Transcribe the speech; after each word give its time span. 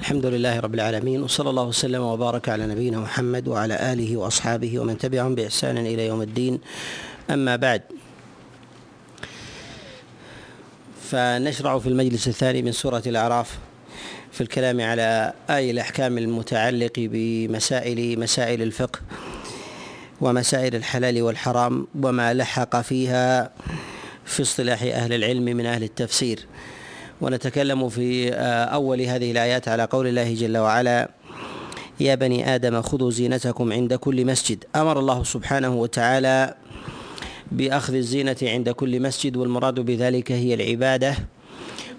الحمد 0.00 0.26
لله 0.26 0.60
رب 0.60 0.74
العالمين 0.74 1.22
وصلى 1.22 1.50
الله 1.50 1.62
وسلم 1.64 2.02
وبارك 2.02 2.48
على 2.48 2.66
نبينا 2.66 2.98
محمد 2.98 3.48
وعلى 3.48 3.92
آله 3.92 4.16
وأصحابه 4.16 4.78
ومن 4.78 4.98
تبعهم 4.98 5.34
بإحسان 5.34 5.78
إلى 5.78 6.06
يوم 6.06 6.22
الدين. 6.22 6.60
أما 7.30 7.56
بعد 7.56 7.82
فنشرع 11.10 11.78
في 11.78 11.88
المجلس 11.88 12.28
الثاني 12.28 12.62
من 12.62 12.72
سورة 12.72 13.02
الأعراف 13.06 13.58
في 14.32 14.40
الكلام 14.40 14.80
على 14.80 15.32
آي 15.50 15.70
الأحكام 15.70 16.18
المتعلق 16.18 16.92
بمسائل 16.96 18.20
مسائل 18.20 18.62
الفقه 18.62 19.00
ومسائل 20.20 20.76
الحلال 20.76 21.22
والحرام 21.22 21.86
وما 22.02 22.34
لحق 22.34 22.80
فيها 22.80 23.50
في 24.24 24.42
اصطلاح 24.42 24.82
أهل 24.82 25.12
العلم 25.12 25.44
من 25.44 25.66
أهل 25.66 25.82
التفسير. 25.82 26.46
ونتكلم 27.20 27.88
في 27.88 28.34
آه، 28.34 28.64
أول 28.64 29.00
هذه 29.00 29.30
الآيات 29.30 29.68
على 29.68 29.84
قول 29.84 30.06
الله 30.06 30.34
جل 30.34 30.58
وعلا 30.58 31.10
يا 32.00 32.14
بني 32.14 32.54
آدم 32.54 32.82
خذوا 32.82 33.10
زينتكم 33.10 33.72
عند 33.72 33.94
كل 33.94 34.26
مسجد. 34.26 34.64
أمر 34.76 34.98
الله 34.98 35.24
سبحانه 35.24 35.74
وتعالى 35.74 36.54
بأخذ 37.52 37.94
الزينة 37.94 38.36
عند 38.42 38.70
كل 38.70 39.02
مسجد 39.02 39.36
والمراد 39.36 39.80
بذلك 39.80 40.32
هي 40.32 40.54
العبادة 40.54 41.14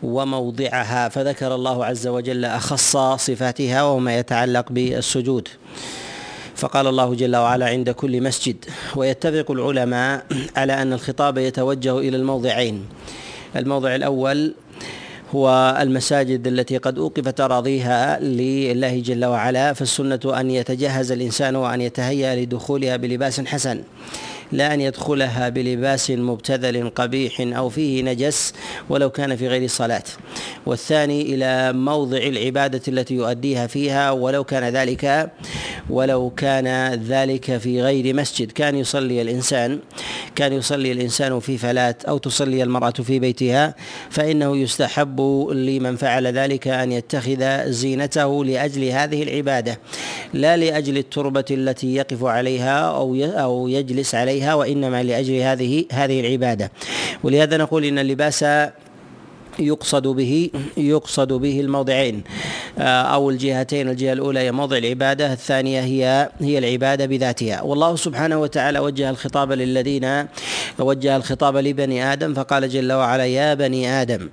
وموضعها. 0.04 1.10
فذكر 1.10 1.56
الله 1.56 1.86
عز 1.86 2.08
وجل 2.08 2.46
أخص 2.46 2.98
صفاتها 2.98 3.84
وما 3.84 4.18
يتعلق 4.20 4.72
بالسجود. 4.72 5.48
فقال 6.56 6.88
الله 6.88 7.16
جل 7.16 7.36
وعلا 7.36 7.66
عند 7.66 7.90
كل 7.90 8.24
مسجد 8.24 8.66
ويتفق 8.96 9.52
العلماء 9.52 10.26
على 10.56 10.82
أن 10.82 10.94
الخطاب 10.94 11.38
يتوجه 11.38 12.00
إلى 12.00 12.18
الموضعين. 12.18 12.86
الموضع 13.56 13.96
الأول 13.96 14.54
هو 15.36 15.78
المساجد 15.82 16.48
التي 16.48 16.78
قد 16.78 16.98
أوقفت 16.98 17.40
أراضيها 17.40 18.20
لله 18.20 19.00
جل 19.00 19.26
وعلا 19.26 19.74
فالسنة 19.74 20.20
أن 20.26 20.52
يتجهز 20.52 21.12
الإنسان 21.12 21.56
وأن 21.56 21.82
يتهيأ 21.82 22.36
لدخولها 22.36 22.98
بلباس 22.98 23.42
حسن. 23.42 23.82
لا 24.52 24.74
أن 24.74 24.82
يدخلها 24.82 25.50
بلباس 25.50 26.12
مبتذل 26.12 26.90
قبيح 26.90 27.42
أو 27.42 27.70
فيه 27.70 28.04
نجس 28.04 28.54
ولو 28.90 29.10
كان 29.10 29.36
في 29.36 29.48
غير 29.48 29.68
صلاة. 29.68 30.04
والثاني 30.66 31.22
إلى 31.22 31.74
موضع 31.74 32.18
العبادة 32.18 32.82
التي 32.88 33.14
يؤديها 33.14 33.68
فيها 33.68 34.12
ولو 34.12 34.44
كان 34.44 34.64
ذلك 34.64 35.32
ولو 35.90 36.30
كان 36.30 36.94
ذلك 36.94 37.58
في 37.58 37.82
غير 37.82 38.16
مسجد. 38.16 38.52
كان 38.52 38.76
يصلي 38.76 39.22
الإنسان 39.22 39.80
كان 40.36 40.54
يصلي 40.54 40.92
الإنسان 40.92 41.40
في 41.40 41.58
فلاة 41.58 41.96
أو 42.08 42.18
تصلي 42.18 42.64
المرأة 42.64 42.92
في 42.92 43.20
بيتها 43.20 43.76
فإنه 44.10 44.58
يستحب 44.58 45.22
لمن 45.52 45.96
فعل 45.96 46.28
ذلك 46.28 46.68
أن 46.68 46.92
يتخذ 46.92 47.72
زينته 47.72 48.46
لأجل 48.46 48.84
هذه 48.84 49.24
العبادة 49.24 49.80
لا 50.34 50.58
لأجل 50.58 50.98
التربة 50.98 51.46
التي 51.52 51.96
يقف 51.96 52.24
عليها 52.24 52.80
أو 52.80 53.16
أو 53.16 53.68
يجلس 53.68 54.16
عليها 54.16 54.41
عليها 54.42 54.54
وإنما 54.54 55.04
لأجل 55.04 55.36
هذه 55.36 55.86
هذه 55.92 56.20
العبادة. 56.20 56.72
ولهذا 57.24 57.58
نقول 57.58 57.86
إن 57.86 58.00
اللباس 58.00 58.46
يقصد 59.60 60.08
به 60.08 60.50
يقصد 60.78 61.34
به 61.34 61.60
الموضعين. 61.60 62.24
آه، 62.80 63.02
أو 63.02 63.30
الجهتين 63.30 63.90
الجهة 63.90 64.14
الأولى 64.14 64.40
هي 64.40 64.52
موضع 64.52 64.78
العبادة 64.78 65.34
الثانية 65.34 65.82
هي 65.82 66.30
هي 66.40 66.58
العبادة 66.58 67.06
بذاتها. 67.06 67.62
والله 67.62 67.96
سبحانه 67.96 68.38
وتعالى 68.38 68.80
وجه 68.80 69.10
الخطاب 69.10 69.52
للذين 69.52 70.26
وجه 70.80 71.16
الخطاب 71.16 71.58
لبني 71.58 72.14
آدم 72.14 72.34
فقال 72.34 72.70
جل 72.70 72.92
وعلا 72.92 73.26
يا 73.26 73.54
بني 73.54 74.02
آدم 74.02 74.30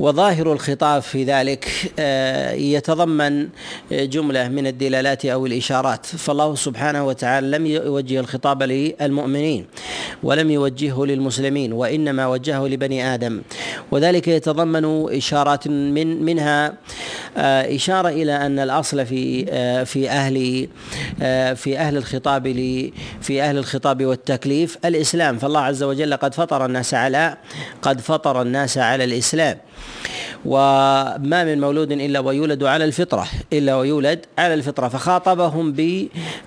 وظاهر 0.00 0.52
الخطاب 0.52 1.02
في 1.02 1.24
ذلك 1.24 1.68
آه، 1.98 2.52
يتضمن 2.52 3.48
جملة 3.90 4.48
من 4.48 4.66
الدلالات 4.66 5.24
أو 5.26 5.46
الإشارات. 5.46 6.06
فالله 6.06 6.54
سبحانه 6.54 7.06
وتعالى 7.06 7.58
لم 7.58 7.66
يوجه 7.66 8.20
الخطاب 8.20 8.62
للمؤمنين 8.62 9.66
ولم 10.22 10.50
يوجهه 10.50 11.04
للمسلمين 11.04 11.72
وإنما 11.72 12.26
وجهه 12.26 12.66
لبني 12.66 13.14
آدم. 13.14 13.42
وذلك 13.90 14.28
يتضمن 14.28 15.16
إشارات 15.16 15.68
من 15.68 16.22
منها 16.22 16.72
آه، 17.36 17.76
إشارة 17.76 18.08
إلى 18.08 18.46
أن 18.46 18.58
الأصل 18.58 19.06
في 19.06 19.46
آه، 19.50 19.84
في 19.84 20.10
أهل 20.10 20.68
في 21.56 21.78
أهل 21.78 21.96
الخطاب 21.96 22.48
في 23.20 23.42
أهل 23.42 23.58
الخطاب 23.58 24.04
والتكليف 24.04 24.78
الإسلام. 24.84 25.38
فالله 25.38 25.60
عز 25.60 25.82
وجل 25.82 26.16
قد 26.16 26.34
فطر 26.34 26.64
الناس 26.64 26.94
على 26.94 27.36
قد 27.82 28.00
فطر 28.00 28.42
الناس 28.42 28.78
على 28.78 29.04
الإسلام. 29.04 29.58
وما 30.44 31.44
من 31.44 31.60
مولود 31.60 31.92
إلا 31.92 32.20
ويولد 32.20 32.64
على 32.64 32.84
الفطرة 32.84 33.26
إلا 33.52 33.76
ويولد 33.76 34.26
على 34.38 34.54
الفطرة. 34.54 34.88
فخاطبهم 34.88 35.74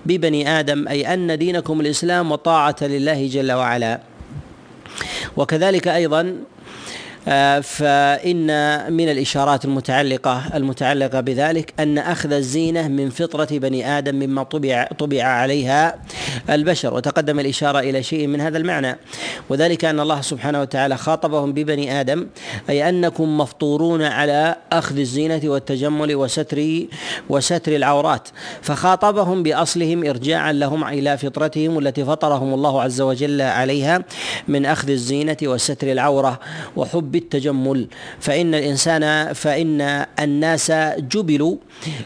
ببني 0.06 0.60
آدم 0.60 0.88
أي 0.88 1.14
أن 1.14 1.38
دينكم 1.38 1.80
الإسلام 1.80 2.32
وطاعة 2.32 2.76
لله 2.82 3.26
جل 3.26 3.52
وعلا. 3.52 4.00
وكذلك 5.36 5.88
أيضا 5.88 6.20
آه، 6.20 6.51
فإن 7.62 8.46
من 8.92 9.08
الإشارات 9.08 9.64
المتعلقة 9.64 10.42
المتعلقة 10.54 11.20
بذلك 11.20 11.74
أن 11.80 11.98
أخذ 11.98 12.32
الزينة 12.32 12.88
من 12.88 13.10
فطرة 13.10 13.48
بني 13.50 13.98
آدم 13.98 14.14
مما 14.14 14.42
طبع 14.42 14.88
طبع 14.98 15.22
عليها 15.22 15.98
البشر 16.50 16.94
وتقدم 16.94 17.40
الإشارة 17.40 17.78
إلى 17.78 18.02
شيء 18.02 18.26
من 18.26 18.40
هذا 18.40 18.58
المعنى 18.58 18.96
وذلك 19.48 19.84
أن 19.84 20.00
الله 20.00 20.20
سبحانه 20.20 20.60
وتعالى 20.60 20.96
خاطبهم 20.96 21.52
ببني 21.52 22.00
آدم 22.00 22.26
أي 22.70 22.88
أنكم 22.88 23.38
مفطورون 23.38 24.02
على 24.02 24.56
أخذ 24.72 24.98
الزينة 24.98 25.40
والتجمل 25.44 26.14
وستر 26.14 26.86
وستر 27.28 27.76
العورات 27.76 28.28
فخاطبهم 28.62 29.42
بأصلهم 29.42 30.06
إرجاعا 30.06 30.52
لهم 30.52 30.84
إلى 30.84 31.18
فطرتهم 31.18 31.78
التي 31.78 32.04
فطرهم 32.04 32.54
الله 32.54 32.82
عز 32.82 33.00
وجل 33.00 33.40
عليها 33.40 34.04
من 34.48 34.66
أخذ 34.66 34.90
الزينة 34.90 35.36
وستر 35.42 35.92
العورة 35.92 36.40
وحب 36.76 37.11
بالتجمل. 37.12 37.88
فإن 38.20 38.54
الإنسان 38.54 39.32
فإن 39.32 40.06
الناس 40.20 40.72
جبلوا 40.98 41.56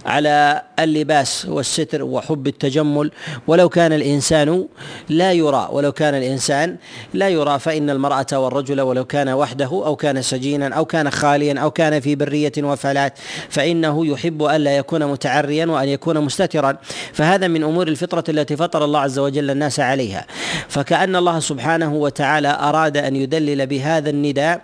على 0.06 0.62
اللباس 0.78 1.46
والستر 1.48 2.02
وحب 2.02 2.46
التجمل. 2.46 3.10
ولو 3.46 3.68
كان 3.68 3.92
الإنسان 3.92 4.66
لا 5.08 5.32
يرى 5.32 5.68
ولو 5.72 5.92
كان 5.92 6.14
الإنسان 6.14 6.76
لا 7.14 7.28
يرى 7.28 7.58
فإن 7.58 7.90
المرأة 7.90 8.26
والرجل 8.32 8.80
ولو 8.80 9.04
كان 9.04 9.28
وحده 9.28 9.66
أو 9.66 9.96
كان 9.96 10.22
سجينا 10.22 10.74
أو 10.74 10.84
كان 10.84 11.10
خاليا 11.10 11.60
أو 11.60 11.70
كان 11.70 12.00
في 12.00 12.14
برية 12.14 12.52
وفلات 12.58 13.18
فإنه 13.48 14.06
يحب 14.06 14.42
ألا 14.42 14.76
يكون 14.76 15.06
متعريا 15.06 15.66
وأن 15.66 15.88
يكون 15.88 16.20
مستترا. 16.20 16.76
فهذا 17.12 17.48
من 17.48 17.62
أمور 17.62 17.88
الفطرة 17.88 18.24
التي 18.28 18.56
فطر 18.56 18.84
الله 18.84 19.00
عز 19.00 19.18
وجل 19.18 19.50
الناس 19.50 19.80
عليها. 19.80 20.26
فكأن 20.68 21.16
الله 21.16 21.40
سبحانه 21.40 21.94
وتعالى 21.94 22.58
أراد 22.60 22.96
أن 22.96 23.16
يدلل 23.16 23.66
بهذا 23.66 24.10
النداء 24.10 24.62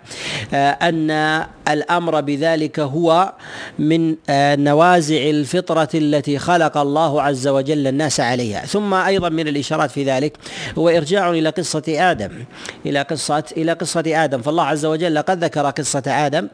آه، 0.53 0.71
أن 0.71 1.43
الأمر 1.69 2.21
بذلك 2.21 2.79
هو 2.79 3.33
من 3.79 4.15
آه، 4.29 4.55
نوازع 4.55 5.17
الفطرة 5.17 5.89
التي 5.95 6.39
خلق 6.39 6.77
الله 6.77 7.21
عز 7.21 7.47
وجل 7.47 7.87
الناس 7.87 8.19
عليها. 8.19 8.65
ثم 8.65 8.93
أيضا 8.93 9.29
من 9.29 9.47
الإشارات 9.47 9.91
في 9.91 10.03
ذلك 10.03 10.37
هو 10.77 10.89
إرجاع 10.89 11.29
إلى 11.29 11.49
قصة 11.49 11.83
آدم 11.87 12.31
إلى 12.85 13.01
قصة 13.01 13.43
إلى 13.57 13.73
قصة 13.73 14.23
آدم. 14.23 14.41
فالله 14.41 14.63
عز 14.63 14.85
وجل 14.85 15.17
قد 15.17 15.43
ذكر 15.43 15.69
قصة 15.69 16.03
آدم 16.07 16.47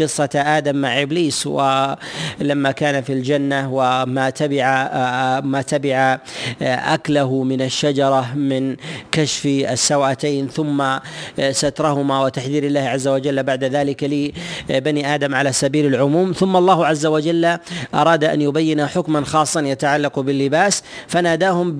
قصة 0.00 0.30
آدم 0.34 0.76
مع 0.76 1.02
إبليس 1.02 1.46
ولما 1.46 2.72
كان 2.76 3.02
في 3.02 3.12
الجنة 3.12 3.72
وما 3.72 4.30
تبع 4.30 4.88
آه، 4.92 5.40
ما 5.40 5.62
تبع 5.62 6.18
أكله 6.62 7.42
من 7.42 7.62
الشجرة 7.62 8.34
من 8.34 8.76
كشف 9.12 9.46
السوأتين 9.46 10.48
ثم 10.48 10.84
سترهما 11.50 12.20
وتحذير 12.20 12.64
الله 12.64 12.80
عز 12.80 13.08
وجل 13.08 13.17
وجل 13.18 13.42
بعد 13.42 13.64
ذلك 13.64 14.04
لبني 14.70 15.14
آدم 15.14 15.34
على 15.34 15.52
سبيل 15.52 15.86
العموم. 15.86 16.32
ثم 16.32 16.56
الله 16.56 16.86
عز 16.86 17.06
وجل 17.06 17.58
أراد 17.94 18.24
أن 18.24 18.42
يبين 18.42 18.86
حكما 18.86 19.24
خاصا 19.24 19.60
يتعلق 19.60 20.20
باللباس 20.20 20.82
فناداهم 21.06 21.76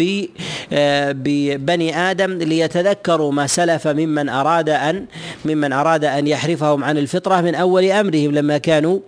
ببني 0.71 1.97
آدم 2.11 2.39
ليتذكروا 2.39 3.33
ما 3.33 3.47
سلف 3.47 3.89
ممن 3.89 4.29
أراد 4.29 4.69
أن 4.69 5.07
ممن 5.45 5.73
أراد 5.73 6.05
أن 6.05 6.27
يحرفهم 6.27 6.85
عن 6.85 6.99
الفطرة 6.99 7.41
من 7.41 7.55
أول 7.55 7.85
أمرهم 7.85 8.35
لما 8.35 8.59
كانوا 8.59 9.01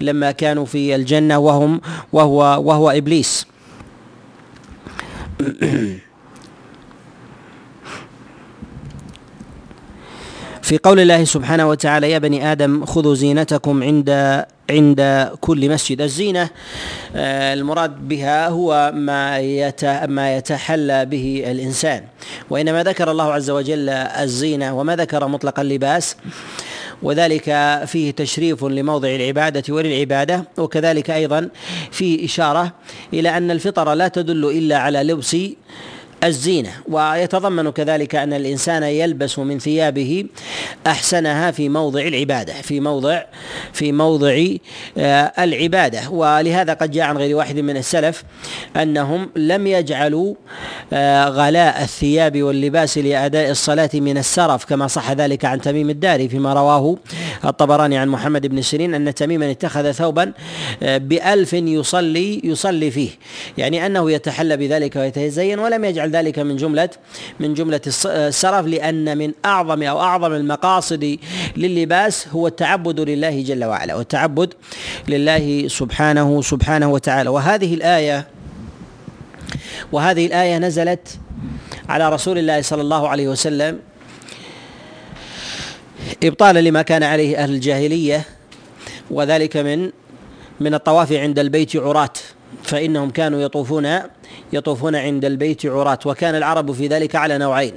لما 0.00 0.30
كانوا 0.30 0.64
في 0.64 0.94
الجنة 0.94 1.38
وهم 1.38 1.80
وهو 2.12 2.62
وهو 2.64 2.90
إبليس. 2.90 3.46
في 10.66 10.78
قول 10.78 11.00
الله 11.00 11.24
سبحانه 11.24 11.68
وتعالى 11.68 12.10
يا 12.10 12.18
بني 12.18 12.52
آدم 12.52 12.84
خذوا 12.84 13.14
زينتكم 13.14 13.82
عند 13.82 14.10
عند 14.70 15.30
كل 15.40 15.70
مسجد. 15.70 16.00
الزينة 16.00 16.50
آه، 17.16 17.54
المراد 17.54 18.08
بها 18.08 18.48
هو 18.48 18.92
ما 18.94 19.38
ما 20.06 20.36
يتحلى 20.36 21.04
به 21.04 21.44
الإنسان. 21.46 22.02
وإنما 22.50 22.82
ذكر 22.82 23.10
الله 23.10 23.32
عز 23.32 23.50
وجل 23.50 23.88
الزينة 23.88 24.78
وما 24.78 24.96
ذكر 24.96 25.28
مطلق 25.28 25.60
اللباس. 25.60 26.16
وذلك 27.02 27.44
فيه 27.86 28.10
تشريف 28.10 28.64
لموضع 28.64 29.08
العبادة 29.08 29.74
وللعبادة 29.74 30.44
وكذلك 30.58 31.10
أيضا 31.10 31.48
فيه 31.90 32.24
إشارة 32.24 32.72
إلى 33.14 33.36
أن 33.36 33.50
الفطر 33.50 33.94
لا 33.94 34.08
تدل 34.08 34.44
إلا 34.44 34.78
على 34.78 35.02
لبس 35.02 35.36
الزينة 36.24 36.70
ويتضمن 36.88 37.70
كذلك 37.70 38.14
أن 38.14 38.32
الإنسان 38.32 38.82
يلبس 38.82 39.38
من 39.38 39.58
ثيابه 39.58 40.24
أحسنها 40.86 41.50
في 41.50 41.68
موضع 41.68 42.00
العبادة 42.00 42.52
في 42.52 42.80
موضع 42.80 43.22
في 43.72 43.92
موضع 43.92 44.46
آه، 44.98 45.32
العبادة. 45.38 46.10
ولهذا 46.10 46.74
قد 46.74 46.90
جاء 46.90 47.04
عن 47.04 47.16
غير 47.16 47.36
واحد 47.36 47.58
من 47.58 47.76
السلف 47.76 48.24
أنهم 48.76 49.30
لم 49.36 49.66
يجعلوا 49.66 50.34
آه، 50.92 51.28
غلاء 51.28 51.82
الثياب 51.82 52.42
واللباس 52.42 52.98
لأداء 52.98 53.50
الصلاة 53.50 53.90
من 53.94 54.18
السرف 54.18 54.64
كما 54.64 54.86
صح 54.86 55.12
ذلك 55.12 55.44
عن 55.44 55.60
تميم 55.60 55.90
الداري 55.90 56.28
فيما 56.28 56.54
رواه 56.54 56.96
الطبراني 57.44 57.98
عن 57.98 58.08
محمد 58.08 58.46
بن 58.46 58.62
سيرين 58.62 58.94
أن 58.94 59.14
تميما 59.14 59.50
اتخذ 59.50 59.92
ثوبا 59.92 60.32
آه، 60.82 60.98
بألف 60.98 61.52
يصلي 61.52 62.40
يصلي 62.44 62.90
فيه 62.90 63.10
يعني 63.58 63.86
أنه 63.86 64.10
يتحلى 64.10 64.56
بذلك 64.56 64.96
ويتزين 64.96 65.58
ولم 65.58 65.84
يجعل 65.84 66.05
يجعل 66.06 66.24
ذلك 66.24 66.38
من 66.38 66.56
جملة 66.56 66.88
من 67.40 67.54
جملة 67.54 67.80
السرف 68.06 68.66
لأن 68.66 69.18
من 69.18 69.32
أعظم 69.44 69.82
أو 69.82 70.00
أعظم 70.00 70.32
المقاصد 70.32 71.18
للباس 71.56 72.28
هو 72.28 72.46
التعبد 72.46 73.00
لله 73.00 73.42
جل 73.42 73.64
وعلا 73.64 73.94
والتعبد 73.94 74.54
لله 75.08 75.68
سبحانه 75.68 76.42
سبحانه 76.42 76.88
وتعالى. 76.92 77.30
وهذه 77.30 77.74
الآية 77.74 78.26
وهذه 79.92 80.26
الآية 80.26 80.58
نزلت 80.58 81.18
على 81.88 82.10
رسول 82.10 82.38
الله 82.38 82.62
صلى 82.62 82.82
الله 82.82 83.08
عليه 83.08 83.28
وسلم 83.28 83.78
إبطالا 86.22 86.60
لما 86.60 86.82
كان 86.82 87.02
عليه 87.02 87.36
أهل 87.36 87.50
الجاهلية 87.50 88.24
وذلك 89.10 89.56
من 89.56 89.90
من 90.60 90.74
الطواف 90.74 91.12
عند 91.12 91.38
البيت 91.38 91.76
عراة 91.76 92.12
فإنهم 92.62 93.10
كانوا 93.10 93.40
يطوفون 93.40 93.86
يطوفون 94.52 94.96
عند 94.96 95.24
البيت 95.24 95.66
عراة 95.66 95.98
وكان 96.06 96.34
العرب 96.34 96.72
في 96.72 96.86
ذلك 96.86 97.16
على 97.16 97.38
نوعين. 97.38 97.72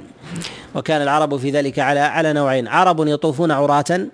وكان 0.74 1.02
العرب 1.02 1.36
في 1.36 1.50
ذلك 1.50 1.78
على 1.78 2.00
على 2.00 2.32
نوعين. 2.32 2.68
عرب 2.68 3.08
يطوفون 3.08 3.50
عراة 3.50 4.06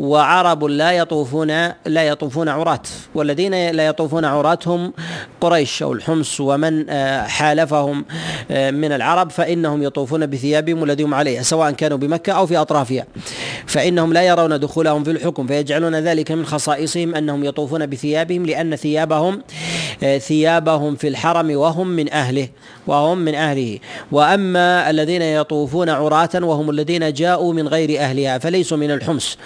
وعرب 0.00 0.64
لا 0.64 0.92
يطوفون 0.92 1.48
لا 1.86 2.02
يطوفون 2.02 2.48
عراة 2.48 2.82
والذين 3.14 3.70
لا 3.70 3.86
يطوفون 3.86 4.24
عراة 4.24 4.58
هم 4.66 4.92
قريش 5.40 5.82
أو 5.82 5.92
الحمص 5.92 6.40
ومن 6.40 6.90
آه، 6.90 7.22
حالفهم 7.22 8.04
آه، 8.50 8.70
من 8.70 8.92
العرب 8.92 9.30
فإنهم 9.30 9.82
يطوفون 9.82 10.26
بثيابهم 10.26 10.84
الذي 10.84 11.02
هم 11.02 11.14
عليها 11.14 11.42
سواء 11.42 11.70
كانوا 11.70 11.98
بمكة 11.98 12.32
أو 12.32 12.46
في 12.46 12.56
أطرافها. 12.56 13.06
فإنهم 13.66 14.12
لا 14.12 14.22
يرون 14.22 14.60
دخولهم 14.60 15.04
في 15.04 15.10
الحكم 15.10 15.46
فيجعلون 15.46 15.94
ذلك 15.94 16.32
من 16.32 16.46
خصائصهم 16.46 17.14
أنهم 17.14 17.44
يطوفون 17.44 17.86
بثيابهم 17.86 18.46
لأن 18.46 18.76
ثيابهم 18.76 19.42
آه، 20.02 20.18
ثيابهم 20.18 20.96
في 20.96 21.08
الحرم 21.08 21.50
وهم 21.50 21.88
من 21.88 22.12
أهله 22.12 22.48
وهم 22.86 23.18
من 23.18 23.34
أهله. 23.34 23.78
وأما 24.12 24.90
الذين 24.90 25.22
يطوفون 25.22 25.88
عراة 25.88 26.30
وهم 26.34 26.70
الذين 26.70 27.12
جاءوا 27.12 27.52
من 27.52 27.68
غير 27.68 28.00
أهلها 28.00 28.38
فليسوا 28.38 28.76
من 28.76 28.90
الحمص. 28.90 29.38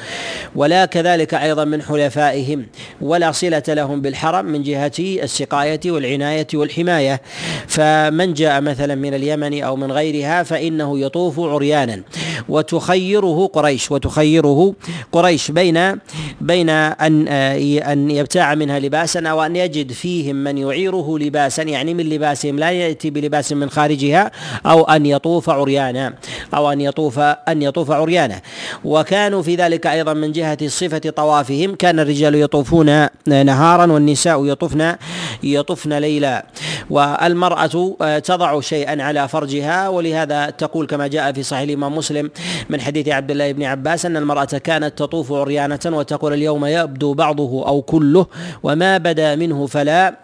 ولا 0.54 0.84
كذلك 0.84 1.34
أيضا 1.34 1.64
من 1.64 1.82
حلفائهم. 1.82 2.66
ولا 3.00 3.32
صلة 3.32 3.62
لهم 3.68 4.00
بالحرم 4.00 4.44
من 4.44 4.62
جهة 4.62 4.92
السقاية 4.98 5.80
والعناية 5.86 6.46
والحماية. 6.54 7.20
فمن 7.66 8.34
جاء 8.34 8.60
مثلا 8.60 8.94
من 8.94 9.14
اليمن 9.14 9.62
أو 9.62 9.76
من 9.76 9.92
غيرها 9.92 10.42
فإنه 10.42 10.98
يطوف 10.98 11.40
عريانا. 11.40 12.02
وتخيره 12.48 13.46
قريش 13.46 13.90
وتخيره 13.90 14.74
قريش 15.12 15.50
بين 15.50 15.98
بين 16.40 16.70
ان 16.70 17.28
أن 17.28 18.10
يبتاع 18.10 18.54
منها 18.54 18.78
لباسا 18.78 19.28
أو 19.28 19.42
أن 19.42 19.56
يجد 19.56 19.92
فيهم 19.92 20.36
من 20.36 20.58
يعيره 20.58 21.18
لباسا 21.18 21.62
يعني 21.62 21.94
من 21.94 22.08
لباسهم 22.08 22.58
لا 22.58 22.70
يأتي 22.70 23.10
بلباس 23.10 23.52
من 23.52 23.70
خارجها 23.70 24.30
أو 24.66 24.84
أن 24.84 25.06
يطوف 25.06 25.50
عريانا 25.50 26.14
أو 26.54 26.72
أن 26.72 26.80
يطوف 26.80 27.18
أن 27.18 27.62
يطوف 27.62 27.90
عريانا. 27.90 28.40
وكانوا 28.84 29.42
في 29.42 29.54
ذلك 29.54 29.86
أيضا 29.86 30.12
من 30.12 30.32
جهة 30.34 30.68
صفة 30.68 31.04
طوافهم. 31.20 31.74
كان 31.74 32.00
الرجال 32.00 32.34
يطوفون 32.34 32.88
نهارا 33.26 33.86
والنساء 33.92 34.46
يطوفن 34.46 34.96
يطوفن 35.42 35.92
ليلا. 35.92 36.46
والمرأة 36.90 37.74
تضع 38.18 38.60
شيئا 38.60 39.02
على 39.02 39.28
فرجها. 39.28 39.88
ولهذا 39.88 40.50
تقول 40.50 40.86
كما 40.86 41.06
جاء 41.06 41.32
في 41.32 41.42
صحيح 41.42 41.62
الإمام 41.62 41.96
مسلم 41.96 42.30
من 42.70 42.80
حديث 42.80 43.08
عبد 43.08 43.30
الله 43.30 43.52
بن 43.52 43.62
عباس 43.62 44.06
أن 44.06 44.16
المرأة 44.16 44.44
كانت 44.44 44.98
تطوف 44.98 45.32
عريانة 45.32 45.84
وتقول 45.86 46.32
اليوم 46.32 46.64
يبدو 46.66 47.14
بعضه 47.14 47.52
أو 47.68 47.82
كله 47.82 48.26
وما 48.62 48.98
بدا 48.98 49.36
منه 49.36 49.66
فلا 49.66 50.14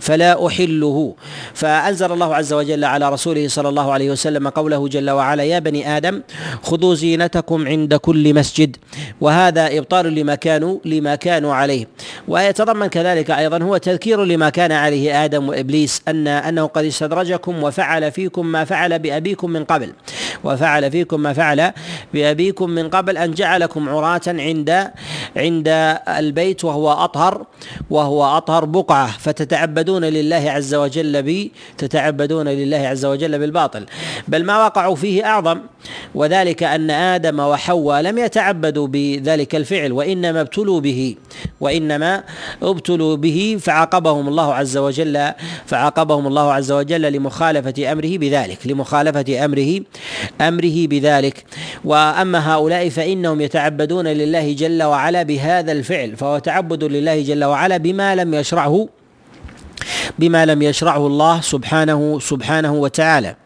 فلا 0.00 0.46
أحله. 0.46 1.14
فأنزل 1.54 2.12
الله 2.12 2.30
عز 2.34 2.52
وجل 2.52 2.84
على 2.84 3.06
رسوله 3.10 3.48
صلى 3.48 3.68
الله 3.68 3.92
عليه 3.92 4.10
وسلم 4.10 4.48
قوله 4.48 4.88
جل 4.88 5.10
وعلا 5.10 5.42
يا 5.42 5.58
بني 5.58 5.96
آدم 5.96 6.22
خذوا 6.62 6.94
زينتكم 6.94 7.68
عند 7.68 7.94
كل 7.94 8.34
مسجد. 8.34 8.76
وهذا 9.20 9.55
إبطال 9.58 10.14
لما 10.14 10.34
كانوا 10.34 10.78
لما 10.84 11.14
كانوا 11.14 11.54
عليه. 11.54 11.88
ويتضمن 12.28 12.86
كذلك 12.86 13.30
أيضا 13.30 13.62
هو 13.62 13.76
تذكير 13.76 14.24
لما 14.24 14.50
كان 14.50 14.72
عليه 14.72 15.24
آدم 15.24 15.48
وإبليس 15.48 16.02
ان 16.08 16.28
أنه 16.28 16.66
قد 16.66 16.84
استدرجكم 16.84 17.62
وفعل 17.62 18.12
فيكم 18.12 18.46
ما 18.46 18.64
فعل 18.64 18.98
بأبيكم 18.98 19.50
من 19.50 19.64
قبل. 19.64 19.92
وفعل 20.44 20.90
فيكم 20.90 21.20
ما 21.20 21.32
فعل 21.32 21.72
بأبيكم 22.14 22.70
من 22.70 22.88
قبل 22.88 23.18
أن 23.18 23.34
جعلكم 23.34 23.88
عراة 23.88 24.20
عند 24.26 24.90
عند 25.36 25.68
البيت 26.08 26.64
وهو 26.64 26.92
أطهر 26.92 27.46
وهو 27.90 28.36
أطهر 28.36 28.64
بقعة. 28.64 29.06
فتتعبدون 29.18 30.04
لله 30.04 30.50
عز 30.50 30.74
وجل 30.74 31.22
ب 31.22 31.50
تتعبدون 31.78 32.48
لله 32.48 32.76
عز 32.88 33.04
وجل 33.04 33.38
بالباطل. 33.38 33.86
بل 34.28 34.44
ما 34.44 34.64
وقعوا 34.64 34.94
فيه 34.96 35.24
أعظم 35.24 35.60
وذلك 36.14 36.62
أن 36.62 36.90
آدم 36.90 37.40
وحواء 37.40 38.00
لم 38.00 38.18
يتعبدوا 38.18 38.86
بذلك 38.86 39.54
الفعل 39.54 39.92
وإنما 39.92 40.40
ابتلوا 40.40 40.80
به 40.80 41.16
وإنما 41.60 42.22
ابتلوا 42.62 43.16
به 43.16 43.58
فعاقبهم 43.60 44.28
الله 44.28 44.54
عز 44.54 44.76
وجل 44.76 45.32
فعاقبهم 45.66 46.26
الله 46.26 46.52
عز 46.52 46.72
وجل 46.72 47.12
لمخالفة 47.12 47.92
أمره 47.92 48.18
بذلك 48.18 48.66
لمخالفة 48.66 49.44
أمره 49.44 49.80
أمره 50.40 50.86
بذلك. 50.86 51.44
وأما 51.84 52.54
هؤلاء 52.54 52.88
فإنهم 52.88 53.40
يتعبدون 53.40 54.06
لله 54.06 54.52
جل 54.52 54.82
وعلا 54.82 55.22
بهذا 55.22 55.72
الفعل 55.72 56.16
فهو 56.16 56.38
تعبد 56.38 56.84
لله 56.84 57.22
جل 57.22 57.44
وعلا 57.44 57.76
بما 57.76 58.14
لم 58.14 58.34
يشرعه 58.34 58.88
بما 60.18 60.46
لم 60.46 60.62
يشرعه 60.62 61.06
الله 61.06 61.40
سبحانه 61.40 62.18
سبحانه 62.18 62.72
وتعالى. 62.72 63.36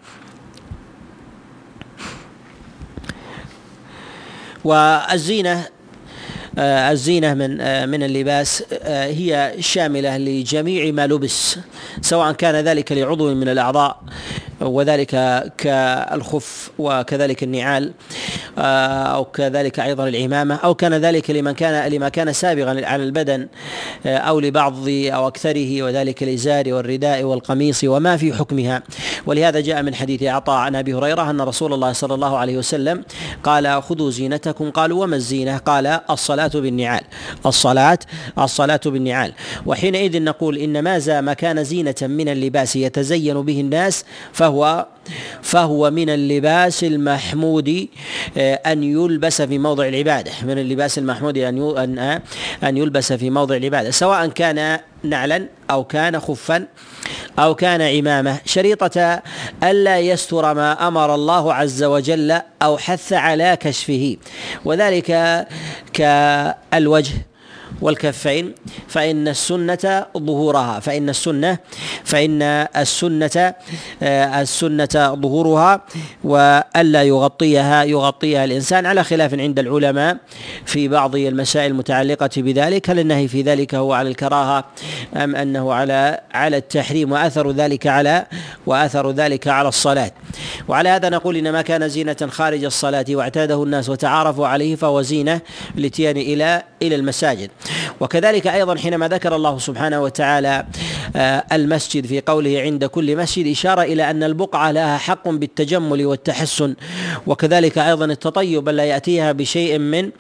والزينة 4.65 5.67
آه، 6.59 6.93
الزينة 6.93 7.35
من 7.35 7.61
آه، 7.61 7.87
من 7.87 8.03
اللباس 8.03 8.65
آه، 8.73 9.07
هي 9.07 9.55
شاملة 9.61 10.19
لجميع 10.19 10.93
ما 10.93 11.07
لبس 11.07 11.59
سواء 12.01 12.33
كان 12.33 12.55
ذلك 12.55 12.93
لعضو 12.93 13.35
من 13.35 13.49
الأعضاء. 13.49 14.03
وذلك 14.61 15.11
كالخف 15.59 16.71
وكذلك 16.79 17.43
النعال 17.43 17.93
أو 18.59 19.25
كذلك 19.25 19.81
أيضا 19.81 20.09
العمامة 20.09 20.55
أو 20.55 20.75
كان 20.75 20.95
ذلك 20.95 21.31
لمن 21.31 21.53
كان 21.53 21.93
لما 21.93 22.09
كان 22.09 22.33
سابغا 22.33 22.87
على 22.87 23.05
البدن 23.05 23.49
أو 24.07 24.41
لبعض 24.41 24.89
أو 24.89 25.29
أكثره 25.29 25.83
وذلك 25.83 26.23
الإزار 26.23 26.75
والرداء 26.75 27.23
والقميص 27.23 27.85
وما 27.85 28.17
في 28.17 28.33
حكمها. 28.33 28.83
ولهذا 29.27 29.61
جاء 29.61 29.83
من 29.83 29.95
حديث 29.95 30.23
عطاء 30.23 30.57
عن 30.57 30.77
أبي 30.77 30.95
هريرة 30.95 31.31
أن 31.31 31.41
رسول 31.41 31.73
الله 31.73 31.93
صلى 31.93 32.15
الله 32.15 32.39
عليه 32.39 32.59
وسلم 32.59 33.05
قال 33.45 33.83
خذوا 33.83 34.11
زينتكم 34.11 34.71
قالوا 34.71 35.05
وما 35.05 35.17
الزينة؟ 35.17 35.57
قال 35.57 36.01
الصلاة 36.11 36.51
بالنعال. 36.55 37.03
الصلاة 37.47 37.99
الصلاة 38.39 38.81
بالنعال. 38.87 39.33
وحينئذ 39.67 40.23
نقول 40.23 40.59
إن 40.59 40.83
ما 40.83 41.21
ما 41.21 41.35
كان 41.35 41.65
زينة 41.65 41.95
من 42.03 42.29
اللباس 42.29 42.77
يتزين 42.77 43.43
به 43.43 43.61
الناس 43.61 44.05
فهو 44.33 44.50
فهو 45.43 45.91
من 45.91 46.11
اللباس 46.11 46.85
المحمود 46.85 47.89
آه، 48.37 48.55
أن 48.55 48.83
يلبس 48.83 49.43
في 49.43 49.59
موضع 49.59 49.89
العبادة. 49.89 50.33
من 50.43 50.59
اللباس 50.59 50.99
المحمود 50.99 51.39
أن 51.39 51.79
أن 51.79 51.99
آه، 51.99 52.23
أن 52.65 52.77
يلبس 52.77 53.13
في 53.13 53.31
موضع 53.31 53.57
العبادة 53.57 53.91
سواء 53.91 54.27
كان 54.27 54.79
نعلا 55.03 55.47
أو 55.71 55.85
كان 55.85 56.21
خفا 56.21 56.67
أو 57.39 57.55
كان 57.55 57.83
عمامة 57.83 58.41
شريطة 58.45 59.23
ألا 59.65 59.99
يستر 59.99 60.55
ما 60.55 60.89
أمر 60.89 61.15
الله 61.15 61.55
عز 61.55 61.83
وجل 61.83 62.41
أو 62.63 62.79
حث 62.79 63.13
على 63.13 63.57
كشفه 63.61 64.17
وذلك 64.65 65.47
كالوجه. 65.93 67.13
والكفين 67.83 68.55
فإن 68.89 69.29
السنة 69.29 70.07
ظهورها 70.19 70.81
فإن 70.81 71.09
السنة 71.09 71.59
فإن 72.05 72.43
السنة 72.77 73.55
آه، 74.03 74.43
السنة 74.43 74.89
ظهورها 74.95 75.81
وألا 76.25 77.03
يغطيها 77.03 77.85
يغطيها 77.85 78.45
الإنسان 78.45 78.87
على 78.87 79.05
خلاف 79.05 79.35
عند 79.35 79.59
العلماء 79.59 80.17
في 80.67 80.89
بعض 80.89 81.17
المسائل 81.17 81.71
المتعلقة 81.71 82.31
بذلك. 82.37 82.91
هل 82.91 82.99
النهي 82.99 83.29
في 83.29 83.43
ذلك 83.43 83.75
هو 83.75 83.93
على 83.93 84.09
الكراهة 84.09 84.65
أم 85.17 85.37
أنه 85.37 85.73
على 85.73 86.21
على 86.33 86.57
التحريم 86.57 87.13
وأثر 87.13 87.51
ذلك 87.51 87.87
على 87.87 88.27
وأثر 88.67 89.11
ذلك 89.11 89.49
على 89.49 89.69
الصلاة؟ 89.69 90.11
وعلى 90.69 90.89
هذا 90.89 91.09
نقول 91.09 91.37
إن 91.37 91.53
ما 91.53 91.63
كان 91.63 91.89
زينة 91.89 92.17
خارج 92.29 92.65
الصلاة 92.65 93.05
واعتاده 93.11 93.63
الناس 93.63 93.89
وتعارفوا 93.89 94.47
عليه 94.47 94.77
فهو 94.77 95.03
زينة 95.03 95.41
للاتيان 95.77 96.17
إلى 96.17 96.63
إلى 96.83 96.95
المساجد. 96.95 97.51
وكذلك 98.01 98.47
أيضا 98.47 98.77
حينما 98.77 99.09
ذكر 99.09 99.37
الله 99.37 99.59
سبحانه 99.59 100.03
وتعالى 100.03 100.65
آه، 101.17 101.45
المسجد 101.53 102.07
في 102.07 102.21
قوله 102.21 102.61
عند 102.61 102.85
كل 102.85 103.17
مسجد 103.17 103.47
إشارة 103.47 103.83
إلى 103.83 104.11
أن 104.11 104.23
البقعة 104.23 104.71
لها 104.71 104.99
حق 104.99 105.29
بالتجمل 105.29 106.07
والتحسن. 106.07 106.75
وكذلك 107.27 107.79
أيضا 107.79 108.05
التطيب 108.05 108.69
لا 108.69 108.85
يأتيها 108.85 109.33
بشيء 109.33 109.79
من 109.79 110.11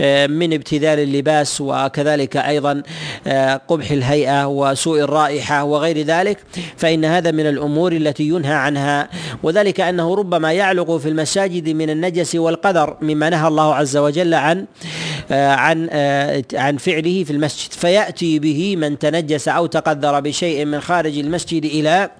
آه، 0.00 0.26
من 0.26 0.52
ابتذال 0.52 0.98
اللباس 0.98 1.60
وكذلك 1.60 2.36
أيضا 2.36 2.82
آه، 3.26 3.60
قبح 3.68 3.90
الهيئة 3.90 4.46
وسوء 4.46 5.00
الرائحة 5.00 5.64
وغير 5.64 5.98
ذلك. 5.98 6.38
فإن 6.76 7.04
هذا 7.04 7.30
من 7.30 7.46
الأمور 7.46 7.92
التي 7.92 8.28
ينهى 8.28 8.54
عنها. 8.54 9.08
وذلك 9.42 9.80
أنه 9.80 10.14
ربما 10.14 10.52
يعلق 10.52 10.96
في 10.96 11.08
المساجد 11.08 11.68
من 11.68 11.90
النجس 11.90 12.34
والقدر 12.34 12.96
مما 13.02 13.30
نهى 13.30 13.48
الله 13.48 13.74
عز 13.74 13.96
وجل 13.96 14.34
عن 14.34 14.66
عن 15.30 15.88
عن 16.54 16.76
فعله 16.92 17.24
في 17.24 17.30
المسجد 17.30 17.72
فيأتي 17.72 18.38
به 18.38 18.76
من 18.76 18.98
تنجس 18.98 19.48
أو 19.48 19.66
تقدر 19.66 20.20
بشيء 20.20 20.64
من 20.64 20.80
خارج 20.80 21.18
المسجد 21.18 21.64
إلى 21.64 22.10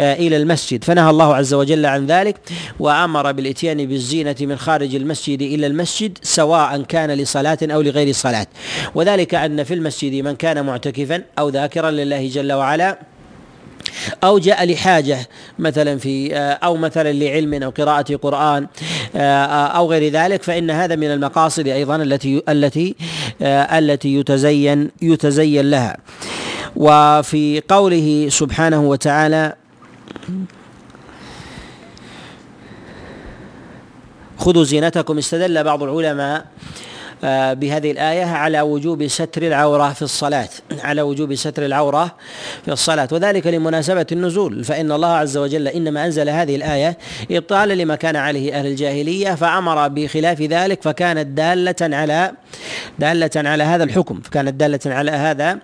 إلى 0.00 0.36
المسجد. 0.36 0.84
فنهى 0.84 1.10
الله 1.10 1.34
عز 1.34 1.54
وجل 1.54 1.86
عن 1.86 2.06
ذلك 2.06 2.36
وأمر 2.80 3.32
بالإتيان 3.32 3.86
بالزينة 3.86 4.36
من 4.40 4.56
خارج 4.56 4.94
المسجد 4.94 5.42
إلى 5.42 5.66
المسجد 5.66 6.18
سواء 6.22 6.82
كان 6.82 7.10
لصلاة 7.10 7.58
أو 7.62 7.80
لغير 7.80 8.12
صلاة. 8.12 8.46
وذلك 8.94 9.34
أن 9.34 9.64
في 9.64 9.74
المسجد 9.74 10.24
من 10.24 10.36
كان 10.36 10.66
معتكفا 10.66 11.22
أو 11.38 11.48
ذاكرا 11.48 11.90
لله 11.90 12.28
جل 12.28 12.52
وعلا 12.52 12.98
أو 14.24 14.38
جاء 14.38 14.64
لحاجة 14.72 15.28
مثلا 15.58 15.98
في 15.98 16.34
أو 16.36 16.76
مثلا 16.76 17.12
لعلم 17.12 17.62
أو 17.62 17.70
قراءة 17.70 18.16
قرآن 18.16 18.66
أو 19.76 19.90
غير 19.90 20.12
ذلك 20.12 20.42
فإن 20.42 20.70
هذا 20.70 20.96
من 20.96 21.10
المقاصد 21.10 21.68
أيضا 21.68 21.96
التي 21.96 22.42
التي 22.48 22.94
التي 23.42 24.14
يتزين 24.14 24.90
يتزين 25.02 25.70
لها. 25.70 25.96
وفي 26.76 27.62
قوله 27.68 28.26
سبحانه 28.30 28.82
وتعالى 28.82 29.54
خذوا 34.38 34.64
زينتكم. 34.64 35.18
استدل 35.18 35.64
بعض 35.64 35.82
العلماء 35.82 36.38
آه، 36.38 36.44
بهذه 37.22 37.90
الآية 37.90 38.24
على 38.24 38.60
وجوب 38.60 39.06
ستر 39.06 39.42
العورة 39.42 39.92
في 39.92 40.02
الصلاة. 40.02 40.48
على 40.84 41.02
وجوب 41.02 41.34
ستر 41.34 41.66
العورة 41.66 42.14
في 42.64 42.72
الصلاة. 42.72 43.08
وذلك 43.12 43.46
لمناسبة 43.46 44.06
النزول. 44.12 44.64
فإن 44.64 44.92
الله 44.92 45.08
عز 45.08 45.36
وجل 45.36 45.68
إنما 45.68 46.06
أنزل 46.06 46.28
هذه 46.28 46.56
الآية 46.56 46.98
إبطالا 47.30 47.74
لما 47.74 47.94
كان 47.94 48.16
عليه 48.16 48.58
أهل 48.58 48.66
الجاهلية 48.66 49.34
فأمر 49.34 49.88
بخلاف 49.88 50.42
ذلك 50.42 50.82
فكانت 50.82 51.26
دالة 51.26 51.96
على 51.96 52.32
دالة 52.98 53.30
على 53.36 53.64
هذا 53.64 53.84
الحكم. 53.84 54.20
فكانت 54.20 54.54
دالة 54.54 54.80
على 54.86 55.10
هذا 55.10 55.58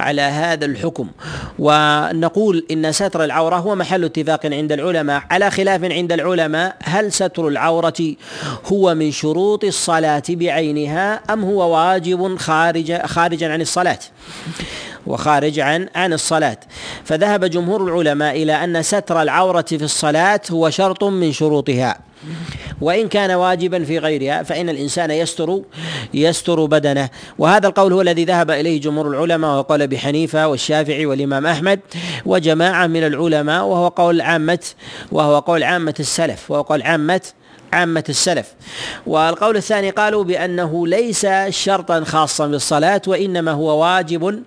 على 0.00 0.22
هذا 0.22 0.64
الحكم. 0.64 1.08
ونقول 1.58 2.66
إن 2.70 2.92
ستر 2.92 3.24
العورة 3.24 3.56
هو 3.56 3.74
محل 3.74 4.04
اتفاق 4.04 4.46
عند 4.46 4.72
العلماء. 4.72 5.22
على 5.30 5.50
خلاف 5.50 5.84
عند 5.84 6.12
العلماء 6.12 6.76
هل 6.82 7.12
ستر 7.12 7.48
العورة 7.48 8.14
هو 8.72 8.94
من 8.94 9.10
شروط 9.12 9.64
الصلاة 9.64 10.22
بعينها؟ 10.28 10.99
أم 11.30 11.44
هو 11.44 11.76
واجب 11.76 12.36
خارج 12.36 13.06
خارجا 13.06 13.52
عن 13.52 13.60
الصلاة؟ 13.60 13.98
وخارج 15.06 15.60
عن 15.60 15.88
عن 15.94 16.12
الصلاة. 16.12 16.58
فذهب 17.04 17.44
جمهور 17.44 17.84
العلماء 17.84 18.42
إلى 18.42 18.64
أن 18.64 18.82
ستر 18.82 19.22
العورة 19.22 19.62
في 19.62 19.84
الصلاة 19.84 20.40
هو 20.50 20.70
شرط 20.70 21.04
من 21.04 21.32
شروطها. 21.32 21.98
وإن 22.80 23.08
كان 23.08 23.30
واجبا 23.30 23.84
في 23.84 23.98
غيرها 23.98 24.42
فإن 24.42 24.68
الإنسان 24.68 25.10
يستر 25.10 25.62
يستر 26.14 26.64
بدنه. 26.64 27.08
وهذا 27.38 27.68
القول 27.68 27.92
هو 27.92 28.00
الذي 28.00 28.24
ذهب 28.24 28.50
إليه 28.50 28.80
جمهور 28.80 29.08
العلماء 29.08 29.58
وقال 29.58 29.86
بحنيفة 29.86 30.48
والشافعي 30.48 31.06
والإمام 31.06 31.46
أحمد 31.46 31.80
وجماعة 32.26 32.86
من 32.86 33.04
العلماء 33.04 33.64
وهو 33.64 33.88
قول 33.88 34.20
عامة 34.20 34.58
وهو 35.12 35.38
قول 35.38 35.62
عامة 35.62 35.94
السلف 36.00 36.50
وهو 36.50 36.62
قول 36.62 36.82
عامة 36.82 37.20
عامة 37.72 38.04
السلف. 38.08 38.46
والقول 39.06 39.56
الثاني 39.56 39.90
قالوا 39.90 40.24
بأنه 40.24 40.86
ليس 40.86 41.26
شرطا 41.48 42.04
خاصا 42.04 42.46
بالصلاة 42.46 43.02
وإنما 43.06 43.52
هو 43.52 43.82
واجب 43.82 44.42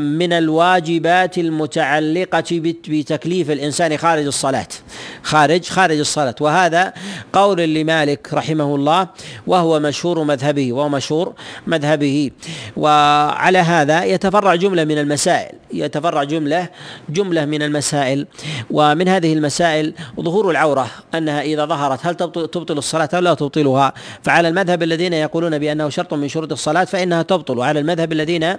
من 0.00 0.32
الواجبات 0.32 1.38
المتعلقة 1.38 2.44
بتكليف 2.88 3.50
الإنسان 3.50 3.96
خارج 3.96 4.26
الصلاة. 4.26 4.66
خارج 5.22 5.64
خارج 5.64 5.98
الصلاة. 5.98 6.34
وهذا 6.40 6.92
قول 7.32 7.58
لمالك 7.58 8.34
رحمه 8.34 8.74
الله 8.74 9.08
وهو 9.46 9.80
مشهور 9.80 10.22
مذهبه 10.22 10.72
وهو 10.72 10.88
مشهور 10.88 11.32
مذهبه. 11.66 12.30
وعلى 12.76 13.58
هذا 13.58 14.04
يتفرع 14.04 14.54
جملة 14.54 14.84
من 14.84 14.98
المسائل. 14.98 15.54
يتفرع 15.72 16.24
جملة 16.24 16.68
جملة 17.08 17.44
من 17.44 17.62
المسائل. 17.62 18.26
ومن 18.70 19.08
هذه 19.08 19.32
المسائل 19.32 19.94
ظهور 20.20 20.50
العورة 20.50 20.90
أنها 21.14 21.42
إذا 21.42 21.64
ظهرت 21.64 22.06
هل 22.06 22.14
تبطل 22.14 22.78
الصلاة 22.78 23.08
أو 23.14 23.20
لا 23.20 23.34
تبطلها؟ 23.34 23.92
فعلى 24.22 24.48
المذهب 24.48 24.82
الذين 24.82 25.12
يقولون 25.12 25.58
بأنه 25.58 25.88
شرط 25.88 26.14
من 26.14 26.28
شروط 26.28 26.52
الصلاة 26.52 26.84
فإنها 26.84 27.22
تبطل. 27.22 27.58
وعلى 27.58 27.80
المذهب 27.80 28.12
الذين 28.12 28.56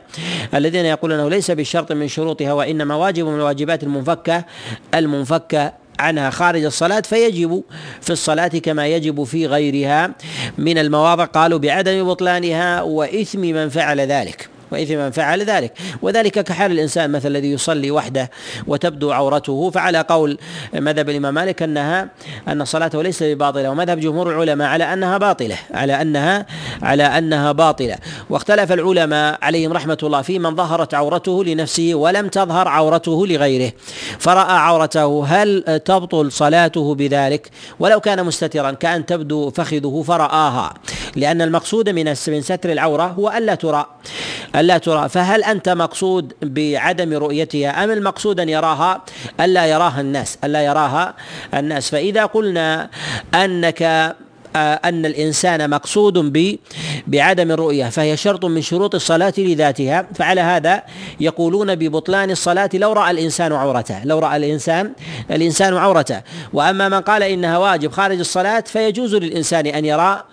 الذين 0.54 0.86
يقول 0.86 1.14
انه 1.14 1.30
ليس 1.30 1.52
بالشرط 1.52 1.92
من 1.92 2.08
شروطها 2.08 2.54
وإنما 2.54 2.96
واجب 2.96 3.26
من 3.26 3.36
الواجبات 3.36 3.84
المنفكة 3.84 4.46
المنفكة 4.94 5.74
عنها 6.00 6.30
خارج 6.30 6.64
الصلاة 6.64 7.00
فيجب 7.02 7.64
في 8.02 8.10
الصلاة 8.10 8.48
كما 8.48 8.88
يجب 8.88 9.24
في 9.24 9.48
غيرها. 9.48 10.12
من 10.58 10.78
المواضع 10.78 11.26
قالوا 11.26 11.60
بعدم 11.60 12.04
بطلانها 12.04 12.82
وإثم 12.82 13.40
من 13.40 13.70
فعل 13.70 14.00
ذلك. 14.00 14.50
وإثم 14.72 14.96
من 14.96 15.12
فعل 15.12 15.44
ذلك. 15.44 15.74
وذلك 16.02 16.44
كحال 16.44 16.72
الإنسان 16.72 17.12
مثل 17.12 17.28
الذي 17.28 17.52
يصلي 17.52 17.92
وحده 17.92 18.30
وتبدو 18.68 19.12
عورته. 19.12 19.70
فعلى 19.70 20.02
قول 20.10 20.38
مذهب 20.74 21.10
الإمام 21.10 21.34
مالك 21.34 21.64
أنها 21.64 22.10
أن 22.48 22.66
صلاته 22.66 23.04
ليس 23.04 23.24
بباطلة 23.24 23.70
ومذهب 23.70 24.00
جمهور 24.00 24.32
العلماء 24.32 24.68
على 24.68 24.94
أنها 24.94 25.18
باطلة 25.18 25.56
على 25.74 26.02
أنها 26.02 26.46
على 26.82 27.04
أنها 27.04 27.52
باطلة. 27.52 27.96
واختلف 28.30 28.72
العلماء 28.72 29.40
عليهم 29.42 29.74
رحمة 29.74 29.98
الله 30.04 30.22
في 30.22 30.40
من 30.40 30.56
ظهرت 30.56 30.94
عورته 30.94 31.44
لنفسه 31.44 31.96
ولم 31.96 32.28
تظهر 32.28 32.68
عورته 32.68 33.28
لغيره. 33.28 33.72
فرأى 34.20 34.58
عورته 34.58 35.26
هل 35.28 35.64
تبطل 35.86 36.32
صلاته 36.32 36.96
بذلك؟ 36.96 37.50
ولو 37.80 38.00
كان 38.00 38.26
مستترا 38.26 38.72
كأن 38.72 39.06
تبدو 39.06 39.50
فخذه 39.50 40.04
فرآها. 40.08 40.74
لأن 41.16 41.42
المقصود 41.42 41.90
من 41.90 42.42
ستر 42.42 42.72
العورة 42.72 43.04
هو 43.04 43.30
ألا 43.30 43.56
ترى. 43.56 43.86
ألا 44.60 44.78
ترى 44.78 45.10
فهل 45.10 45.44
أنت 45.44 45.70
مقصود 45.70 46.34
بعدم 46.42 47.14
رؤيتها 47.14 47.84
أم 47.84 47.92
المقصود 47.92 48.40
أن 48.40 48.50
يراها؟ 48.50 49.02
ألا 49.40 49.66
يراها 49.66 50.02
الناس 50.02 50.38
ألا 50.44 50.62
يراها 50.62 51.14
الناس. 51.54 51.90
فإذا 51.90 52.26
قلنا 52.26 52.90
أنك 53.36 54.16
أن 54.56 55.06
الإنسان 55.06 55.70
مقصود 55.70 56.32
بعدم 57.08 57.52
الرؤية 57.52 57.86
فهي 57.86 58.18
شرط 58.18 58.46
من 58.46 58.62
شروط 58.62 58.96
الصلاة 58.96 59.34
لذاتها. 59.38 60.08
فعلى 60.16 60.42
هذا 60.42 60.84
يقولون 61.20 61.76
ببطلان 61.76 62.32
الصلاة 62.32 62.70
لو 62.74 62.94
رأى 62.94 63.12
الإنسان 63.12 63.54
عورته 63.54 64.04
لو 64.04 64.20
رأى 64.20 64.38
الإنسان 64.38 64.94
الإنسان 65.32 65.78
عورته. 65.78 66.22
وأما 66.54 66.90
من 66.90 67.02
قال 67.02 67.24
إنها 67.24 67.58
واجب 67.58 67.92
خارج 67.92 68.20
الصلاة 68.20 68.64
فيجوز 68.68 69.16
للإنسان 69.16 69.68
أن 69.68 69.86
يرى 69.86 70.24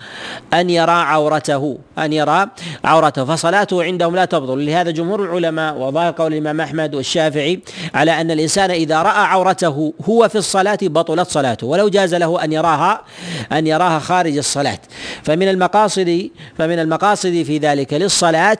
أن 0.52 0.70
يرى 0.70 0.92
عورته 0.92 1.78
أن 1.99 2.12
يرى 2.12 2.46
عورته. 2.85 3.25
فصلاته 3.25 3.85
عندهم 3.85 4.16
لا 4.16 4.25
تبطل. 4.25 4.66
لهذا 4.66 4.90
جمهور 4.90 5.25
العلماء 5.25 5.76
وظاهر 5.76 6.12
قول 6.12 6.32
الإمام 6.32 6.61
أحمد 6.61 6.94
والشافعي 6.94 7.61
على 7.94 8.20
أن 8.20 8.30
الإنسان 8.30 8.70
إذا 8.70 9.02
رأى 9.02 9.25
عورته 9.26 9.92
هو 10.08 10.28
في 10.28 10.38
الصلاة 10.38 10.78
بطلت 10.82 11.30
صلاته. 11.30 11.66
ولو 11.66 11.88
جاز 11.88 12.14
له 12.14 12.44
أن 12.44 12.52
يراها 12.52 13.02
أن 13.52 13.66
يراها 13.66 13.99
خارج 14.07 14.37
الصلاة. 14.37 14.79
فمن 15.23 15.49
المقاصد 15.49 16.31
فمن 16.59 16.79
المقاصد 16.79 17.43
في 17.43 17.59
ذلك 17.59 17.93
للصلاة 17.93 18.59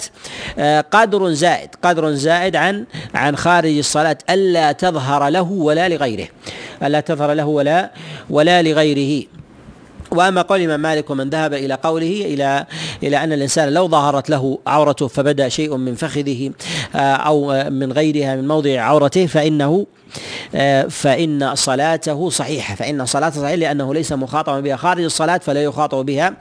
آه، 0.59 0.81
قدر 0.81 1.33
زائد 1.33 1.71
قدر 1.83 2.15
زائد 2.15 2.57
عن 2.57 2.85
عن 3.15 3.37
خارج 3.37 3.79
الصلاة 3.79 4.19
ألا 4.31 4.73
تظهر 4.73 5.29
له 5.29 5.49
ولا 5.53 5.88
لغيره. 5.88 6.29
ألا 6.83 7.00
تظهر 7.00 7.33
له 7.33 7.47
ولا 7.47 7.91
ولا 8.31 8.62
لغيره. 8.62 9.26
وأما 10.11 10.43
قول 10.43 10.61
الامام 10.61 10.81
مالك 10.81 11.11
ومن 11.11 11.31
ذهب 11.31 11.55
إلى 11.55 11.75
قوله 11.75 12.25
إلى 12.25 12.67
إلى 13.03 13.17
أن 13.25 13.33
الإنسان 13.33 13.69
لو 13.75 13.88
ظهرت 13.88 14.31
له 14.31 14.59
عورته 14.67 15.09
فبدأ 15.09 15.49
شيء 15.49 15.76
من 15.76 15.95
فخذه 15.95 16.50
آه، 16.95 16.99
أو 16.99 17.65
من 17.71 17.93
غيرها 17.93 18.37
من 18.37 18.49
موضع 18.49 18.81
عورته 18.81 19.26
فإنه 19.26 19.67
آه، 19.75 19.87
فإن 20.88 21.54
صلاته 21.54 22.30
صحيحة. 22.30 22.75
فإن 22.75 23.06
صلاته 23.06 23.40
صحيحة 23.40 23.54
لأنه 23.54 23.94
ليس 23.94 24.12
مخاطبا 24.12 24.61
بها. 24.61 24.76
خارج 24.76 25.04
الصلاة 25.04 25.38
فلا 25.38 25.62
يخاطب 25.62 26.06
بها 26.06 26.32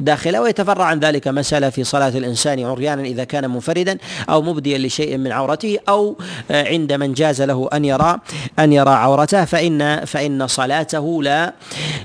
داخلها 0.00 0.40
ويتفرع 0.40 0.84
عن 0.84 1.00
ذلك 1.00 1.28
مسألة 1.28 1.70
في 1.70 1.84
صلاة 1.84 2.08
الإنسان 2.08 2.64
عريانا 2.64 3.02
إذا 3.02 3.24
كان 3.24 3.50
منفردا 3.50 3.98
أو 4.28 4.42
مبديا 4.42 4.78
لشيء 4.78 5.16
من 5.16 5.32
عورته 5.32 5.78
أو 5.88 6.16
آه، 6.50 6.68
عند 6.68 6.92
من 6.92 7.12
جاز 7.12 7.42
له 7.42 7.68
أن 7.72 7.84
يرى 7.84 8.18
أن 8.58 8.72
يرى 8.72 8.90
عورته. 8.90 9.44
فإن 9.44 10.04
فإن 10.04 10.46
صلاته 10.46 11.22
لا 11.22 11.52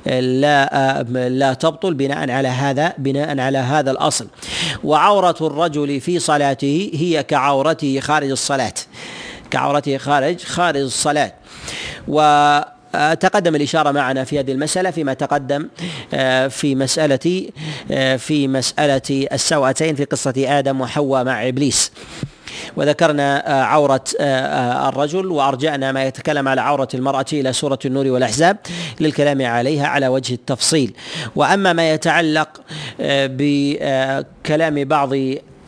لا 0.05 1.03
لا 1.29 1.53
تبطل 1.53 1.93
بناء 1.93 2.31
على 2.31 2.48
هذا 2.48 2.93
بناء 2.98 3.39
على 3.39 3.57
هذا 3.57 3.91
الأصل. 3.91 4.27
وعورة 4.83 5.36
الرجل 5.41 6.01
في 6.01 6.19
صلاته 6.19 6.91
هي 6.93 7.24
كعورته 7.24 8.00
خارج 8.00 8.31
الصلاة. 8.31 8.74
كعورته 9.51 9.98
خارج 9.98 10.44
خارج 10.44 10.82
الصلاة. 10.82 11.34
و 12.08 12.22
تقدم 13.20 13.56
الإشارة 13.56 13.91
معنا 13.91 14.24
في 14.24 14.39
هذه 14.39 14.51
المسألة 14.51 14.91
فيما 14.91 15.13
تقدم 15.13 15.68
آه، 16.13 16.48
في 16.48 16.75
مسألة 16.75 17.50
آه، 17.91 18.15
في 18.15 18.48
مسألة 18.48 19.27
السوأتين 19.34 19.96
في 19.96 20.06
قصة 20.06 20.34
آدم 20.38 20.82
وحواء 20.82 21.24
مع 21.24 21.48
إبليس. 21.48 21.91
وذكرنا 22.75 23.60
آه، 23.60 23.63
عورة 23.63 24.03
الرجل 24.89 25.25
وأرجعنا 25.25 25.91
ما 25.91 26.03
يتكلم 26.03 26.48
على 26.48 26.62
عورة 26.62 26.88
المرأة 26.94 27.25
إلى 27.34 27.53
سورة 27.53 27.79
النور 27.86 28.08
والأحزاب 28.08 28.58
للكلام 29.00 29.46
عليها 29.46 29.88
على 29.88 30.08
وجه 30.08 30.34
التفصيل. 30.34 30.94
وأما 31.36 31.74
ما 31.74 31.94
يتعلق 31.94 32.62
بكلام 33.00 34.84
بعض 34.84 35.13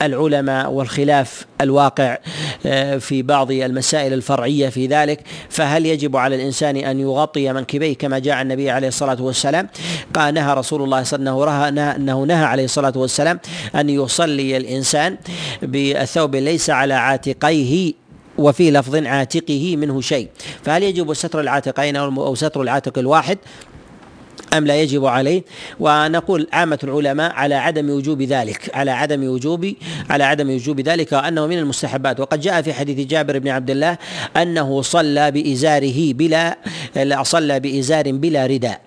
العلماء 0.01 0.71
والخلاف 0.71 1.45
الواقع 1.61 2.17
آه، 2.65 2.97
في 2.97 3.21
بعض 3.21 3.51
المسائل 3.51 4.13
الفرعية 4.13 4.69
في 4.69 4.87
ذلك. 4.87 5.19
فهل 5.49 5.85
يجب 5.85 6.17
على 6.17 6.35
الإنسان 6.35 6.77
أن 6.77 6.99
يغطي 6.99 7.53
منكبيه 7.53 7.97
كما 7.97 8.19
جاء 8.19 8.41
النبي 8.41 8.69
عليه 8.69 8.87
الصلاة 8.87 9.21
والسلام؟ 9.21 9.69
قال 10.13 10.33
نهى 10.33 10.53
رسول 10.53 10.83
الله 10.83 11.03
صلى 11.03 11.19
الله 11.19 11.51
عليه 11.51 11.65
وسلم 11.65 11.79
أنه 11.79 12.23
نهى 12.23 12.45
عليه 12.45 12.65
الصلاة 12.65 12.93
والسلام 12.95 13.39
أن 13.75 13.89
يصلي 13.89 14.57
الإنسان 14.57 15.17
بالثوب 15.61 16.35
ليس 16.35 16.69
على 16.69 16.93
عاتقيه 16.93 17.93
وفي 18.37 18.71
لفظ 18.71 18.95
عاتقه 18.95 19.75
منه 19.75 20.01
شيء. 20.01 20.27
فهل 20.63 20.83
يجب 20.83 21.13
ستر 21.13 21.39
العاتقين 21.39 21.95
أو 21.95 22.35
ستر 22.35 22.61
العاتق 22.61 22.97
الواحد؟ 22.97 23.37
أم 24.53 24.67
لا 24.67 24.81
يجب 24.81 25.05
عليه؟ 25.05 25.43
ونقول 25.79 26.47
عامة 26.53 26.79
العلماء 26.83 27.31
على 27.31 27.55
عدم 27.55 27.89
وجوب 27.89 28.21
ذلك 28.21 28.71
على 28.73 28.91
عدم 28.91 29.23
وجوب 29.23 29.73
على 30.09 30.23
عدم 30.23 30.49
وجوب 30.49 30.79
ذلك 30.79 31.11
وأنه 31.11 31.47
من 31.47 31.57
المستحبات. 31.57 32.19
وقد 32.19 32.39
جاء 32.39 32.61
في 32.61 32.73
حديث 32.73 33.07
جابر 33.07 33.39
بن 33.39 33.47
عبد 33.47 33.69
الله 33.69 33.97
أنه 34.37 34.81
صلى 34.81 35.31
بإزاره 35.31 36.13
بلا 36.13 36.57
صلى 37.23 37.59
بإزار 37.59 38.11
بلا 38.11 38.45
رداء. 38.45 38.81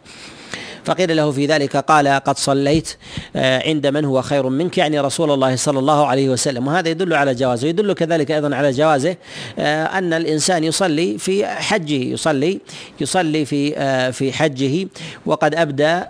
فقيل 0.84 1.16
له 1.16 1.30
في 1.30 1.46
ذلك 1.46 1.76
قال 1.76 2.08
قد 2.08 2.38
صليت 2.38 2.96
آه، 3.36 3.68
عند 3.68 3.86
من 3.86 4.04
هو 4.04 4.22
خير 4.22 4.48
منك. 4.48 4.78
يعني 4.78 5.00
رسول 5.00 5.30
الله 5.30 5.56
صلى 5.56 5.78
الله 5.78 6.06
عليه 6.06 6.28
وسلم. 6.28 6.66
وهذا 6.66 6.88
يدل 6.88 7.14
على 7.14 7.34
جوازه 7.34 7.68
يدل 7.68 7.92
كذلك 7.92 8.30
أيضا 8.30 8.56
على 8.56 8.70
جوازه 8.70 9.16
آه، 9.58 9.84
أن 9.84 10.12
الإنسان 10.12 10.64
يصلي 10.64 11.18
في 11.18 11.46
حجه 11.46 11.94
يصلي 11.94 12.60
يصلي 13.00 13.44
في 13.44 13.76
آه، 13.76 14.10
في 14.10 14.32
حجه 14.32 14.88
وقد 15.26 15.54
أبدى 15.54 16.00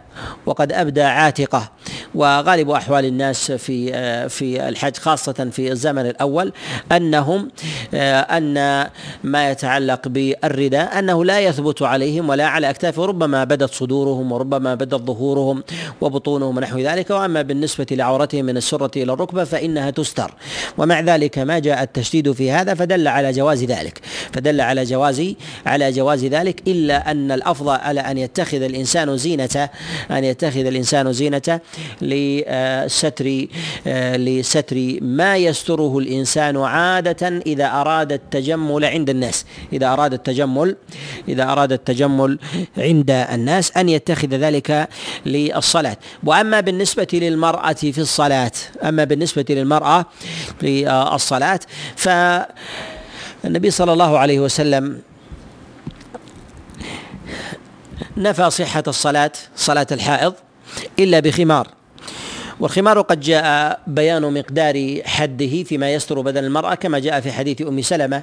وقد 0.47 0.73
أبدى 0.73 1.03
عاتقه. 1.03 1.71
وغالب 2.15 2.71
أحوال 2.71 3.05
الناس 3.05 3.53
في 3.53 3.93
في 4.29 4.69
الحج 4.69 4.97
خاصة 4.97 5.49
في 5.53 5.73
الزمن 5.73 6.07
الأول 6.07 6.53
أنهم 6.93 7.51
أن 7.95 8.55
ما 9.25 9.51
يتعلق 9.51 10.09
بالرداء 10.09 10.99
أنه 10.99 11.25
لا 11.25 11.41
يثبت 11.41 11.83
عليهم 11.83 12.29
ولا 12.29 12.47
على 12.47 12.71
أكتافهم 12.71 13.05
ربما 13.05 13.45
بدت 13.45 13.75
صدورهم 13.75 14.33
وربما 14.33 14.59
ما 14.59 14.75
بدت 14.75 14.95
ظهورهم 14.95 15.65
وبطونهم 16.01 16.57
ونحو 16.57 16.79
ذلك. 16.79 17.11
وأما 17.11 17.43
بالنسبة 17.43 17.87
لعورتهم 17.91 18.45
من 18.45 18.57
السرة 18.57 18.91
إلى 18.97 19.13
الركبة 19.13 19.45
فإنها 19.45 19.91
تستر. 19.91 20.35
ومع 20.79 21.01
ذلك 21.01 21.39
ما 21.39 21.59
جاء 21.59 21.83
التشديد 21.83 22.33
في 22.33 22.51
هذا 22.51 22.75
فدل 22.75 23.09
على 23.09 23.33
جواز 23.33 23.65
ذلك. 23.65 24.01
فدل 24.33 24.61
على 24.61 24.85
جواز 24.85 25.35
على 25.67 25.93
جواز 25.93 26.25
ذلك 26.25 26.63
إلا 26.69 27.11
أن 27.11 27.33
الأفضل 27.33 27.75
على 27.77 28.01
أن 28.01 28.19
يتخذ 28.19 28.63
الإنسان 28.63 29.17
زينة 29.17 29.69
أن 30.11 30.25
يتخذ 30.25 30.67
الإنسان 30.67 31.13
زينة 31.13 31.61
لستر 32.03 33.47
لستر 34.17 34.99
ما 35.01 35.37
يستره 35.37 35.99
الإنسان 35.99 36.57
عادة 36.57 37.29
إذا 37.47 37.67
أراد 37.67 38.13
التجمل 38.13 38.85
عند 38.85 39.11
الناس. 39.11 39.45
إذا 39.73 39.93
أراد 39.93 40.13
التجمل 40.13 40.77
إذا 41.29 41.43
أراد 41.43 41.73
التجمل 41.73 42.39
عند 42.79 43.11
الناس 43.11 43.77
أن 43.77 43.89
يتخذ 43.89 44.29
ذلك 44.29 44.89
للصلاة. 45.27 45.97
وأما 46.25 46.61
بالنسبة 46.61 47.09
للمرأة 47.13 47.73
في 47.73 47.99
الصلاة 47.99 48.53
أما 48.85 49.05
بالنسبة 49.05 49.45
للمرأة 49.51 50.07
في 50.61 50.91
الصلاة 51.15 51.61
فالنبي 51.97 53.71
صلى 53.71 53.93
الله 53.93 54.19
عليه 54.19 54.41
وسلم 54.41 55.01
نفى 58.17 58.51
صحة 58.51 58.83
الصلاة 58.89 59.33
صلاة 59.57 59.87
الحائض 59.93 60.35
إلا 60.99 61.21
بخمار. 61.21 61.69
والخمار 62.61 63.01
قد 63.01 63.21
جاء 63.21 63.81
بيان 63.87 64.35
مقدار 64.35 65.01
حده 65.05 65.63
فيما 65.63 65.95
يستر 65.95 66.21
بدن 66.21 66.45
المرأة 66.45 66.75
كما 66.75 66.99
جاء 66.99 67.21
في 67.21 67.33
حديث 67.33 67.63
أم 67.63 67.83
سلمة 67.83 68.23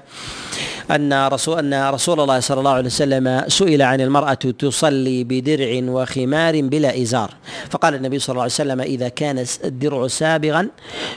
أن 0.91 1.27
رسول 1.27 1.59
أن 1.59 1.89
رسول 1.89 2.19
الله 2.19 2.39
صلى 2.39 2.59
الله 2.59 2.71
عليه 2.71 2.85
وسلم 2.85 3.43
سئل 3.47 3.81
عن 3.81 4.01
المرأة 4.01 4.33
تصلي 4.33 5.23
بدرع 5.23 5.91
وخمار 5.91 6.61
بلا 6.61 7.01
إزار. 7.01 7.33
فقال 7.69 7.95
النبي 7.95 8.19
صلى 8.19 8.33
الله 8.33 8.41
عليه 8.41 8.53
وسلم 8.53 8.81
إذا 8.81 9.09
كان 9.09 9.45
الدرع 9.63 10.07
سابغا 10.07 10.67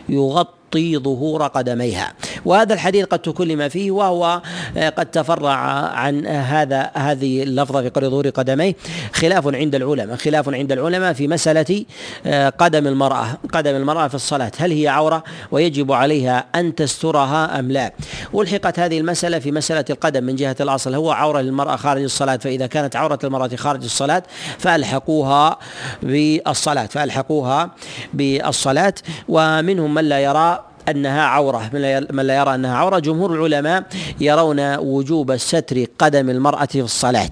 يغطي 0.09 0.64
تغطي 0.75 0.99
ظهور 0.99 1.43
قدميها. 1.47 2.13
وهذا 2.45 2.75
الحديث 2.75 3.05
قد 3.05 3.19
تكلم 3.19 3.69
فيه 3.69 3.91
وهو 3.91 4.43
آه، 4.77 4.89
قد 4.89 5.07
تفرع 5.07 5.57
عن 5.95 6.27
هذا 6.27 6.91
هذه 6.95 7.43
اللفظة 7.43 7.83
في 7.83 7.89
قري 7.89 8.07
ظهور 8.07 8.29
قدميه. 8.29 8.75
خلاف 9.13 9.55
عند 9.55 9.75
العلماء 9.75 10.17
خلاف 10.17 10.49
عند 10.49 10.73
العلماء 10.73 11.13
في 11.13 11.29
مسألة 11.29 11.85
آه، 12.27 12.49
قدم 12.49 12.87
المرأة 12.87 13.27
قدم 13.53 13.77
المرأة 13.77 14.09
في 14.09 14.15
الصلاة. 14.15 14.53
هل 14.59 14.73
هي 14.73 14.89
عورة 14.89 15.25
ويجب 15.51 15.93
عليها 15.93 16.45
أن 16.55 16.75
تسترها 16.75 17.59
أم 17.59 17.73
لا؟ 17.73 17.93
ألحقت 18.35 18.79
هذه 18.79 18.99
المسألة 18.99 19.39
في 19.39 19.53
مسألة 19.53 19.85
القدم 19.91 20.25
من 20.25 20.37
جهة 20.37 20.57
الأصل. 20.61 20.95
هو 20.95 21.11
عورة 21.11 21.41
للمرأة 21.41 21.77
خارج 21.77 22.03
الصلاة 22.03 22.37
فإذا 22.37 22.67
كانت 22.67 22.97
عورة 22.97 23.19
المرأة 23.25 23.51
خارج 23.57 23.85
الصلاة 23.85 24.23
فألحقوها 24.59 25.59
بالصلاة 26.03 26.87
فألحقوها 26.87 27.71
بالصلاة. 28.15 28.95
ومنهم 29.29 29.95
من 29.95 30.05
لا 30.05 30.19
يرى 30.21 30.64
أنها 30.89 31.23
عورة 31.23 31.71
من 32.11 32.27
لا 32.27 32.37
يرى 32.37 32.55
أنها 32.55 32.77
عورة. 32.77 32.99
جمهور 32.99 33.35
العلماء 33.35 33.85
يرون 34.21 34.77
وجوب 34.77 35.37
ستر 35.37 35.85
قدم 35.99 36.31
المرأة 36.31 36.65
في 36.65 36.81
الصلاة. 36.81 37.31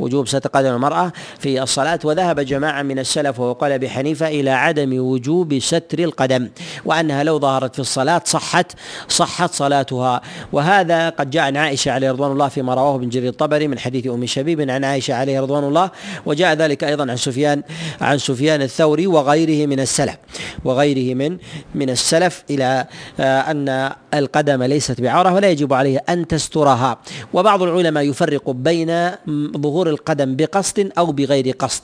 وجوب 0.00 0.28
ستر 0.28 0.48
قدم 0.48 0.74
المرأة 0.74 1.12
في 1.38 1.62
الصلاة. 1.62 1.98
وذهب 2.04 2.40
جماعة 2.40 2.82
من 2.82 2.98
السلف 2.98 3.40
وهو 3.40 3.52
قال 3.52 3.72
أبي 3.72 3.88
حنيفة 3.90 4.28
إلى 4.28 4.50
عدم 4.50 4.98
وجوب 4.98 5.58
ستر 5.58 5.98
القدم 5.98 6.48
وأنها 6.84 7.22
لو 7.22 7.38
ظهرت 7.38 7.74
في 7.74 7.80
الصلاة 7.80 8.22
صحت 8.24 8.72
صحت 9.08 9.54
صلاتها. 9.54 10.20
وهذا 10.52 11.08
قد 11.08 11.30
جاء 11.30 11.42
عن 11.42 11.56
عائشة 11.56 11.90
عليه 11.90 12.10
رضوان 12.10 12.32
الله 12.32 12.48
فيما 12.48 12.74
رواه 12.74 12.94
ابن 12.94 13.08
جرير 13.08 13.28
الطبري 13.28 13.68
من 13.68 13.78
حديث 13.78 14.06
أم 14.06 14.26
شبيب 14.26 14.70
عن 14.70 14.84
عائشة 14.84 15.14
عليه 15.14 15.40
رضوان 15.40 15.64
الله. 15.64 15.90
وجاء 16.26 16.54
ذلك 16.54 16.84
أيضا 16.84 17.10
عن 17.10 17.16
سفيان 17.16 17.62
عن 18.00 18.18
سفيان 18.18 18.62
الثوري 18.62 19.06
وغيره 19.06 19.66
من 19.66 19.80
السلف 19.80 20.16
وغيره 20.64 21.14
من 21.14 21.38
من 21.74 21.90
السلف 21.90 22.44
إلى 22.50 22.87
أن 23.20 23.92
القدم 24.14 24.62
ليست 24.62 25.00
بعورة 25.00 25.34
ولا 25.34 25.50
يجب 25.50 25.72
عليه 25.72 26.04
أن 26.08 26.26
تسترها. 26.26 26.98
وبعض 27.32 27.62
العلماء 27.62 28.04
يفرق 28.04 28.50
بين 28.50 29.10
ظهور 29.56 29.90
القدم 29.90 30.36
بقصد 30.36 30.90
أو 30.98 31.12
بغير 31.12 31.50
قصد. 31.58 31.82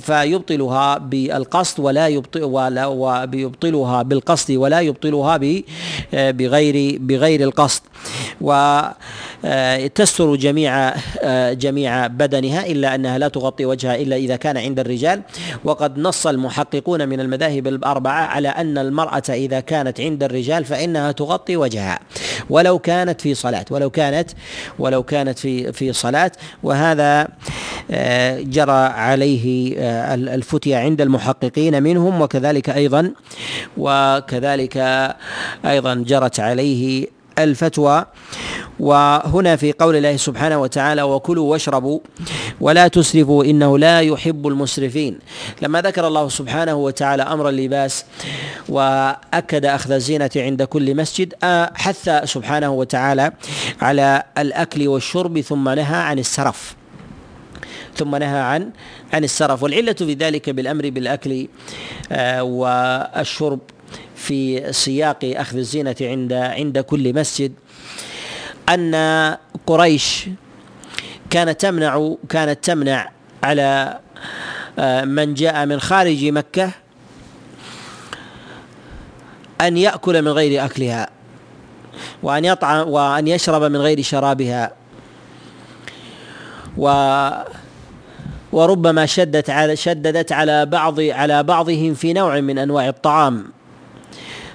فيبطلها 0.00 0.98
بالقصد 0.98 1.80
ولا 1.80 2.08
يبطل 2.08 2.44
ولا 2.44 2.86
ويبطلها 2.86 4.02
بالقصد 4.02 4.50
ولا 4.50 4.80
يبطلها 4.80 5.36
بغير 6.12 6.98
بغير 7.00 7.40
القصد. 7.42 7.82
و 8.40 8.80
آه، 9.44 9.90
جميع 10.18 10.94
آه، 11.22 11.52
جميع 11.52 12.06
بدنها 12.06 12.66
إلا 12.66 12.94
أنها 12.94 13.18
لا 13.18 13.28
تغطي 13.28 13.64
وجهها 13.64 13.96
إلا 13.96 14.16
إذا 14.16 14.36
كان 14.36 14.56
عند 14.56 14.80
الرجال. 14.80 15.22
وقد 15.64 15.98
نص 15.98 16.26
المحققون 16.26 17.08
من 17.08 17.20
المذاهب 17.20 17.66
الأربعة 17.66 18.22
على 18.26 18.48
أن 18.48 18.78
المرأة 18.78 19.22
إذا 19.30 19.60
كانت 19.60 20.00
عند 20.00 20.22
الرجال 20.22 20.64
فإنها 20.64 21.12
تغطي 21.12 21.35
وجهها. 21.50 21.98
ولو 22.50 22.78
كانت 22.78 23.20
في 23.20 23.34
صلاة 23.34 23.64
ولو 23.70 23.90
كانت 23.90 24.30
ولو 24.78 25.02
كانت 25.02 25.38
في 25.38 25.72
في 25.72 25.92
صلاة 25.92 26.32
وهذا 26.62 27.28
جرى 28.40 28.72
عليه 28.86 29.74
الفتيا 30.14 30.78
عند 30.78 31.00
المحققين 31.00 31.82
منهم 31.82 32.20
وكذلك 32.20 32.70
أيضا 32.70 33.12
وكذلك 33.76 34.76
أيضا 35.64 35.94
جرت 35.94 36.40
عليه 36.40 37.06
الفتوى. 37.38 38.04
وهنا 38.80 39.56
في 39.56 39.72
قول 39.72 39.96
الله 39.96 40.16
سبحانه 40.16 40.58
وتعالى 40.60 41.02
وكلوا 41.02 41.50
واشربوا 41.50 42.00
ولا 42.60 42.88
تسرفوا 42.88 43.44
إنه 43.44 43.78
لا 43.78 44.00
يحب 44.00 44.46
المسرفين. 44.46 45.18
لما 45.62 45.80
ذكر 45.82 46.06
الله 46.06 46.28
سبحانه 46.28 46.74
وتعالى 46.74 47.22
أمر 47.22 47.48
اللباس 47.48 48.04
وأكد 48.68 49.64
أخذ 49.64 49.92
الزينة 49.92 50.30
عند 50.36 50.62
كل 50.62 50.94
مسجد 50.96 51.34
حث 51.74 52.10
سبحانه 52.24 52.70
وتعالى 52.72 53.32
على 53.80 54.22
الأكل 54.38 54.88
والشرب 54.88 55.40
ثم 55.40 55.68
نهى 55.68 55.96
عن 55.96 56.18
السرف. 56.18 56.76
ثم 57.96 58.16
نهى 58.16 58.38
عن 58.40 58.70
عن 59.12 59.24
السرف. 59.24 59.62
والعلة 59.62 59.92
في 59.92 60.14
ذلك 60.14 60.50
بالأمر 60.50 60.90
بالأكل 60.90 61.48
آه، 62.12 62.42
والشرب. 62.42 63.60
في 64.16 64.72
سياق 64.72 65.18
أخذ 65.24 65.56
الزينة 65.56 65.96
عند 66.00 66.32
عند 66.32 66.78
كل 66.78 67.14
مسجد 67.14 67.52
أن 68.68 69.36
قريش 69.66 70.28
كانت 71.30 71.60
تمنع 71.60 72.14
كانت 72.28 72.64
تمنع 72.64 73.10
على 73.42 73.98
آه، 74.78 75.04
من 75.04 75.34
جاء 75.34 75.66
من 75.66 75.80
خارج 75.80 76.24
مكة 76.24 76.70
أن 79.60 79.76
يأكل 79.76 80.22
من 80.22 80.28
غير 80.28 80.64
أكلها 80.64 81.08
وأن 82.22 82.44
يطعم 82.44 82.88
وأن 82.88 83.28
يشرب 83.28 83.62
من 83.62 83.76
غير 83.76 84.02
شرابها. 84.02 84.72
و 86.76 87.30
وربما 88.52 89.06
شدت 89.06 89.50
على 89.50 89.76
شددت 89.76 90.32
على 90.32 90.66
بعض 90.66 91.00
على 91.00 91.42
بعضهم 91.42 91.94
في 91.94 92.12
نوع 92.12 92.40
من 92.40 92.58
أنواع 92.58 92.88
الطعام. 92.88 93.55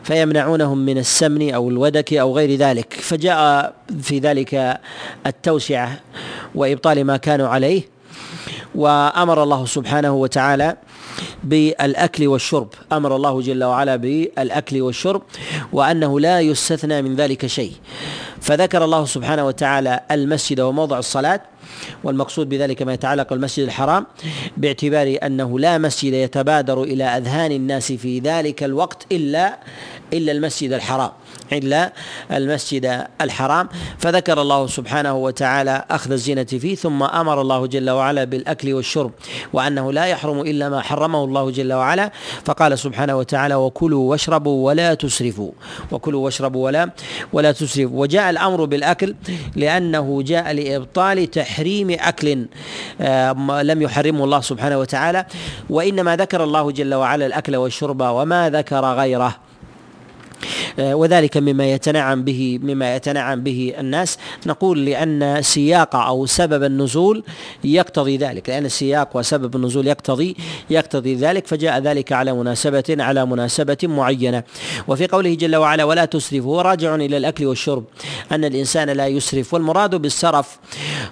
فيمنعونهم 0.04 0.78
من 0.78 0.98
السمن 0.98 1.54
أو 1.54 1.70
الودك 1.70 2.14
أو 2.14 2.36
غير 2.38 2.56
ذلك. 2.56 2.94
فجاء 2.94 3.74
في 4.02 4.20
ذلك 4.20 4.80
التوسعة 5.26 6.00
وإبطال 6.56 7.06
ما 7.06 7.18
كانوا 7.18 7.48
عليه 7.48 7.82
وأمر 8.76 9.44
الله 9.44 9.66
سبحانه 9.66 10.14
وتعالى 10.14 10.78
بالأكل 11.44 12.28
والشرب. 12.28 12.70
أمر 12.92 13.16
الله 13.16 13.42
جل 13.42 13.64
وعلا 13.64 13.96
بالأكل 13.96 14.82
والشرب 14.82 15.22
وأنه 15.74 16.20
لا 16.20 16.42
يستثنى 16.42 17.02
من 17.02 17.16
ذلك 17.16 17.46
شيء. 17.46 17.74
فذكر 18.41 18.84
الله 18.84 19.06
سبحانه 19.06 19.45
وتعالى 19.45 19.99
المسجد 20.12 20.60
وموضع 20.60 20.99
الصلاة 20.99 21.41
والمقصود 22.04 22.49
بذلك 22.49 22.82
ما 22.82 22.93
يتعلق 22.93 23.30
بالمسجد 23.30 23.63
الحرام 23.65 24.06
باعتبار 24.58 25.17
أنه 25.23 25.60
لا 25.60 25.77
مسجد 25.77 26.13
يتبادر 26.13 26.84
إلى 26.84 27.04
أذهان 27.04 27.51
الناس 27.51 27.91
في 27.91 28.19
ذلك 28.19 28.63
الوقت 28.63 29.06
إلا 29.12 29.58
إلا 30.13 30.32
المسجد 30.32 30.73
الحرام 30.73 31.12
إلا 31.54 31.93
المسجد 32.32 33.06
الحرام. 33.21 33.69
فذكر 33.97 34.41
الله 34.41 34.67
سبحانه 34.67 35.15
وتعالى 35.15 35.86
أخذ 35.91 36.12
الزينة 36.12 36.43
فيه 36.43 36.75
ثم 36.75 37.04
أمر 37.04 37.41
الله 37.41 37.67
جل 37.67 37.89
وعلا 37.89 38.23
بالأكل 38.23 38.73
والشرب 38.73 39.12
وأنه 39.54 39.91
لا 39.91 40.06
يحرم 40.06 40.39
إلا 40.41 40.69
ما 40.69 40.82
حرمه 40.82 41.23
الله 41.23 41.51
جل 41.51 41.73
وعلا. 41.73 42.12
فقال 42.45 42.80
سبحانه 42.80 43.17
وتعالى 43.17 43.56
وكلوا 43.56 44.10
واشربوا 44.12 44.65
ولا 44.65 44.93
تسرفوا 44.93 45.51
وكلوا 45.91 46.25
واشربوا 46.25 46.65
ولا 46.65 46.89
ولا 47.34 47.51
تسرفوا. 47.51 48.01
وجاء 48.01 48.31
الأمر 48.32 48.65
بالأكل 48.65 49.15
لأنه 49.56 50.22
جاء 50.24 50.52
لإبطال 50.52 51.32
تحريم 51.32 51.89
أكل 52.00 52.46
آه، 53.02 53.62
لم 53.62 53.82
يحرمه 53.82 54.24
الله 54.24 54.41
سبحانه 54.41 54.78
وتعالى 54.80 55.26
وإنما 55.70 56.15
ذكر 56.15 56.44
الله 56.44 56.72
جل 56.72 56.94
وعلا 56.94 57.26
الأكل 57.26 57.56
والشرب 57.56 58.02
وما 58.02 58.50
ذكر 58.50 58.86
غيره. 58.86 59.51
وذلك 60.80 61.38
مما 61.38 61.71
يتنعم 61.71 62.23
به 62.23 62.60
مما 62.63 62.95
يتنعم 62.95 63.43
به 63.43 63.73
الناس. 63.80 64.17
نقول 64.45 64.86
لأن 64.86 65.41
سياق 65.41 65.95
أو 65.95 66.25
سبب 66.25 66.63
النزول 66.63 67.23
يقتضي 67.63 68.17
ذلك. 68.17 68.49
لأن 68.49 68.65
السياق 68.65 69.17
وسبب 69.17 69.56
النزول 69.56 69.88
يقتضي 69.88 70.36
يقتضي 70.69 71.15
ذلك. 71.15 71.47
فجاء 71.47 71.80
ذلك 71.80 72.12
على 72.12 72.34
مناسبة 72.34 72.84
على 72.89 73.25
مناسبة 73.25 73.77
معينة. 73.84 74.43
وفي 74.88 75.08
قوله 75.08 75.34
جل 75.34 75.56
وعلا 75.56 75.84
ولا 75.84 76.06
تسرف 76.06 76.43
هو 76.43 76.62
راجع 76.62 76.95
إلى 76.95 77.17
الأكل 77.17 77.45
والشرب. 77.45 77.84
أن 78.32 78.45
الإنسان 78.45 78.89
لا 78.89 79.08
يسرف. 79.08 79.54
والمراد 79.54 79.95
بالسرف 79.95 80.60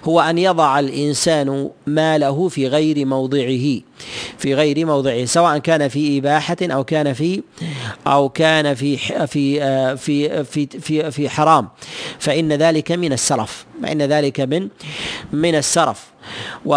هو 0.04 0.20
أن 0.20 0.38
يضع 0.38 0.78
الإنسان 0.78 1.70
ماله 1.86 2.48
في 2.48 2.66
غير 2.66 3.06
موضعه. 3.06 3.80
في 4.38 4.54
غير 4.54 4.86
موضعه. 4.86 5.24
سواء 5.24 5.58
كان 5.58 5.88
في 5.88 6.18
إباحة 6.18 6.56
أو 6.62 6.84
كان 6.84 7.12
في 7.12 7.42
أو 8.06 8.28
كان 8.28 8.74
في 8.74 9.19
في 9.26 9.60
في 9.96 10.44
في 10.44 10.66
في 10.66 11.10
في 11.10 11.28
حرام. 11.28 11.68
فإن 12.18 12.52
ذلك 12.52 12.92
من 12.92 13.12
السرف 13.12 13.66
فإن 13.82 14.02
ذلك 14.02 14.40
من 14.40 14.68
من 15.32 15.54
السرف 15.54 16.06
و 16.66 16.74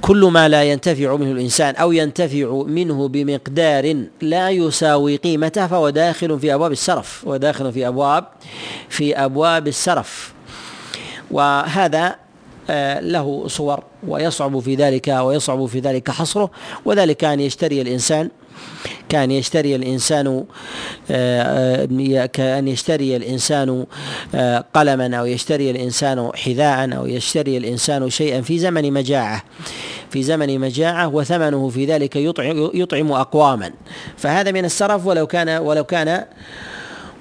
كل 0.00 0.24
ما 0.24 0.48
لا 0.48 0.64
ينتفع 0.64 1.16
منه 1.16 1.30
الإنسان 1.30 1.74
أو 1.74 1.92
ينتفع 1.92 2.62
منه 2.66 3.08
بمقدار 3.08 4.04
لا 4.20 4.50
يساوي 4.50 5.16
قيمته 5.16 5.66
فهو 5.66 5.90
داخل 5.90 6.40
في 6.40 6.54
أبواب 6.54 6.72
السرف 6.72 7.22
وداخل 7.26 7.72
في 7.72 7.88
أبواب 7.88 8.24
في 8.88 9.16
أبواب 9.16 9.68
السرف 9.68 10.32
وهذا 11.30 12.16
آه، 12.70 13.00
له 13.00 13.44
صور 13.48 13.82
ويصعب 14.08 14.58
في 14.58 14.74
ذلك 14.74 15.08
ويصعب 15.08 15.66
في 15.66 15.80
ذلك 15.80 16.10
حصره. 16.10 16.50
وذلك 16.84 17.24
أن 17.24 17.40
يشتري 17.40 17.80
الإنسان 17.80 18.30
كان 19.08 19.30
يشتري 19.30 19.76
الإنسان 19.76 20.44
آه، 21.10 21.86
آه، 21.86 22.26
كأن 22.26 22.68
يشتري 22.68 23.16
الإنسان 23.16 23.86
قلما 24.74 25.16
أو 25.16 25.26
يشتري 25.26 25.70
الإنسان 25.70 26.30
حذاء 26.34 26.96
أو 26.96 27.06
يشتري 27.06 27.56
الإنسان 27.56 28.10
شيئا 28.10 28.40
في 28.40 28.58
زمن 28.58 28.92
مجاعة. 28.92 29.42
في 30.10 30.22
زمن 30.22 30.58
مجاعة 30.58 31.08
وثمنه 31.08 31.68
في 31.68 31.84
ذلك 31.86 32.16
يطعم, 32.16 32.70
يطعم 32.74 33.12
أقواما. 33.12 33.70
فهذا 34.16 34.52
من 34.52 34.64
السرف 34.64 35.06
ولو 35.06 35.26
كان 35.26 35.48
ولو 35.48 35.84
كان 35.84 36.24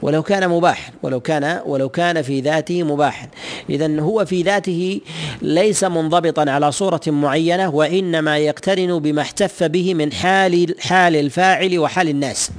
ولو 0.01 0.23
كان 0.23 0.49
مباحا 0.49 0.91
ولو 1.03 1.19
كان 1.19 1.61
ولو 1.65 1.89
كان 1.89 2.21
في 2.21 2.41
ذاته 2.41 2.83
مباحا. 2.83 3.27
اذا 3.69 4.01
هو 4.01 4.25
في 4.25 4.41
ذاته 4.41 5.01
ليس 5.41 5.83
منضبطا 5.83 6.51
على 6.51 6.71
صورة 6.71 7.01
معينة 7.07 7.69
وإنما 7.69 8.37
يقترن 8.37 8.99
بما 8.99 9.21
احتف 9.21 9.63
به 9.63 9.93
من 9.93 10.13
حال 10.13 10.75
حال 10.79 11.15
الفاعل 11.15 11.79
وحال 11.79 12.09
الناس. 12.09 12.51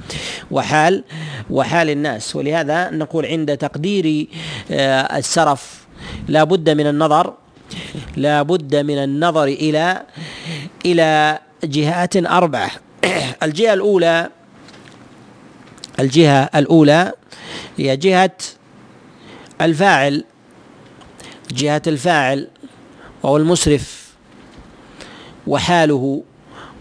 وحال 0.51 1.03
وحال 1.49 1.89
الناس. 1.89 2.35
ولهذا 2.35 2.89
نقول 2.89 3.25
عند 3.25 3.57
تقدير 3.57 4.27
آه، 4.71 5.17
السرف 5.17 5.83
لا 6.27 6.43
بد 6.43 6.69
من 6.69 6.87
النظر 6.87 7.33
لا 8.17 8.41
بد 8.41 8.75
من 8.75 8.97
النظر 8.97 9.43
إلى 9.43 10.01
إلى 10.85 11.39
جهات 11.63 12.15
أربعة. 12.17 12.71
الجهة 13.43 13.73
الأولى 13.73 14.29
الجهة 15.99 16.49
الأولى 16.55 17.11
هي 17.77 17.97
جهة 17.97 18.37
الفاعل 19.61 20.23
جهة 21.51 21.81
الفاعل 21.87 22.47
وهو 23.23 23.37
المسرف 23.37 24.13
وحاله. 25.47 26.23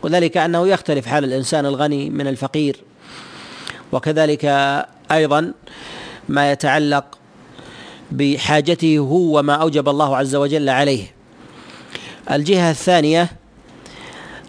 وذلك 0.02 0.36
أنه 0.36 0.68
يختلف 0.68 1.06
حال 1.06 1.24
الإنسان 1.24 1.66
الغني 1.66 2.10
من 2.10 2.26
الفقير. 2.26 2.76
وكذلك 3.92 4.44
أيضا 5.12 5.52
ما 6.28 6.52
يتعلق 6.52 7.18
بحاجته 8.10 8.98
هو 8.98 9.38
وما 9.38 9.54
أوجب 9.54 9.88
الله 9.88 10.16
عز 10.16 10.34
وجل 10.34 10.68
عليه. 10.68 11.14
الجهة 12.30 12.70
الثانية 12.70 13.32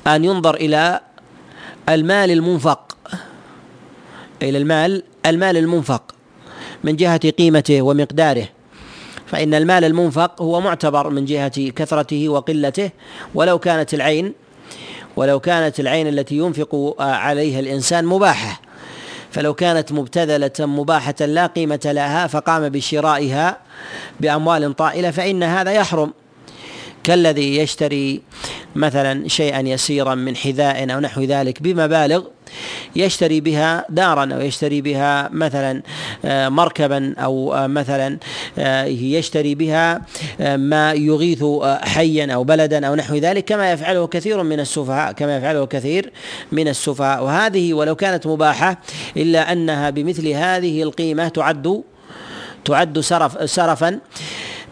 أن 0.07 0.25
ينظر 0.25 0.55
إلى 0.55 1.01
المال 1.89 2.31
المنفق 2.31 2.97
إلى 4.41 4.57
المال 4.57 5.03
المال 5.25 5.57
المنفق. 5.57 6.12
من 6.83 6.95
جهة 6.95 7.29
قيمته 7.29 7.81
ومقداره. 7.81 8.47
فإن 9.25 9.53
المال 9.53 9.83
المنفق 9.83 10.41
هو 10.41 10.61
معتبر 10.61 11.09
من 11.09 11.25
جهة 11.25 11.69
كثرته 11.69 12.29
وقلته. 12.29 12.89
ولو 13.35 13.59
كانت 13.59 13.93
العين 13.93 14.33
ولو 15.15 15.39
كانت 15.39 15.79
العين 15.79 16.07
التي 16.07 16.37
ينفق 16.37 16.95
عليها 16.99 17.59
الإنسان 17.59 18.05
مباحة. 18.05 18.61
فلو 19.31 19.53
كانت 19.53 19.91
مبتذلة 19.91 20.51
مباحة 20.59 21.15
لا 21.19 21.45
قيمة 21.45 21.79
لها 21.85 22.27
فقام 22.27 22.69
بشرائها 22.69 23.57
بأموال 24.19 24.75
طائلة 24.75 25.11
فإن 25.11 25.43
هذا 25.43 25.71
يحرم. 25.71 26.13
كالذي 27.03 27.57
يشتري 27.57 28.21
مثلا 28.75 29.27
شيئا 29.27 29.59
يسيرا 29.59 30.15
من 30.15 30.35
حذاء 30.35 30.93
أو 30.93 30.99
نحو 30.99 31.21
ذلك 31.21 31.61
بمبالغ 31.61 32.23
يشتري 32.95 33.41
بها 33.41 33.85
دارا 33.89 34.33
أو 34.33 34.39
يشتري 34.39 34.81
بها 34.81 35.29
مثلا 35.31 35.81
آه، 36.25 36.49
مركبا 36.49 37.15
أو 37.17 37.53
آه، 37.53 37.67
مثلا 37.67 38.17
آه، 38.57 38.83
يشتري 38.85 39.55
بها 39.55 40.01
ما 40.39 40.93
يغيث 40.93 41.43
حيا 41.81 42.33
أو 42.33 42.43
بلدا 42.43 42.87
أو 42.87 42.95
نحو 42.95 43.15
ذلك 43.15 43.45
كما 43.45 43.71
يفعله 43.71 44.07
كثير 44.07 44.43
من 44.43 44.59
السفهاء 44.59 45.11
كما 45.11 45.37
يفعله 45.37 45.65
كثير 45.65 46.11
من 46.51 46.67
السفهاء. 46.67 47.23
وهذه 47.23 47.73
ولو 47.73 47.95
كانت 47.95 48.27
مباحة 48.27 48.77
إلا 49.17 49.51
أنها 49.51 49.89
بمثل 49.89 50.27
هذه 50.27 50.83
القيمة 50.83 51.27
تعد 51.27 51.83
تعد 52.65 52.99
سرف 52.99 53.49
سرفا. 53.49 53.99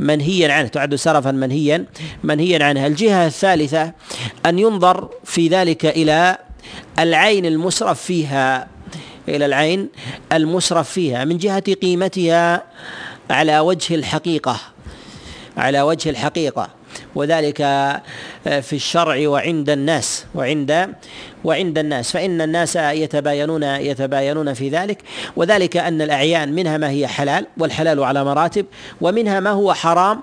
منهيا 0.02 0.54
عنه 0.54 0.68
تعد 0.68 0.96
سرفا 0.96 1.32
منهيا 1.32 1.86
منهيا 2.24 2.64
عنه. 2.64 2.88
الجهة 2.88 3.28
الثالثة 3.28 3.94
أن 4.46 4.60
ينظر 4.60 5.10
في 5.24 5.48
ذلك 5.48 5.86
إلى 5.86 6.38
العين 7.00 7.46
المسرف 7.46 8.02
فيها 8.02 8.68
إلى 9.30 9.46
العين 9.46 9.90
المسرف 10.32 10.90
فيها 10.90 11.26
من 11.26 11.38
جهة 11.38 11.74
قيمتها 11.74 12.64
على 13.30 13.60
وجه 13.60 13.96
الحقيقة 13.96 14.60
على 15.58 15.82
وجه 15.82 16.10
الحقيقة. 16.10 16.81
وذلك 17.16 17.62
آه، 17.62 18.02
في 18.60 18.76
الشرع 18.76 19.28
وعند 19.30 19.70
الناس 19.70 20.26
وعند 20.36 20.96
وعند 21.44 21.78
الناس. 21.78 22.12
فإن 22.12 22.42
الناس 22.42 22.76
يتباينون 22.76 23.64
يتباينون 23.64 24.54
في 24.54 24.70
ذلك. 24.70 25.04
وذلك 25.36 25.78
أن 25.78 26.02
الأعيان 26.02 26.54
منها 26.54 26.78
ما 26.78 26.90
هي 26.90 27.08
حلال 27.08 27.48
والحلال 27.58 28.04
على 28.04 28.24
مراتب 28.24 28.66
ومنها 29.02 29.40
ما 29.40 29.50
هو 29.50 29.74
حرام 29.74 30.22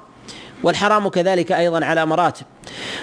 والحرام 0.63 1.09
كذلك 1.09 1.53
أيضا 1.53 1.85
على 1.85 2.07
مراتب. 2.07 2.47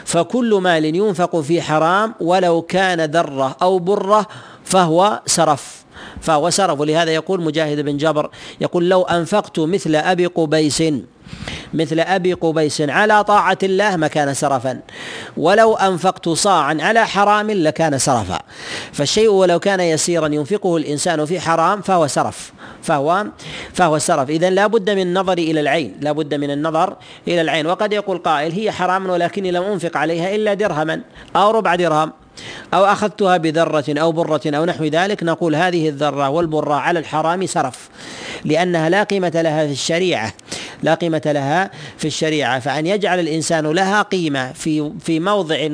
فكل 0.06 0.60
مال 0.62 0.86
ينفق 0.86 1.40
في 1.40 1.62
حرام 1.62 2.14
ولو 2.20 2.62
كان 2.62 3.02
ذرة 3.02 3.58
أو 3.62 3.80
برة 3.80 4.28
فهو 4.64 5.22
سرف 5.26 5.86
فهو 6.22 6.50
سرف. 6.50 6.80
ولهذا 6.80 7.12
يقول 7.12 7.42
مجاهد 7.42 7.80
بن 7.80 7.98
جبر 7.98 8.30
يقول 8.62 8.90
لو 8.90 9.02
أنفقت 9.02 9.60
مثل 9.60 9.96
أبي 9.96 10.26
قبيس 10.26 10.84
مثل 11.74 12.00
أبي 12.00 12.34
قبيس 12.34 12.82
على 12.82 13.24
طاعة 13.24 13.58
الله 13.64 13.96
ما 13.96 14.08
كان 14.08 14.34
سرفا. 14.34 14.80
ولو 15.38 15.76
أنفقت 15.76 16.30
صاعا 16.30 16.78
على 16.82 17.08
حرام 17.08 17.52
لكان 17.52 17.98
سرفا. 17.98 18.40
فالشيء 18.94 19.30
ولو 19.30 19.60
كان 19.60 19.80
يسيرا 19.80 20.28
ينفقه 20.28 20.78
الإنسان 20.78 21.26
في 21.26 21.40
حرام 21.40 21.82
فهو 21.82 22.08
سرف. 22.08 22.54
فهو 22.84 23.26
فهو 23.74 23.98
سرف. 23.98 24.30
اذا 24.30 24.50
لا 24.50 24.68
بد 24.68 24.90
من 24.90 25.02
النظر 25.02 25.38
إلى 25.38 25.60
العين. 25.60 25.96
لا 26.02 26.12
بد 26.12 26.34
من 26.34 26.52
النظر 26.52 26.96
إلى 27.28 27.42
العين. 27.42 27.68
وقد 27.68 27.94
يقول 27.94 28.18
قائل 28.18 28.52
هي 28.52 28.72
حرام 28.72 29.10
ولكني 29.10 29.52
لم 29.52 29.64
أنفق 29.64 29.98
عليها 29.98 30.36
إلا 30.36 30.54
درهما 30.54 31.02
أو 31.36 31.52
ربع 31.52 31.76
درهم 31.76 32.12
أو 32.74 32.86
أخذتها 32.86 33.38
بذرة 33.38 33.84
أو 33.90 34.12
برة 34.12 34.42
أو 34.46 34.66
نحو 34.66 34.84
ذلك. 34.84 35.24
نقول 35.24 35.56
هذه 35.56 35.90
الذرة 35.90 36.30
والبرة 36.30 36.74
على 36.74 37.00
الحرام 37.00 37.46
سرف 37.46 37.90
لأنها 38.46 38.90
لا 38.90 39.04
قيمة 39.04 39.32
لها 39.36 39.66
في 39.66 39.72
الشريعة. 39.72 40.34
لا 40.84 40.94
قيمة 40.94 41.15
لها 41.26 41.72
في 41.98 42.08
الشريعة 42.08 42.60
فأن 42.60 42.88
يجعل 42.88 43.20
الإنسان 43.20 43.68
لها 43.68 44.02
قيمة 44.02 44.54
في 44.54 44.92
في 45.00 45.20
موضع 45.20 45.68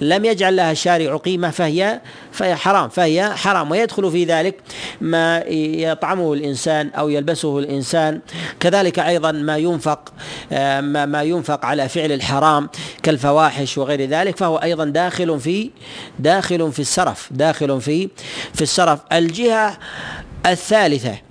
لم 0.00 0.24
يجعل 0.24 0.56
لها 0.56 0.72
الشارع 0.72 1.16
قيمة 1.16 1.50
فهي 1.50 2.00
فهي 2.32 2.56
حرام 2.56 2.88
فهي 2.88 3.30
حرام. 3.34 3.70
ويدخل 3.70 4.10
في 4.10 4.24
ذلك 4.24 4.54
ما 5.00 5.38
يطعمه 5.38 6.32
الإنسان 6.32 6.90
أو 6.90 7.08
يلبسه 7.08 7.58
الإنسان. 7.58 8.20
كذلك 8.60 8.98
أيضا 8.98 9.32
ما 9.32 9.56
ينفق 9.56 10.12
ما, 10.50 11.06
ما 11.06 11.22
ينفق 11.22 11.64
على 11.64 11.88
فعل 11.88 12.12
الحرام 12.12 12.68
كالفواحش 13.02 13.78
وغير 13.78 14.04
ذلك 14.04 14.36
فهو 14.36 14.56
أيضا 14.56 14.84
داخل 14.84 15.40
في 15.40 15.70
داخل 16.18 16.72
في 16.72 16.80
السرف 16.80 17.28
داخل 17.30 17.80
في 17.80 18.08
في 18.54 18.62
السرف 18.62 19.00
الجهة 19.12 19.78
الثالثة 20.46 21.29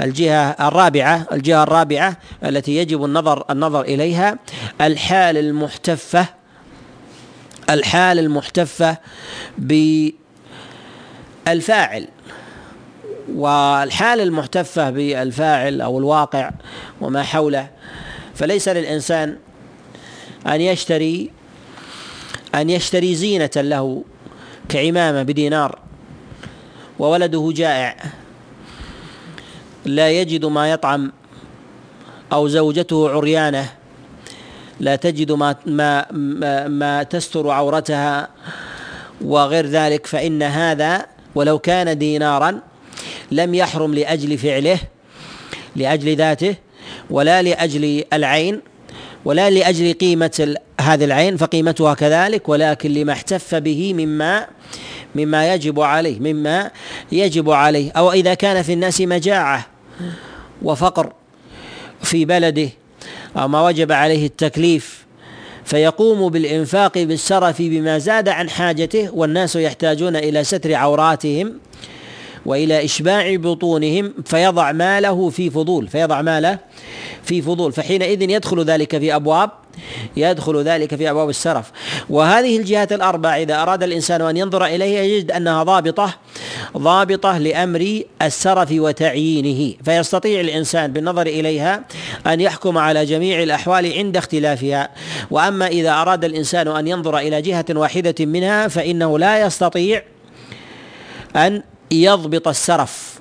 الجهة 0.00 0.68
الرابعة 0.68 1.26
الجهة 1.32 1.62
الرابعة 1.62 2.16
التي 2.44 2.76
يجب 2.76 3.04
النظر 3.04 3.44
النظر 3.50 3.80
إليها 3.80 4.38
الحال 4.80 5.36
المحتفة 5.36 6.26
الحال 7.70 8.18
المحتفة 8.18 8.96
بالفاعل. 11.46 12.08
والحال 13.34 14.20
المحتفة 14.20 14.90
بالفاعل 14.90 15.80
أو 15.80 15.98
الواقع 15.98 16.50
وما 17.00 17.22
حوله 17.22 17.68
فليس 18.34 18.68
للإنسان 18.68 19.36
أن 20.46 20.60
يشتري 20.60 21.30
أن 22.54 22.70
يشتري 22.70 23.14
زينة 23.14 23.50
له 23.56 24.04
كعمامة 24.68 25.22
بدينار 25.22 25.78
وولده 26.98 27.50
جائع. 27.54 27.96
لا 29.90 30.10
يجد 30.10 30.44
ما 30.44 30.70
يطعم 30.70 31.12
أو 32.32 32.48
زوجته 32.48 33.10
عريانة 33.10 33.70
لا 34.80 34.96
تجد 34.96 35.32
ما 35.32 35.56
ما 35.66 36.06
ما, 36.12 36.68
ما 36.68 37.02
تستر 37.02 37.50
عورتها 37.50 38.28
وغير 39.20 39.66
ذلك 39.66 40.06
فإن 40.06 40.42
هذا 40.42 41.06
ولو 41.34 41.58
كان 41.58 41.98
دينارا 41.98 42.60
لم 43.32 43.54
يحرم 43.54 43.94
لأجل 43.94 44.38
فعله 44.38 44.78
لأجل 45.76 46.16
ذاته 46.16 46.54
ولا 47.10 47.42
لأجل 47.42 48.04
العين 48.12 48.60
ولا 49.24 49.50
لأجل 49.50 49.92
قيمة 49.92 50.56
هذه 50.80 51.04
العين 51.04 51.36
فقيمتها 51.36 51.94
كذلك 51.94 52.48
ولكن 52.48 52.94
لما 52.94 53.12
احتف 53.12 53.54
به 53.54 53.94
مما 53.94 54.46
مما 55.14 55.54
يجب 55.54 55.80
عليه 55.80 56.20
مما 56.20 56.70
يجب 57.12 57.50
عليه 57.50 57.92
أو 57.92 58.12
إذا 58.12 58.34
كان 58.34 58.62
في 58.62 58.72
الناس 58.72 59.00
مجاعة 59.00 59.66
وفقر 60.62 61.12
في 62.02 62.24
بلده 62.24 62.68
أو 63.36 63.48
ما 63.48 63.62
وجب 63.66 63.92
عليه 63.92 64.26
التكليف 64.26 65.04
فيقوم 65.64 66.28
بالإنفاق 66.28 66.98
بالسرف 66.98 67.62
بما 67.62 67.98
زاد 67.98 68.28
عن 68.28 68.50
حاجته 68.50 69.10
والناس 69.14 69.56
يحتاجون 69.56 70.16
إلى 70.16 70.44
ستر 70.44 70.74
عوراتهم 70.74 71.58
وإلى 72.46 72.84
إشباع 72.84 73.36
بطونهم 73.36 74.14
فيضع 74.24 74.72
ماله 74.72 75.30
في 75.30 75.50
فضول 75.50 75.88
فيضع 75.88 76.22
ماله 76.22 76.58
في 77.22 77.42
فضول 77.42 77.72
فحينئذ 77.72 78.22
يدخل 78.22 78.64
ذلك 78.64 78.98
في 78.98 79.14
أبواب 79.14 79.50
يدخل 80.16 80.62
ذلك 80.62 80.94
في 80.94 81.10
أبواب 81.10 81.28
السرف. 81.28 81.70
وهذه 82.10 82.56
الجهات 82.58 82.92
الأربع 82.92 83.36
إذا 83.36 83.62
أراد 83.62 83.82
الإنسان 83.82 84.22
أن 84.22 84.36
ينظر 84.36 84.64
إليها 84.64 85.02
يجد 85.02 85.32
أنها 85.32 85.62
ضابطة 85.62 86.14
ضابطة 86.76 87.38
لأمر 87.38 88.02
السرف 88.22 88.68
وتعيينه. 88.72 89.74
فيستطيع 89.84 90.40
الإنسان 90.40 90.92
بالنظر 90.92 91.26
إليها 91.26 91.84
أن 92.26 92.40
يحكم 92.40 92.78
على 92.78 93.04
جميع 93.04 93.42
الأحوال 93.42 93.92
عند 93.92 94.16
اختلافها. 94.16 94.88
وأما 95.30 95.66
إذا 95.66 95.92
أراد 95.92 96.24
الإنسان 96.24 96.68
أن 96.68 96.88
ينظر 96.88 97.18
إلى 97.18 97.42
جهة 97.42 97.64
واحدة 97.70 98.14
منها 98.20 98.68
فإنه 98.68 99.18
لا 99.18 99.46
يستطيع 99.46 100.02
أن 101.36 101.62
يضبط 101.90 102.48
السرف. 102.48 103.19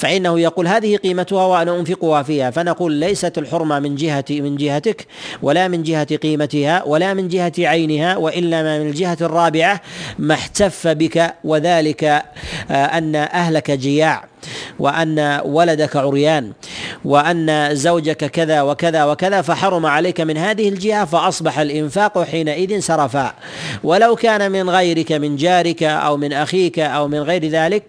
فإنه 0.00 0.40
يقول 0.40 0.68
هذه 0.68 0.96
قيمتها 0.96 1.44
وأنا 1.44 1.80
أنفقها 1.80 2.22
فيها 2.22 2.50
فنقول 2.50 2.92
ليست 2.92 3.38
الحرمة 3.38 3.78
من 3.78 3.94
جهة 3.94 4.24
من 4.30 4.56
جهتك 4.56 5.06
ولا 5.42 5.68
من 5.68 5.82
جهة 5.82 6.16
قيمتها 6.16 6.82
ولا 6.84 7.14
من 7.14 7.28
جهة 7.28 7.52
عينها 7.58 8.16
وإنما 8.16 8.78
من 8.78 8.88
الجهة 8.88 9.18
الرابعة 9.20 9.80
ما 10.18 10.34
احتف 10.34 10.88
بك 10.88 11.34
وذلك 11.44 12.04
آه، 12.04 12.74
أن 12.74 13.16
أهلك 13.16 13.70
جياع. 13.70 14.29
وأن 14.78 15.40
ولدك 15.44 15.96
عريان 15.96 16.52
وأن 17.04 17.74
زوجك 17.74 18.16
كذا 18.16 18.62
وكذا 18.62 19.04
وكذا 19.04 19.42
فحرم 19.42 19.86
عليك 19.86 20.20
من 20.20 20.36
هذه 20.36 20.68
الجهة 20.68 21.04
فأصبح 21.04 21.58
الإنفاق 21.58 22.22
حينئذ 22.22 22.80
سرفا 22.80 23.34
ولو 23.84 24.16
كان 24.16 24.52
من 24.52 24.70
غيرك 24.70 25.12
من 25.12 25.36
جارك 25.36 25.82
أو 25.82 26.16
من 26.16 26.32
أخيك 26.32 26.78
أو 26.78 27.08
من 27.08 27.18
غير 27.18 27.48
ذلك 27.48 27.82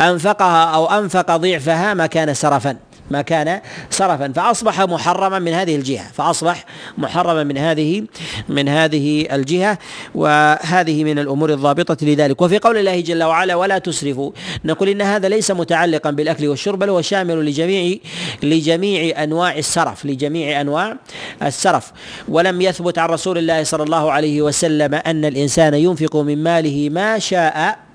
أنفقها 0.00 0.64
أو 0.64 0.86
أنفق 0.86 1.36
ضعفها 1.36 1.94
ما 1.94 2.06
كان 2.06 2.34
سرفا. 2.34 2.85
ما 3.10 3.22
كان 3.22 3.60
صرفا. 3.90 4.32
فأصبح 4.32 4.80
محرما 4.80 5.38
من 5.38 5.52
هذه 5.52 5.76
الجهة. 5.76 6.12
فأصبح 6.12 6.64
محرما 6.98 7.44
من 7.44 7.58
هذه 7.58 8.04
من 8.48 8.68
هذه 8.68 9.26
الجهة 9.32 9.78
وهذه 10.14 11.04
من 11.04 11.18
الأمور 11.18 11.52
الضابطة 11.52 11.96
لذلك. 12.02 12.42
وفي 12.42 12.58
قول 12.58 12.76
الله 12.76 13.00
جل 13.00 13.22
وعلا 13.22 13.54
ولا 13.54 13.78
تسرفوا. 13.78 14.30
نقول 14.64 14.88
إن 14.88 15.02
هذا 15.02 15.28
ليس 15.28 15.50
متعلقا 15.50 16.10
بالأكل 16.10 16.48
والشرب 16.48 16.78
بل 16.78 16.88
هو 16.88 17.02
شامل 17.02 17.44
لجميع 17.44 17.98
لجميع 18.42 19.22
أنواع 19.22 19.58
السرف 19.58 20.06
لجميع 20.06 20.60
أنواع 20.60 20.96
السرف 21.42 21.92
ولم 22.28 22.60
يثبت 22.60 22.98
عن 22.98 23.08
رسول 23.08 23.38
الله 23.38 23.62
صلى 23.62 23.82
الله 23.82 24.12
عليه 24.12 24.42
وسلم 24.42 24.94
أن 24.94 25.24
الإنسان 25.24 25.74
ينفق 25.74 26.16
من 26.16 26.42
ماله 26.42 26.88
ما 26.90 27.18
شاء 27.18 27.85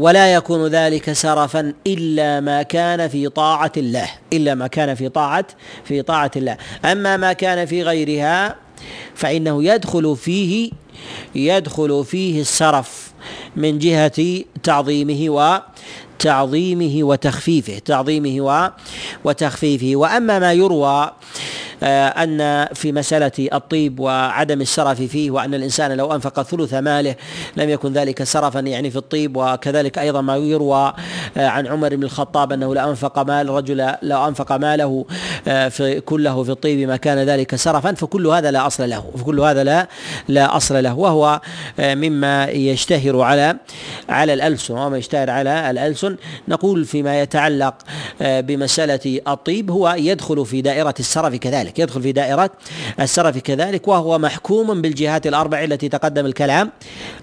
ولا 0.00 0.34
يكون 0.34 0.66
ذلك 0.66 1.12
سرفا 1.12 1.72
إلا 1.86 2.40
ما 2.40 2.62
كان 2.62 3.08
في 3.08 3.28
طاعة 3.28 3.72
الله 3.76 4.10
إلا 4.32 4.54
ما 4.54 4.66
كان 4.66 4.94
في 4.94 5.08
طاعة 5.08 5.44
في 5.84 6.02
طاعة 6.02 6.30
الله. 6.36 6.56
أما 6.84 7.16
ما 7.16 7.32
كان 7.32 7.66
في 7.66 7.82
غيرها 7.82 8.56
فإنه 9.14 9.64
يدخل 9.64 10.16
فيه 10.16 10.70
يدخل 11.34 12.04
فيه 12.04 12.40
السرف 12.40 13.12
من 13.56 13.78
جهة 13.78 14.42
تعظيمه 14.62 15.30
و 15.30 15.58
تعظيمه 16.18 17.04
وتخفيفه 17.04 17.78
تعظيمه 17.78 18.72
وتخفيفه. 19.24 19.96
وأما 19.96 20.38
ما 20.38 20.52
يروى 20.52 21.10
أن 21.82 22.68
في 22.74 22.92
مسألة 22.92 23.32
الطيب 23.52 24.00
وعدم 24.00 24.60
السرف 24.60 25.02
فيه 25.02 25.30
وأن 25.30 25.54
الإنسان 25.54 25.92
لو 25.92 26.14
أنفق 26.14 26.42
ثلث 26.42 26.74
ماله 26.74 27.14
لم 27.56 27.70
يكن 27.70 27.92
ذلك 27.92 28.22
سرفا 28.22 28.58
يعني 28.58 28.90
في 28.90 28.96
الطيب 28.96 29.36
وكذلك 29.36 29.98
أيضا 29.98 30.20
ما 30.20 30.36
يروى 30.36 30.92
آه، 31.36 31.46
عن 31.46 31.66
عمر 31.66 31.96
بن 31.96 32.02
الخطاب 32.02 32.52
أنه 32.52 32.74
لو 32.74 32.90
أنفق 32.90 33.18
مال 33.18 33.48
رجل 33.48 33.94
لو 34.02 34.28
أنفق 34.28 34.52
ماله 34.52 35.04
آه، 35.48 35.68
في 35.68 36.00
كله 36.00 36.42
في 36.42 36.50
الطيب 36.50 36.88
ما 36.88 36.96
كان 36.96 37.18
ذلك 37.18 37.56
سرفا 37.56 37.92
فكل 37.92 38.26
هذا 38.26 38.50
لا 38.50 38.66
أصل 38.66 38.90
له 38.90 39.04
فكل 39.16 39.40
هذا 39.40 39.64
لا 39.64 39.88
لا 40.28 40.56
أصل 40.56 40.82
له 40.82 40.98
وهو 40.98 41.40
مما 41.78 42.44
يشتهر 42.48 43.20
على 43.20 43.56
على 44.08 44.32
الألسن 44.32 44.74
وما 44.74 44.98
يشتهر 44.98 45.30
على 45.30 45.70
الألسن. 45.70 46.16
نقول 46.48 46.84
فيما 46.84 47.20
يتعلق 47.20 47.74
بمسألة 48.20 49.20
الطيب 49.28 49.70
هو 49.70 49.94
يدخل 49.98 50.46
في 50.46 50.62
دائرة 50.62 50.94
السرف 51.00 51.34
كذلك. 51.34 51.69
كذلك 51.70 51.78
يدخل 51.78 52.02
في 52.02 52.12
دائرة 52.12 52.50
السرف 53.00 53.38
كذلك 53.38 53.88
وهو 53.88 54.18
محكوم 54.18 54.82
بالجهات 54.82 55.26
الأربع 55.26 55.64
التي 55.64 55.88
تقدم 55.88 56.26
الكلام 56.26 56.70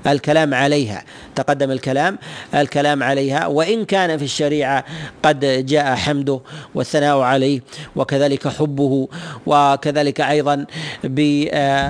الكلام 0.08 0.54
عليها 0.54 1.04
تقدم 1.36 1.72
الكلام 1.72 2.18
الكلام 2.56 3.04
عليها 3.04 3.48
وإن 3.48 3.86
كان 3.86 4.18
في 4.18 4.24
الشريعة 4.24 4.86
قد 5.24 5.66
جاء 5.66 5.96
حمده 5.96 6.40
والثناء 6.76 7.20
عليه 7.20 7.62
وكذلك 7.96 8.48
حبه 8.48 9.08
وكذلك 9.46 10.22
أيضا 10.22 10.66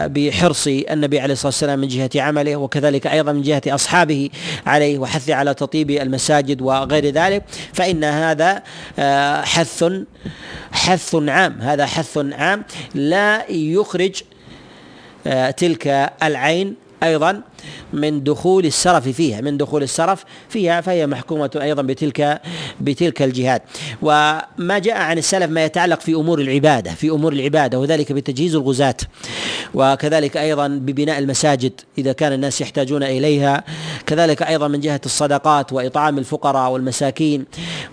بحرص 0.08 0.68
النبي 0.68 1.20
عليه 1.20 1.34
الصلاة 1.34 1.48
والسلام 1.48 1.80
من 1.80 1.88
جهة 1.88 2.10
عمله 2.16 2.56
وكذلك 2.56 3.08
أيضا 3.08 3.32
من 3.32 3.42
جهة 3.42 3.62
أصحابه 3.68 4.30
عليه 4.66 4.98
وحث 5.00 5.30
على 5.30 5.54
تطيب 5.54 5.92
المساجد 5.92 6.62
وغير 6.62 7.06
ذلك 7.06 7.44
فإن 7.74 8.04
هذا 8.04 8.64
آه، 9.00 9.42
حث 9.42 9.84
حث 10.72 11.16
عام 11.16 11.62
هذا 11.62 11.86
حث 11.86 12.18
عام. 12.18 12.47
لا 12.96 13.52
يخرج 13.52 14.24
آه، 15.28 15.52
تلك 15.52 16.12
العين 16.24 16.76
أيضا. 17.04 17.42
من 17.94 18.24
دخول 18.24 18.66
السرف 18.66 19.08
فيها 19.08 19.42
من 19.42 19.58
دخول 19.58 19.84
السرف 19.84 20.24
فيها 20.50 20.82
فهي 20.82 21.08
محكومة 21.08 21.50
أيضا 21.62 21.82
بتلك 21.82 22.42
بتلك 22.82 23.22
الجهات. 23.22 23.64
وما 24.02 24.80
جاء 24.80 24.98
عن 24.98 25.18
السلف 25.18 25.52
ما 25.52 25.66
يتعلق 25.66 26.00
في 26.00 26.14
أمور 26.14 26.40
العبادة 26.42 26.92
في 26.92 27.10
أمور 27.10 27.34
العبادة 27.34 27.80
وذلك 27.80 28.12
بتجهيز 28.12 28.56
الغزاة. 28.56 28.96
وكذلك 29.74 30.38
أيضا 30.38 30.68
ببناء 30.68 31.20
المساجد 31.20 31.82
إذا 31.98 32.12
كان 32.12 32.34
الناس 32.34 32.62
يحتاجون 32.62 33.04
إليها. 33.04 33.64
كذلك 34.06 34.44
أيضا 34.44 34.68
من 34.68 34.80
جهة 34.80 35.02
الصدقات 35.06 35.74
وإطعام 35.74 36.18
الفقراء 36.18 36.72
والمساكين. 36.72 37.46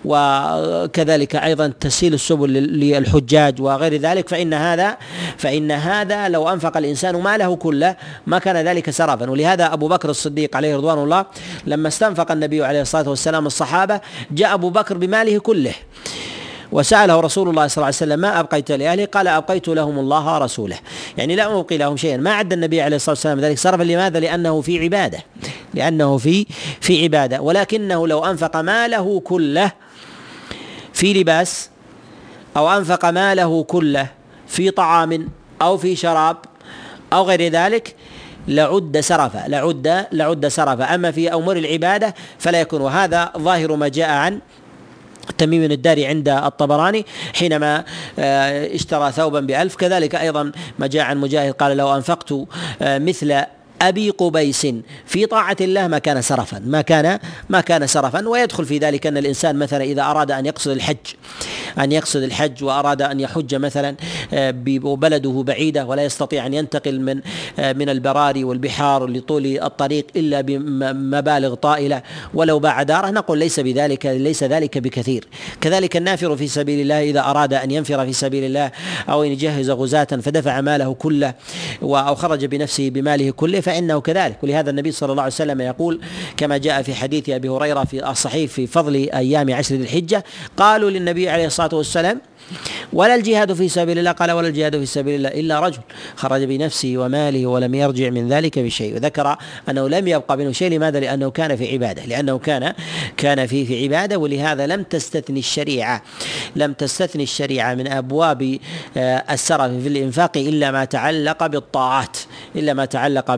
وكذلك 0.05 1.35
أيضا 1.35 1.67
تسهيل 1.67 2.13
السبل 2.13 2.53
للحجاج 2.53 3.61
وغير 3.61 3.95
ذلك. 3.95 4.29
فإن 4.29 4.53
هذا 4.53 4.97
فإن 5.37 5.71
هذا 5.71 6.29
لو 6.29 6.49
أنفق 6.49 6.77
الإنسان 6.77 7.15
ماله 7.15 7.55
كله 7.55 7.95
ما 8.27 8.39
كان 8.39 8.67
ذلك 8.67 8.89
سرفا. 8.89 9.29
ولهذا 9.29 9.54
أبو 9.61 9.87
بكر 9.87 10.09
الصديق 10.09 10.55
عليه 10.55 10.77
رضوان 10.77 10.97
الله 10.97 11.25
لما 11.65 11.87
استنفق 11.87 12.31
النبي 12.31 12.63
عليه 12.63 12.81
الصلاة 12.81 13.09
والسلام 13.09 13.45
الصحابة 13.45 14.01
جاء 14.31 14.53
أبو 14.53 14.69
بكر 14.69 14.97
بماله 14.97 15.39
كله. 15.39 15.73
وسأله 16.71 17.19
رسول 17.19 17.49
الله 17.49 17.67
صلى 17.67 17.75
الله 17.75 17.85
عليه 17.85 17.95
وسلم 17.95 18.19
ما 18.19 18.39
أبقيت 18.39 18.71
لأهله 18.71 19.05
قال 19.05 19.27
أبقيت 19.27 19.67
لهم 19.67 19.99
الله 19.99 20.35
ورسوله. 20.35 20.77
يعني 21.17 21.35
لا 21.35 21.59
أبقي 21.59 21.77
لهم 21.77 21.97
شيئا. 21.97 22.17
ما 22.17 22.33
عد 22.33 22.53
النبي 22.53 22.81
عليه 22.81 22.95
الصلاة 22.95 23.13
والسلام 23.15 23.39
ذلك 23.39 23.57
صرفا. 23.57 23.83
لماذا؟ 23.83 24.19
لأنه 24.19 24.61
في 24.61 24.83
عبادة. 24.83 25.19
لأنه 25.73 26.17
في 26.17 26.45
في 26.81 27.03
عبادة. 27.03 27.41
ولكنه 27.41 28.07
لو 28.07 28.25
أنفق 28.25 28.57
ماله 28.57 29.19
كله 29.19 29.71
في 30.93 31.13
لباس 31.13 31.69
أو 32.57 32.71
أنفق 32.77 33.05
ماله 33.05 33.63
كله 33.63 34.07
في 34.47 34.71
طعام 34.71 35.29
أو 35.61 35.77
في 35.77 35.95
شراب 35.95 36.37
أو 37.13 37.23
غير 37.23 37.51
ذلك 37.51 37.95
لعد 38.47 38.99
سرفا 38.99 39.43
لعد 39.47 40.05
لعد 40.11 40.47
سرفا 40.47 40.95
أما 40.95 41.11
في 41.11 41.33
أمور 41.33 41.57
العبادة 41.57 42.15
فلا 42.39 42.61
يكون. 42.61 42.81
وهذا 42.81 43.31
ظاهر 43.37 43.75
ما 43.75 43.87
جاء 43.87 44.09
عن 44.09 44.39
تميم 45.37 45.71
الداري 45.71 46.05
عند 46.05 46.29
الطبراني 46.29 47.05
حينما 47.33 47.83
آه، 48.19 48.75
اشترى 48.75 49.11
ثوبا 49.11 49.39
بألف. 49.39 49.75
كذلك 49.75 50.15
أيضا 50.15 50.51
ما 50.79 50.87
جاء 50.87 51.03
عن 51.03 51.17
مجاهد 51.17 51.53
قال 51.53 51.77
لو 51.77 51.95
أنفقت 51.95 52.31
آه، 52.81 52.97
مثل 52.97 53.41
أبي 53.89 54.09
قبيس. 54.09 54.67
في 55.05 55.25
طاعة 55.25 55.57
الله 55.61 55.87
ما 55.87 55.99
كان 55.99 56.21
سرفا 56.21 56.61
ما 56.65 56.81
كان 56.81 57.19
ما 57.49 57.61
كان 57.61 57.87
سرفا 57.87 58.27
ويدخل 58.27 58.65
في 58.65 58.77
ذلك 58.77 59.07
أن 59.07 59.17
الإنسان 59.17 59.55
مثلا 59.55 59.83
إذا 59.83 60.01
أراد 60.01 60.31
أن 60.31 60.45
يقصد 60.45 60.71
الحج 60.71 60.97
أن 61.79 61.91
يقصد 61.91 62.23
الحج 62.23 62.63
وأراد 62.63 63.01
أن 63.01 63.19
يحج 63.19 63.55
مثلا 63.55 63.95
آه، 64.33 64.53
وبلده 64.83 65.43
بعيدة 65.47 65.85
ولا 65.85 66.03
يستطيع 66.03 66.45
أن 66.45 66.53
ينتقل 66.53 66.99
من 66.99 67.21
آه، 67.59 67.73
من 67.73 67.89
البراري 67.89 68.43
والبحار 68.43 69.05
لطول 69.09 69.45
الطريق 69.45 70.07
إلا 70.15 70.41
بمبالغ 70.41 71.53
طائلة 71.53 72.01
ولو 72.33 72.59
باع 72.59 72.83
دارة. 72.83 73.09
نقول 73.09 73.37
ليس 73.37 73.59
بذلك 73.59 74.05
ليس 74.05 74.43
ذلك 74.43 74.77
بكثير. 74.77 75.27
كذلك 75.61 75.97
النافر 75.97 76.37
في 76.37 76.47
سبيل 76.47 76.81
الله 76.81 77.03
إذا 77.03 77.19
أراد 77.19 77.53
أن 77.53 77.71
ينفر 77.71 78.05
في 78.05 78.13
سبيل 78.13 78.43
الله 78.43 78.71
أو 79.09 79.23
إن 79.23 79.31
يجهز 79.31 79.69
غزاة 79.69 80.03
فدفع 80.03 80.61
ماله 80.61 80.93
كله 80.93 81.33
أو 81.83 82.15
خرج 82.15 82.45
بنفسه 82.45 82.89
بماله 82.89 83.31
كله 83.31 83.59
فإنه 83.75 84.01
كذلك. 84.01 84.43
ولهذا 84.43 84.69
النبي 84.69 84.91
صلى 84.91 85.11
الله 85.11 85.23
عليه 85.23 85.33
وسلم 85.33 85.61
يقول 85.61 86.01
كما 86.37 86.57
جاء 86.57 86.81
في 86.81 86.93
حديث 86.95 87.29
أبي 87.29 87.49
هريرة 87.49 87.83
في 87.83 88.09
الصحيح 88.09 88.51
في 88.51 88.67
فضل 88.67 88.95
أيام 88.95 89.53
عشر 89.53 89.75
ذي 89.75 89.83
الحجة 89.83 90.23
قالوا 90.57 90.89
للنبي 90.89 91.29
عليه 91.29 91.45
الصلاة 91.45 91.75
والسلام 91.75 92.21
ولا 92.95 93.15
الجهاد 93.15 93.53
في 93.53 93.69
سبيل 93.69 93.99
الله 93.99 94.11
قال 94.11 94.31
ولا 94.31 94.47
الجهاد 94.47 94.79
في 94.79 94.85
سبيل 94.85 95.15
الله 95.15 95.29
إلا 95.29 95.59
رجل 95.59 95.79
خرج 96.15 96.43
بنفسه 96.43 96.93
وماله 96.97 97.45
ولم 97.45 97.75
يرجع 97.75 98.09
من 98.09 98.27
ذلك 98.27 98.59
بشيء. 98.59 98.95
وذكر 98.95 99.37
أنه 99.69 99.89
لم 99.89 100.07
يبقى 100.07 100.37
منه 100.37 100.51
شيء 100.51 100.71
لماذا؟ 100.71 100.99
لأنه 100.99 101.31
كان 101.31 101.55
في 101.55 101.73
عبادة 101.73 102.05
لأنه 102.05 102.37
كان 102.37 102.73
كان 103.17 103.47
في 103.47 103.65
في 103.65 103.83
عبادة 103.83 104.17
ولهذا 104.17 104.67
لم 104.67 104.83
تستثني 104.83 105.39
الشريعة 105.39 106.01
لم 106.55 106.73
تستثني 106.73 107.23
الشريعة 107.23 107.73
من 107.73 107.87
أبواب 107.87 108.57
آه، 108.97 109.23
السرف 109.31 109.71
في 109.71 109.87
الإنفاق 109.87 110.37
إلا 110.37 110.71
ما 110.71 110.85
تعلق 110.85 111.47
بالطاعات 111.47 112.17
إلا 112.55 112.73
ما 112.73 112.85
تعلق 112.85 113.35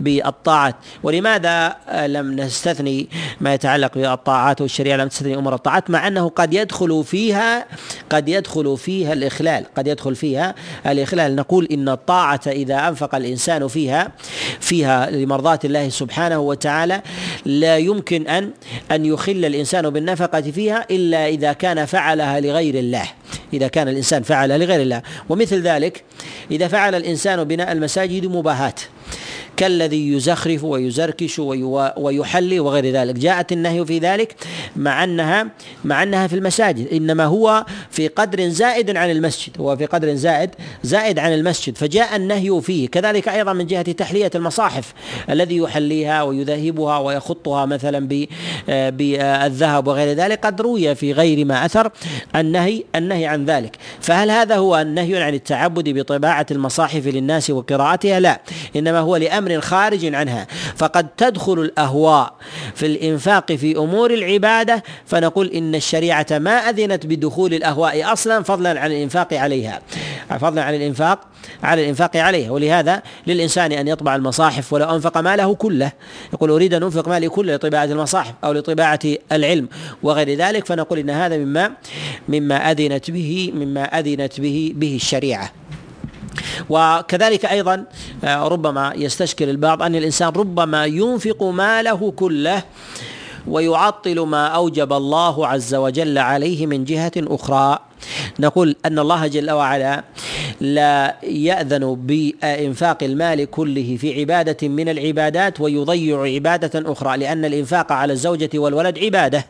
بالطاعات. 0.00 0.74
ولماذا 1.02 1.76
آه، 1.88 2.06
لم 2.06 2.40
نستثني 2.40 3.08
ما 3.40 3.54
يتعلق 3.54 3.94
بالطاعات 3.94 4.60
والشريعة 4.60 4.96
لم 4.96 5.08
تستثني 5.08 5.34
أمور 5.34 5.54
الطاعات؟ 5.54 5.90
مع 5.90 6.08
أنه 6.08 6.28
قد 6.28 6.54
يدخل 6.54 7.04
فيها 7.04 7.66
قد 8.10 8.28
يدخل 8.28 8.76
فيها 8.76 8.85
الإخلال 8.88 9.64
قد 9.76 9.86
يدخل 9.86 10.14
فيها 10.16 10.54
الإخلال. 10.86 11.36
نقول 11.36 11.68
إن 11.72 11.88
الطاعة 11.88 12.40
إذا 12.46 12.88
أنفق 12.88 13.14
الإنسان 13.14 13.68
فيها 13.68 14.12
فيها 14.60 15.10
لمرضاة 15.10 15.58
الله 15.64 15.88
سبحانه 15.88 16.38
وتعالى 16.38 17.02
لا 17.44 17.76
يمكن 17.76 18.28
أن 18.28 18.50
أن 18.90 19.04
يخل 19.04 19.44
الإنسان 19.44 19.90
بالنفقة 19.90 20.40
فيها 20.40 20.86
إلا 20.90 21.28
إذا 21.28 21.52
كان 21.52 21.84
فعلها 21.84 22.40
لغير 22.40 22.74
الله. 22.74 23.08
إذا 23.52 23.68
كان 23.68 23.88
الإنسان 23.88 24.22
فعل 24.22 24.60
لغير 24.60 24.80
الله. 24.80 25.02
ومثل 25.28 25.62
ذلك 25.62 26.02
إذا 26.50 26.68
فعل 26.68 26.94
الإنسان 26.94 27.44
بناء 27.44 27.72
المساجد 27.72 28.26
مباهاة 28.26 28.74
كالذي 29.56 30.12
يزخرف 30.12 30.64
ويزركش 30.64 31.38
ويحلي 31.96 32.60
وغير 32.60 32.92
ذلك. 32.92 33.14
جاءت 33.14 33.52
النهي 33.52 33.84
في 33.84 33.98
ذلك 33.98 34.34
مع 34.76 35.04
أنها 35.04 35.46
مع 35.84 36.02
أنها 36.02 36.26
في 36.26 36.36
المساجد 36.36 36.92
إنما 36.92 37.24
هو 37.24 37.66
في 37.90 38.08
قدر 38.08 38.48
زائد 38.48 38.96
عن 38.96 39.10
المسجد. 39.10 39.60
هو 39.60 39.76
في 39.76 39.86
قدر 39.86 40.14
زائد 40.14 40.50
زائد 40.82 41.18
عن 41.18 41.34
المسجد. 41.34 41.78
فجاء 41.78 42.16
النهي 42.16 42.60
فيه. 42.60 42.88
كذلك 42.88 43.28
أيضا 43.28 43.52
من 43.52 43.66
جهة 43.66 43.92
تحلية 43.92 44.30
المصاحف 44.34 44.94
الذي 45.30 45.56
يحليها 45.56 46.22
ويذهبها 46.22 46.98
ويخطها 46.98 47.66
مثلا 47.66 48.08
بالذهب 48.68 49.86
وغير 49.86 50.16
ذلك. 50.16 50.46
قد 50.46 50.60
روي 50.60 50.94
في 50.94 51.12
غير 51.12 51.44
ما 51.44 51.64
أثر 51.64 51.90
النهي 52.36 52.84
النهي 52.94 53.15
عن 53.24 53.44
ذلك. 53.44 53.76
فهل 54.00 54.30
هذا 54.30 54.56
هو 54.56 54.76
النهي 54.76 55.22
عن 55.22 55.34
التعبد 55.34 55.88
بطباعة 55.88 56.46
المصاحف 56.50 57.06
للناس 57.06 57.50
وقراءتها؟ 57.50 58.20
لا 58.20 58.40
إنما 58.76 58.98
هو 58.98 59.16
أمر 59.16 59.60
خارج 59.60 60.14
عنها. 60.14 60.46
فقد 60.76 61.08
تدخل 61.08 61.52
الأهواء 61.52 62.34
في 62.74 62.86
الإنفاق 62.86 63.52
في 63.52 63.76
أمور 63.76 64.14
العبادة 64.14 64.82
فنقول 65.06 65.46
إن 65.46 65.74
الشريعة 65.74 66.26
ما 66.30 66.50
أذنت 66.50 67.06
بدخول 67.06 67.54
الأهواء 67.54 68.12
أصلا 68.12 68.42
فضلا 68.42 68.80
عن 68.80 68.90
الإنفاق 68.90 69.34
عليها. 69.34 69.80
فضلا 70.40 70.62
عن 70.62 70.74
الإنفاق 70.74 71.20
على 71.62 71.82
الإنفاق 71.82 72.16
عليها. 72.16 72.50
ولهذا 72.50 73.02
للإنسان 73.26 73.72
أن 73.72 73.88
يطبع 73.88 74.16
المصاحف 74.16 74.72
ولو 74.72 74.94
أنفق 74.94 75.18
ماله 75.18 75.54
كله. 75.54 75.92
يقول 76.32 76.50
أريد 76.50 76.74
أن 76.74 76.82
أنفق 76.82 77.08
مالي 77.08 77.28
كله 77.28 77.54
لطباعة 77.54 77.84
المصاحف 77.84 78.34
أو 78.44 78.52
لطباعة 78.52 79.00
العلم 79.32 79.68
وغير 80.02 80.38
ذلك. 80.38 80.66
فنقول 80.66 80.98
إن 80.98 81.10
هذا 81.10 81.36
مما 81.36 81.72
مما 82.28 82.70
أذنت 82.70 83.05
به 83.10 83.52
مما 83.54 83.84
أذنت 83.84 84.40
به 84.40 84.72
به 84.76 84.96
الشريعة. 84.96 85.52
وكذلك 86.70 87.44
أيضا 87.44 87.84
آه، 88.24 88.48
ربما 88.48 88.92
يستشكل 88.96 89.48
البعض 89.48 89.82
أن 89.82 89.94
الإنسان 89.94 90.28
ربما 90.28 90.84
ينفق 90.86 91.42
ماله 91.42 92.10
كله 92.16 92.62
ويعطل 93.46 94.20
ما 94.20 94.46
أوجب 94.46 94.92
الله 94.92 95.46
عز 95.46 95.74
وجل 95.74 96.18
عليه 96.18 96.66
من 96.66 96.84
جهة 96.84 97.12
أخرى. 97.16 97.78
نقول 98.40 98.76
أن 98.86 98.98
الله 98.98 99.26
جل 99.26 99.50
وعلا 99.50 100.04
لا 100.60 101.16
يأذن 101.22 101.96
بإنفاق 102.00 103.02
المال 103.02 103.50
كله 103.50 103.96
في 104.00 104.20
عبادة 104.20 104.68
من 104.68 104.88
العبادات 104.88 105.60
ويضيع 105.60 106.22
عبادة 106.22 106.92
أخرى 106.92 107.16
لأن 107.16 107.44
الإنفاق 107.44 107.92
على 107.92 108.12
الزوجة 108.12 108.58
والولد 108.58 108.98
عبادة. 108.98 109.44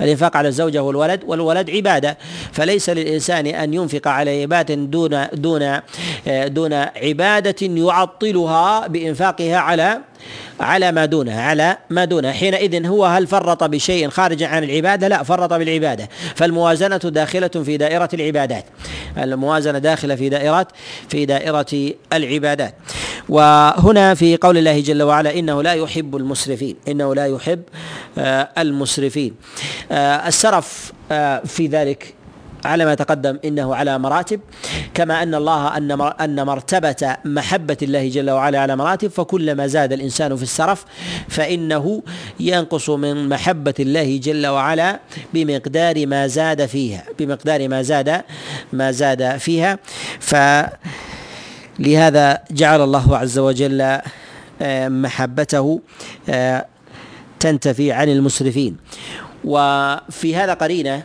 الإنفاق 0.00 0.36
على 0.36 0.48
الزوجة 0.48 0.82
والولد 0.82 1.20
والولد 1.26 1.70
عبادة. 1.70 2.18
فليس 2.52 2.90
للإنسان 2.90 3.46
أن 3.46 3.74
ينفق 3.74 4.08
على 4.08 4.42
عباده 4.42 4.74
دون 4.74 5.26
دون 5.32 5.80
دون 6.46 6.72
عبادة 6.96 7.66
يعطلها 7.66 8.86
بإنفاقها 8.86 9.56
على 9.56 9.98
على 10.60 10.92
ما 10.92 11.04
دونها 11.04 11.42
على 11.42 11.76
ما 11.90 12.04
دونها 12.04 12.32
حينئذ 12.32 12.86
هو 12.86 13.04
هل 13.04 13.26
فرط 13.26 13.64
بشيء 13.64 14.08
خارج 14.08 14.42
عن 14.42 14.64
العبادة؟ 14.64 15.08
لا 15.08 15.22
فرط 15.22 15.52
بالعبادة. 15.52 16.08
فالموازنة 16.34 16.96
داخلة 16.96 17.48
في 17.48 17.76
دائرة 17.76 18.08
العبادات. 18.14 18.64
الموازنة 19.18 19.78
داخلة 19.78 20.14
في 20.14 20.28
دائرة 20.28 20.68
في 21.08 21.26
دائرة 21.26 21.92
العبادات. 22.12 22.74
وهنا 23.28 24.14
في 24.14 24.36
قول 24.36 24.58
الله 24.58 24.80
جل 24.80 25.02
وعلا 25.02 25.38
إنه 25.38 25.62
لا 25.62 25.74
يحب 25.74 26.16
المسرفين. 26.16 26.76
إنه 26.88 27.14
لا 27.14 27.26
يحب 27.26 27.62
آه، 28.18 28.48
المسرفين. 28.58 29.34
آه، 29.92 30.28
السرف 30.28 30.92
آه، 31.12 31.38
في 31.38 31.66
ذلك 31.66 32.14
على 32.64 32.84
ما 32.84 32.94
تقدم 32.94 33.38
إنه 33.44 33.74
على 33.74 33.98
مراتب 33.98 34.40
كما 34.94 35.22
أن 35.22 35.34
الله 35.34 35.76
أن 35.76 36.12
أن 36.20 36.46
مرتبة 36.46 37.16
محبة 37.24 37.76
الله 37.82 38.08
جل 38.08 38.30
وعلا 38.30 38.60
على 38.60 38.76
مراتب 38.76 39.08
فكلما 39.08 39.66
زاد 39.66 39.92
الإنسان 39.92 40.36
في 40.36 40.42
السرف 40.42 40.84
فإنه 41.28 42.02
ينقص 42.40 42.90
من 42.90 43.28
محبة 43.28 43.74
الله 43.80 44.18
جل 44.18 44.46
وعلا 44.46 45.00
بمقدار 45.34 46.06
ما 46.06 46.26
زاد 46.26 46.66
فيها 46.66 47.04
بمقدار 47.18 47.68
ما 47.68 47.82
زاد 47.82 48.22
ما 48.72 48.92
زاد 48.92 49.36
فيها. 49.36 49.78
فلهذا 51.78 52.38
جعل 52.50 52.80
الله 52.80 53.16
عز 53.16 53.38
وجل 53.38 53.98
آه، 54.62 54.88
محبته 54.88 55.80
آه، 56.28 56.66
تنتفي 57.40 57.92
عن 57.92 58.08
المسرفين. 58.08 58.76
وفي 59.44 60.36
هذا 60.36 60.54
قرينة 60.54 61.02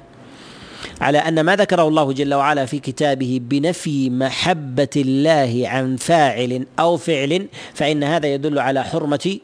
على 1.01 1.17
أن 1.17 1.41
ما 1.41 1.55
ذكره 1.55 1.87
الله 1.87 2.13
جل 2.13 2.33
وعلا 2.33 2.65
في 2.65 2.79
كتابه 2.79 3.39
بنفي 3.43 4.09
محبة 4.09 4.89
الله 4.95 5.63
عن 5.65 5.95
فاعل 5.95 6.65
أو 6.79 6.97
فعل 6.97 7.47
فإن 7.73 8.03
هذا 8.03 8.27
يدل 8.27 8.59
على 8.59 8.83
حرمة 8.83 9.39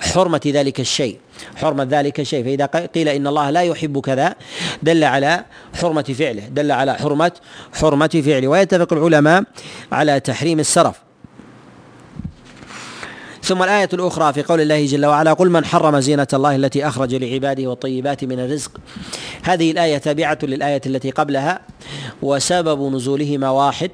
حرمة 0.00 0.40
ذلك 0.46 0.80
الشيء. 0.80 1.18
حرمة 1.56 1.88
ذلك 1.90 2.20
الشيء. 2.20 2.44
فإذا 2.44 2.66
قيل 2.66 3.08
إن 3.08 3.26
الله 3.26 3.50
لا 3.50 3.62
يحب 3.62 4.00
كذا 4.00 4.34
دل 4.82 5.04
على 5.04 5.44
حرمة 5.80 6.02
فعله 6.02 6.42
دل 6.48 6.72
على 6.72 6.94
حرمة 6.94 7.32
حرمة 7.72 8.22
فعله. 8.26 8.48
ويتفق 8.48 8.92
العلماء 8.92 9.44
على 9.92 10.20
تحريم 10.20 10.60
السرف. 10.60 11.09
ثم 13.50 13.62
الآية 13.62 13.88
الأخرى 13.92 14.32
في 14.32 14.42
قول 14.42 14.60
الله 14.60 14.86
جل 14.86 15.06
وعلا 15.06 15.32
قل 15.32 15.50
من 15.50 15.64
حرم 15.64 16.00
زينة 16.00 16.26
الله 16.32 16.56
التي 16.56 16.88
أخرج 16.88 17.14
لعباده 17.14 17.66
والطيبات 17.66 18.24
من 18.24 18.40
الرزق. 18.40 18.70
هذه 19.42 19.70
الآية 19.70 19.98
تابعة 19.98 20.38
للآية 20.42 20.80
التي 20.86 21.10
قبلها 21.10 21.60
وسبب 22.22 22.94
نزولهما 22.94 23.50
واحد. 23.50 23.90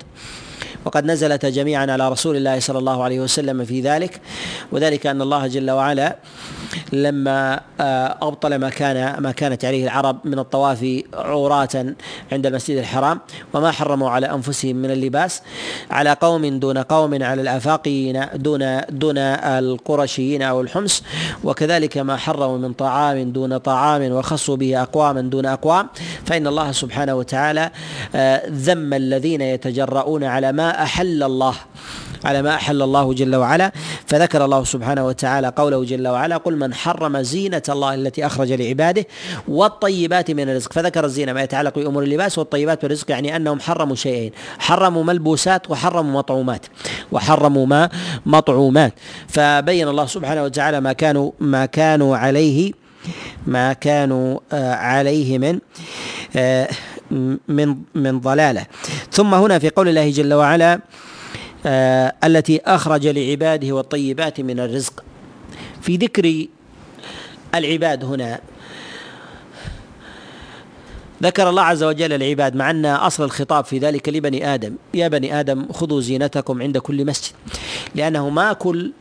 وقد 0.86 1.04
نزلت 1.04 1.46
جميعا 1.46 1.92
على 1.92 2.08
رسول 2.08 2.36
الله 2.36 2.60
صلى 2.60 2.78
الله 2.78 3.02
عليه 3.04 3.20
وسلم 3.20 3.64
في 3.64 3.80
ذلك. 3.80 4.20
وذلك 4.72 5.06
أن 5.06 5.22
الله 5.22 5.46
جل 5.46 5.70
وعلا 5.70 6.16
لما 6.92 7.60
آه، 7.80 8.16
أبطل 8.22 8.56
ما 8.56 8.70
كان 8.70 9.22
ما 9.22 9.32
كانت 9.32 9.64
عليه 9.64 9.84
العرب 9.84 10.18
من 10.24 10.38
الطواف 10.38 11.02
عراة 11.14 11.94
عند 12.32 12.46
المسجد 12.46 12.76
الحرام 12.76 13.20
وما 13.54 13.70
حرموا 13.70 14.10
على 14.10 14.26
أنفسهم 14.26 14.76
من 14.76 14.90
اللباس 14.90 15.42
على 15.90 16.12
قوم 16.12 16.58
دون 16.58 16.78
قوم 16.78 17.22
على 17.22 17.42
الآفاقيين 17.42 18.26
دون 18.34 18.80
دون 18.90 19.18
القرشيين 19.18 20.42
أو 20.42 20.60
الحمص. 20.60 21.02
وكذلك 21.44 21.98
ما 21.98 22.16
حرموا 22.16 22.58
من 22.58 22.72
طعام 22.72 23.32
دون 23.32 23.58
طعام 23.58 24.12
وخصوا 24.12 24.56
به 24.56 24.82
اقواما 24.82 25.20
دون 25.20 25.46
أقوام. 25.46 25.88
فإن 26.26 26.46
الله 26.46 26.72
سبحانه 26.72 27.14
وتعالى 27.14 27.70
آه، 28.14 28.42
ذم 28.50 28.94
الذين 28.94 29.40
يتجرؤون 29.40 30.24
على 30.24 30.52
ما 30.52 30.75
أحل 30.82 31.22
الله 31.22 31.54
على 32.24 32.42
ما 32.42 32.54
أحل 32.54 32.82
الله 32.82 33.14
جل 33.14 33.36
وعلا. 33.36 33.72
فذكر 34.06 34.44
الله 34.44 34.64
سبحانه 34.64 35.06
وتعالى 35.06 35.52
قوله 35.56 35.84
جل 35.84 36.08
وعلا 36.08 36.36
قل 36.36 36.56
من 36.56 36.74
حرم 36.74 37.22
زينة 37.22 37.62
الله 37.68 37.94
التي 37.94 38.26
أخرج 38.26 38.52
لعباده 38.52 39.06
والطيبات 39.48 40.30
من 40.30 40.48
الرزق. 40.48 40.72
فذكر 40.72 41.04
الزينة 41.04 41.32
ما 41.32 41.42
يتعلق 41.42 41.74
بأمور 41.78 42.02
اللباس 42.02 42.38
والطيبات 42.38 42.84
من 42.84 42.86
الرزق 42.86 43.10
يعني 43.10 43.36
أنهم 43.36 43.60
حرموا 43.60 43.96
شيئين 43.96 44.32
حرموا 44.58 45.04
ملبوسات 45.04 45.70
وحرموا 45.70 46.12
مطعومات 46.12 46.66
وحرموا 47.12 47.66
ما 47.66 47.88
مطعومات. 48.26 48.92
فبين 49.28 49.88
الله 49.88 50.06
سبحانه 50.06 50.44
وتعالى 50.44 50.80
ما 50.80 50.92
كانوا 50.92 51.30
ما 51.40 51.66
كانوا 51.66 52.16
عليه 52.16 52.72
ما 53.46 53.72
كانوا 53.72 54.38
آه، 54.52 54.74
عليه 54.74 55.38
من 55.38 55.58
آه، 56.36 56.68
من 57.48 57.76
من 57.94 58.20
ضلاله. 58.20 58.66
ثم 59.12 59.34
هنا 59.34 59.58
في 59.58 59.70
قول 59.70 59.88
الله 59.88 60.10
جل 60.10 60.34
وعلا 60.34 60.80
آه 61.66 62.14
التي 62.24 62.60
أخرج 62.66 63.06
لعباده 63.06 63.72
والطيبات 63.72 64.40
من 64.40 64.60
الرزق. 64.60 65.04
في 65.82 65.96
ذكر 65.96 66.46
العباد 67.54 68.04
هنا 68.04 68.40
ذكر 71.22 71.48
الله 71.48 71.62
عز 71.62 71.82
وجل 71.82 72.12
العباد 72.12 72.56
مع 72.56 72.70
أن 72.70 72.86
أصل 72.86 73.24
الخطاب 73.24 73.64
في 73.64 73.78
ذلك 73.78 74.08
لبني 74.08 74.54
آدم. 74.54 74.74
يا 74.94 75.08
بني 75.08 75.40
آدم 75.40 75.72
خذوا 75.72 76.00
زينتكم 76.00 76.62
عند 76.62 76.78
كل 76.78 77.06
مسجد. 77.06 77.34
لأنه 77.94 78.28
ما 78.28 78.52
كل 78.52 78.92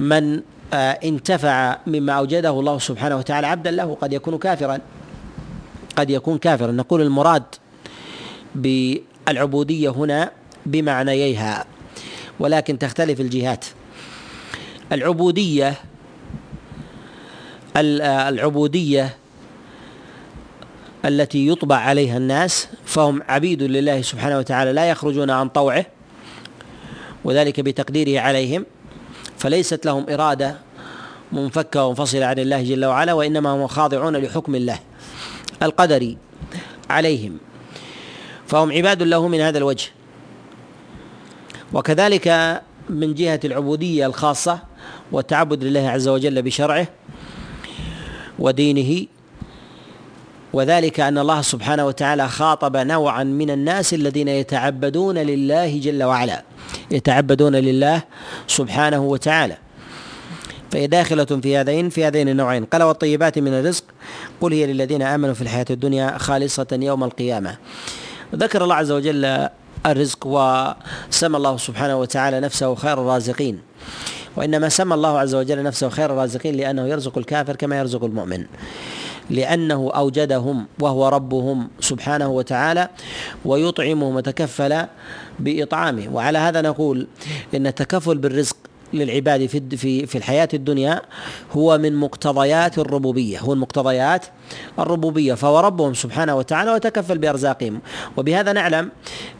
من 0.00 0.40
آه 0.72 0.98
انتفع 1.04 1.76
مما 1.86 2.12
أوجده 2.12 2.50
الله 2.50 2.78
سبحانه 2.78 3.16
وتعالى. 3.16 3.46
عبدا 3.46 3.70
له 3.70 3.96
قد 4.00 4.12
يكون 4.12 4.38
كافرا. 4.38 4.78
قد 5.96 6.10
يكون 6.10 6.38
كافرا. 6.38 6.72
نقول 6.72 7.00
المراد 7.00 7.42
بالعبودية 8.54 9.90
هنا 9.90 10.30
بمعنييها 10.66 11.64
ولكن 12.40 12.78
تختلف 12.78 13.20
الجهات. 13.20 13.64
العبودية 14.92 15.74
العبودية 17.76 19.16
التي 21.04 21.48
يطبع 21.48 21.76
عليها 21.76 22.16
الناس 22.16 22.68
فهم 22.84 23.22
عبيد 23.28 23.62
لله 23.62 24.02
سبحانه 24.02 24.38
وتعالى 24.38 24.72
لا 24.72 24.90
يخرجون 24.90 25.30
عن 25.30 25.48
طوعه 25.48 25.86
وذلك 27.24 27.60
بتقديره 27.60 28.20
عليهم 28.20 28.66
فليست 29.38 29.86
لهم 29.86 30.06
إرادة 30.10 30.56
منفكة 31.32 31.84
ومنفصلة 31.84 32.26
عن 32.26 32.38
الله 32.38 32.62
جل 32.62 32.84
وعلا 32.84 33.12
وإنما 33.12 33.50
هم 33.50 33.66
خاضعون 33.66 34.16
لحكم 34.16 34.54
الله. 34.54 34.78
القدري 35.62 36.18
عليهم. 36.90 37.38
فهم 38.46 38.72
عباد 38.72 39.02
له 39.02 39.28
من 39.28 39.40
هذا 39.40 39.58
الوجه. 39.58 39.86
وكذلك 41.72 42.28
من 42.90 43.14
جهة 43.14 43.40
العبودية 43.44 44.06
الخاصة 44.06 44.58
والتعبد 45.12 45.64
لله 45.64 45.88
عز 45.88 46.08
وجل 46.08 46.42
بشرعه 46.42 46.86
ودينه 48.38 49.06
وذلك 50.52 51.00
أن 51.00 51.18
الله 51.18 51.42
سبحانه 51.42 51.86
وتعالى 51.86 52.28
خاطب 52.28 52.76
نوعا 52.76 53.24
من 53.24 53.50
الناس 53.50 53.94
الذين 53.94 54.28
يتعبدون 54.28 55.18
لله 55.18 55.78
جل 55.78 56.02
وعلا 56.02 56.42
يتعبدون 56.90 57.56
لله 57.56 58.02
سبحانه 58.46 59.02
وتعالى. 59.02 59.56
فهي 60.74 60.86
داخلة 60.86 61.24
في 61.24 61.56
هذين 61.56 61.88
في 61.88 62.04
هذين 62.04 62.28
النوعين. 62.28 62.64
قال 62.64 62.82
والطيبات 62.82 63.38
من 63.38 63.54
الرزق 63.54 63.84
قل 64.40 64.52
هي 64.52 64.66
للذين 64.66 65.02
آمنوا 65.02 65.34
في 65.34 65.42
الحياة 65.42 65.66
الدنيا 65.70 66.18
خالصة 66.18 66.66
يوم 66.72 67.04
القيامة. 67.04 67.56
ذكر 68.34 68.64
الله 68.64 68.74
عز 68.74 68.90
وجل 68.90 69.48
الرزق 69.86 70.26
وسمى 70.26 71.36
الله 71.36 71.56
سبحانه 71.56 71.96
وتعالى 72.00 72.40
نفسه 72.40 72.74
خير 72.74 72.92
الرازقين. 72.92 73.58
وإنما 74.36 74.68
سمى 74.68 74.94
الله 74.94 75.18
عز 75.18 75.34
وجل 75.34 75.62
نفسه 75.62 75.88
خير 75.88 76.12
الرازقين 76.12 76.54
لأنه 76.54 76.86
يرزق 76.86 77.18
الكافر 77.18 77.56
كما 77.56 77.78
يرزق 77.78 78.04
المؤمن. 78.04 78.44
لأنه 79.30 79.90
أوجدهم 79.94 80.66
وهو 80.80 81.08
ربهم 81.08 81.68
سبحانه 81.80 82.28
وتعالى 82.28 82.88
ويطعمهم 83.44 84.16
وتكفل 84.16 84.86
بإطعامهم 85.38 86.14
وعلى 86.14 86.38
هذا 86.38 86.60
نقول 86.60 87.06
إن 87.54 87.66
التكفل 87.66 88.18
بالرزق 88.18 88.56
للعباد 88.94 89.46
في 89.46 89.76
في 89.76 90.06
في 90.06 90.18
الحياة 90.18 90.48
الدنيا 90.54 91.02
هو 91.52 91.78
من 91.78 91.96
مقتضيات 91.96 92.78
الربوبية. 92.78 93.38
هو 93.38 93.52
المقتضيات 93.52 94.26
الربوبية. 94.78 95.34
فهو 95.34 95.60
ربهم 95.60 95.94
سبحانه 95.94 96.36
وتعالى 96.36 96.72
وتكفل 96.72 97.18
بأرزاقهم. 97.18 97.80
وبهذا 98.16 98.52
نعلم 98.52 98.90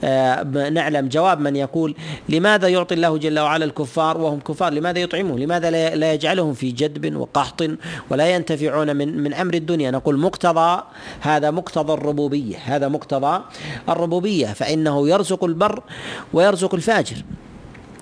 آه 0.04 0.42
نعلم 0.70 1.08
جواب 1.08 1.40
من 1.40 1.56
يقول 1.56 1.94
لماذا 2.28 2.68
يعطي 2.68 2.94
الله 2.94 3.18
جل 3.18 3.38
وعلا 3.38 3.64
الكفار 3.64 4.18
وهم 4.18 4.40
كفار؟ 4.40 4.72
لماذا 4.72 4.98
يطعمهم؟ 4.98 5.38
لماذا 5.38 5.70
لا 5.70 6.12
يجعلهم 6.12 6.54
في 6.54 6.70
جدب 6.70 7.16
وقحط 7.16 7.64
ولا 8.10 8.34
ينتفعون 8.34 8.96
من 8.96 9.18
من 9.18 9.34
أمر 9.34 9.54
الدنيا؟ 9.54 9.90
نقول 9.90 10.18
مقتضى 10.18 10.82
هذا 11.20 11.50
مقتضى 11.50 11.92
الربوبية. 11.92 12.56
هذا 12.64 12.88
مقتضى 12.88 13.42
الربوبية. 13.88 14.46
فإنه 14.46 15.08
يرزق 15.08 15.44
البر 15.44 15.82
ويرزق 16.32 16.74
الفاجر. 16.74 17.16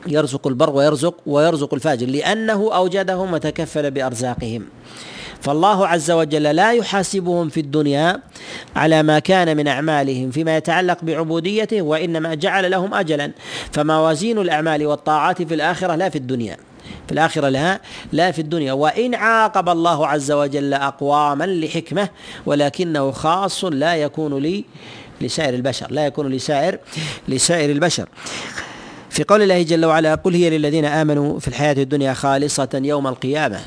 يرزق 0.06 0.46
البر 0.46 0.70
ويرزق 0.70 1.14
ويرزق 1.26 1.74
الفاجر 1.74 2.06
لأنه 2.06 2.74
أوجدهم 2.74 3.32
وتكفل 3.32 3.90
بأرزاقهم. 3.90 4.66
فالله 5.40 5.86
عز 5.86 6.10
وجل 6.10 6.42
لا 6.42 6.72
يحاسبهم 6.72 7.48
في 7.48 7.60
الدنيا 7.60 8.20
على 8.76 9.02
ما 9.02 9.18
كان 9.18 9.56
من 9.56 9.68
أعمالهم 9.68 10.30
فيما 10.30 10.56
يتعلق 10.56 10.98
بعبوديته 11.02 11.82
وإنما 11.82 12.34
جعل 12.34 12.70
لهم 12.70 12.94
اجلا. 12.94 13.32
فموازين 13.72 14.38
الأعمال 14.38 14.86
والطاعات 14.86 15.42
في 15.42 15.54
الآخرة 15.54 15.94
لا 15.94 16.08
في 16.08 16.16
الدنيا. 16.16 16.56
في 17.06 17.12
الآخرة 17.12 17.48
لها 17.48 17.80
لا 18.12 18.30
في 18.30 18.38
الدنيا. 18.38 18.72
وإن 18.72 19.14
عاقب 19.14 19.68
الله 19.68 20.06
عز 20.06 20.32
وجل 20.32 20.74
أقواما 20.74 21.44
لحكمة 21.44 22.08
ولكنه 22.46 23.10
خاص 23.10 23.64
لا 23.64 23.96
يكون 23.96 24.38
لي 24.38 24.64
لسائر 25.20 25.54
البشر 25.54 25.86
لا 25.90 26.06
يكون 26.06 26.28
لسائر 26.28 26.78
لسائر 27.28 27.70
البشر. 27.70 28.08
في 29.12 29.24
قول 29.24 29.42
الله 29.42 29.62
جل 29.62 29.84
وعلا 29.84 30.14
قل 30.14 30.34
هي 30.34 30.50
للذين 30.50 30.84
آمنوا 30.84 31.40
في 31.40 31.48
الحياة 31.48 31.72
الدنيا 31.72 32.14
خالصة 32.14 32.68
يوم 32.74 33.06
القيامة. 33.06 33.60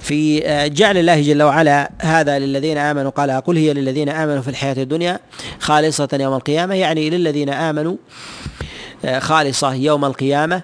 في 0.00 0.46
آه، 0.46 0.66
جعل 0.66 0.96
الله 0.96 1.22
جل 1.22 1.42
وعلا 1.42 1.90
هذا 2.00 2.38
للذين 2.38 2.78
آمنوا 2.78 3.10
قال 3.10 3.30
قل 3.30 3.56
هي 3.56 3.74
للذين 3.74 4.08
آمنوا 4.08 4.42
في 4.42 4.48
الحياة 4.48 4.82
الدنيا 4.82 5.20
خالصة 5.60 6.08
يوم 6.12 6.34
القيامة 6.34 6.74
يعني 6.74 7.10
للذين 7.10 7.50
آمنوا 7.50 7.96
آه، 9.04 9.18
خالصة 9.18 9.74
يوم 9.74 10.04
القيامة. 10.04 10.62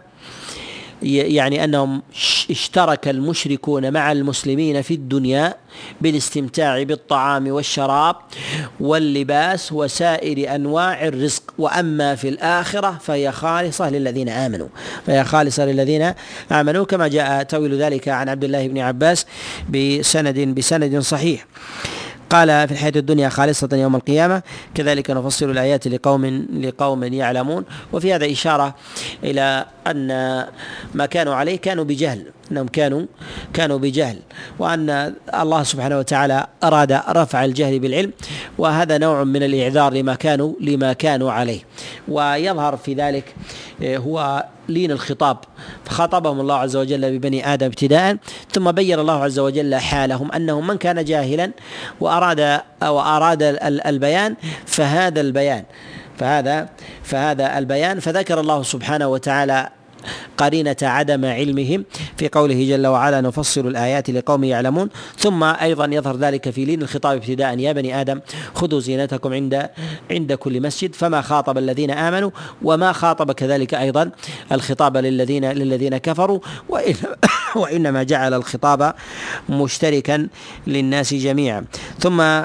يعني 1.06 1.64
أنهم 1.64 2.02
اشترك 2.50 3.08
المشركون 3.08 3.92
مع 3.92 4.12
المسلمين 4.12 4.82
في 4.82 4.94
الدنيا 4.94 5.54
بالاستمتاع 6.00 6.82
بالطعام 6.82 7.48
والشراب 7.48 8.16
واللباس 8.80 9.72
وسائر 9.72 10.54
أنواع 10.54 11.06
الرزق. 11.06 11.42
وأما 11.58 12.14
في 12.14 12.28
الآخرة 12.28 12.98
فهي 13.00 13.32
خالصة 13.32 13.90
للذين 13.90 14.28
آمنوا. 14.28 14.68
فهي 15.06 15.24
خالصة 15.24 15.64
للذين 15.64 16.12
آمنوا 16.52 16.84
كما 16.84 17.08
جاء 17.08 17.42
تأويل 17.42 17.82
ذلك 17.82 18.08
عن 18.08 18.28
عبد 18.28 18.44
الله 18.44 18.68
بن 18.68 18.78
عباس 18.78 19.26
بسند 19.70 20.38
بسند 20.38 20.98
صحيح. 20.98 21.46
قال 22.30 22.68
في 22.68 22.72
الحياة 22.72 22.92
الدنيا 22.96 23.28
خالصة 23.28 23.68
يوم 23.72 23.96
القيامة 23.96 24.42
كذلك 24.74 25.10
نفصل 25.10 25.50
الآيات 25.50 25.88
لقوم 25.88 26.46
لقوم 26.52 27.04
يعلمون. 27.04 27.64
وفي 27.92 28.14
هذا 28.14 28.32
إشارة 28.32 28.74
إلى 29.24 29.66
أن 29.86 30.08
ما 30.94 31.06
كانوا 31.06 31.34
عليه 31.34 31.56
كانوا 31.56 31.84
بجهل. 31.84 32.35
انهم 32.52 32.66
كانوا 32.68 33.06
كانوا 33.54 33.78
بجهل 33.78 34.18
وان 34.58 35.14
الله 35.34 35.62
سبحانه 35.62 35.98
وتعالى 35.98 36.46
اراد 36.64 36.92
رفع 37.08 37.44
الجهل 37.44 37.78
بالعلم 37.78 38.12
وهذا 38.58 38.98
نوع 38.98 39.24
من 39.24 39.42
الاعذار 39.42 39.94
لما 39.94 40.14
كانوا 40.14 40.54
لما 40.60 40.92
كانوا 40.92 41.32
عليه. 41.32 41.60
ويظهر 42.08 42.76
في 42.76 42.94
ذلك 42.94 43.34
آه، 43.82 43.96
هو 43.96 44.44
لين 44.68 44.90
الخطاب 44.90 45.36
فخاطبهم 45.84 46.40
الله 46.40 46.54
عز 46.54 46.76
وجل 46.76 47.18
ببني 47.18 47.54
آدم 47.54 47.66
ابتداء 47.66 48.16
ثم 48.52 48.72
بين 48.72 48.98
الله 48.98 49.24
عز 49.24 49.38
وجل 49.38 49.74
حالهم 49.74 50.32
انهم 50.32 50.66
من 50.66 50.76
كان 50.76 51.04
جاهلا 51.04 51.50
وأراد 52.00 52.60
وأراد 52.82 53.42
البيان 53.62 54.36
فهذا 54.66 55.20
البيان 55.20 55.64
فهذا 56.18 56.68
فهذا 57.02 57.58
البيان 57.58 58.00
فذكر 58.00 58.40
الله 58.40 58.62
سبحانه 58.62 59.08
وتعالى 59.08 59.68
قرينة 60.38 60.76
عدم 60.82 61.24
علمهم. 61.24 61.84
في 62.16 62.28
قوله 62.28 62.68
جل 62.68 62.86
وعلا 62.86 63.20
نفصل 63.20 63.66
الآيات 63.66 64.10
لقوم 64.10 64.44
يعلمون. 64.44 64.88
ثم 65.18 65.44
أيضا 65.44 65.84
يظهر 65.92 66.16
ذلك 66.16 66.50
في 66.50 66.64
لين 66.64 66.82
الخطاب 66.82 67.16
ابتداء. 67.16 67.58
يا 67.58 67.72
بني 67.72 68.00
آدم 68.00 68.20
خذوا 68.54 68.80
زينتكم 68.80 69.32
عند 69.32 69.68
عند 70.10 70.32
كل 70.32 70.62
مسجد. 70.62 70.94
فما 70.94 71.20
خاطب 71.20 71.58
الذين 71.58 71.90
آمنوا 71.90 72.30
وما 72.62 72.92
خاطب 72.92 73.32
كذلك 73.32 73.74
أيضا 73.74 74.10
الخطاب 74.52 74.96
للذين 74.96 75.52
للذين 75.52 75.96
كفروا. 75.96 76.40
وإنما 77.56 78.02
جعل 78.02 78.34
الخطاب 78.34 78.94
مشتركا 79.48 80.28
للناس 80.66 81.14
جميعا. 81.14 81.64
ثم 81.98 82.42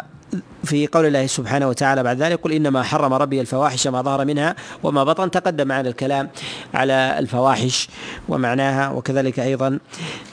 في 0.64 0.88
قول 0.88 1.06
الله 1.06 1.28
سبحانه 1.28 1.68
وتعالى 1.68 2.04
بعد 2.04 2.18
ذلك 2.22 2.40
قل 2.42 2.52
إنما 2.52 2.84
حرم 2.84 3.14
ربي 3.14 3.42
الفواحش 3.42 3.88
ما 3.88 4.02
ظهر 4.02 4.26
منها 4.26 4.56
وما 4.84 5.04
بطن. 5.04 5.32
تقدم 5.32 5.68
معنا 5.68 5.90
الكلام 5.90 6.30
على 6.74 7.16
الفواحش 7.20 7.88
ومعناها 8.30 8.90
وكذلك 8.90 9.40
أيضا 9.40 9.80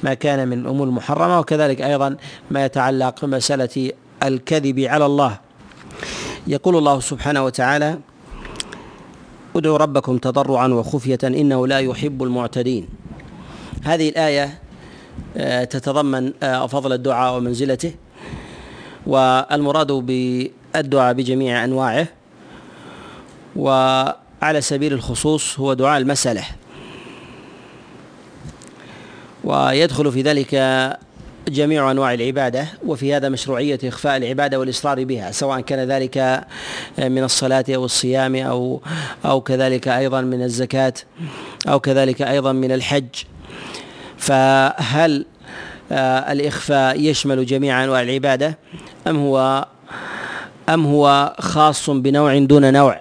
ما 0.02 0.14
كان 0.14 0.48
من 0.48 0.58
الأمور 0.58 0.86
المحرمة 0.86 1.38
وكذلك 1.38 1.82
أيضا 1.82 2.16
ما 2.50 2.64
يتعلق 2.64 3.24
بمسألة 3.24 3.92
الكذب 4.22 4.80
على 4.80 5.06
الله. 5.06 5.38
يقول 6.46 6.76
الله 6.76 7.00
سبحانه 7.00 7.44
وتعالى 7.44 7.98
ادعوا 9.56 9.76
ربكم 9.76 10.18
تضرعا 10.18 10.68
وخفية 10.68 11.18
إنه 11.24 11.66
لا 11.66 11.78
يحب 11.78 12.22
المعتدين. 12.22 12.88
هذه 13.84 14.08
الآية 14.08 14.58
آه، 15.36 15.64
تتضمن 15.64 16.32
آه، 16.42 16.66
فضل 16.66 16.92
الدعاء 16.92 17.36
ومنزلته. 17.36 17.94
والمراد 19.08 19.92
بالدعاء 19.92 21.14
بجميع 21.14 21.64
أنواعه 21.64 22.06
وعلى 23.56 24.60
سبيل 24.60 24.92
الخصوص 24.92 25.60
هو 25.60 25.72
دعاء 25.72 25.98
المسألة. 25.98 26.44
ويدخل 29.44 30.12
في 30.12 30.22
ذلك 30.22 30.54
جميع 31.48 31.90
أنواع 31.90 32.14
العبادة 32.14 32.66
وفي 32.86 33.14
هذا 33.14 33.28
مشروعية 33.28 33.78
إخفاء 33.84 34.16
العبادة 34.16 34.58
والإصرار 34.58 35.04
بها 35.04 35.30
سواء 35.30 35.60
كان 35.60 35.88
ذلك 35.88 36.46
من 36.98 37.24
الصلاة 37.24 37.64
أو 37.68 37.84
الصيام 37.84 38.36
أو 38.36 38.80
أو 39.24 39.40
كذلك 39.40 39.88
أيضا 39.88 40.20
من 40.20 40.42
الزكاة 40.42 40.94
أو 41.68 41.80
كذلك 41.80 42.22
أيضا 42.22 42.52
من 42.52 42.72
الحج. 42.72 43.08
فهل 44.16 45.26
آه، 45.92 46.32
الإخفاء 46.32 47.00
يشمل 47.00 47.46
جميع 47.46 47.84
أنواع 47.84 48.02
العبادة؟ 48.02 48.58
أم 49.08 49.16
هو 49.16 49.66
أم 50.68 50.86
هو 50.86 51.36
خاص 51.38 51.90
بنوع 51.90 52.38
دون 52.38 52.72
نوع؟ 52.72 53.00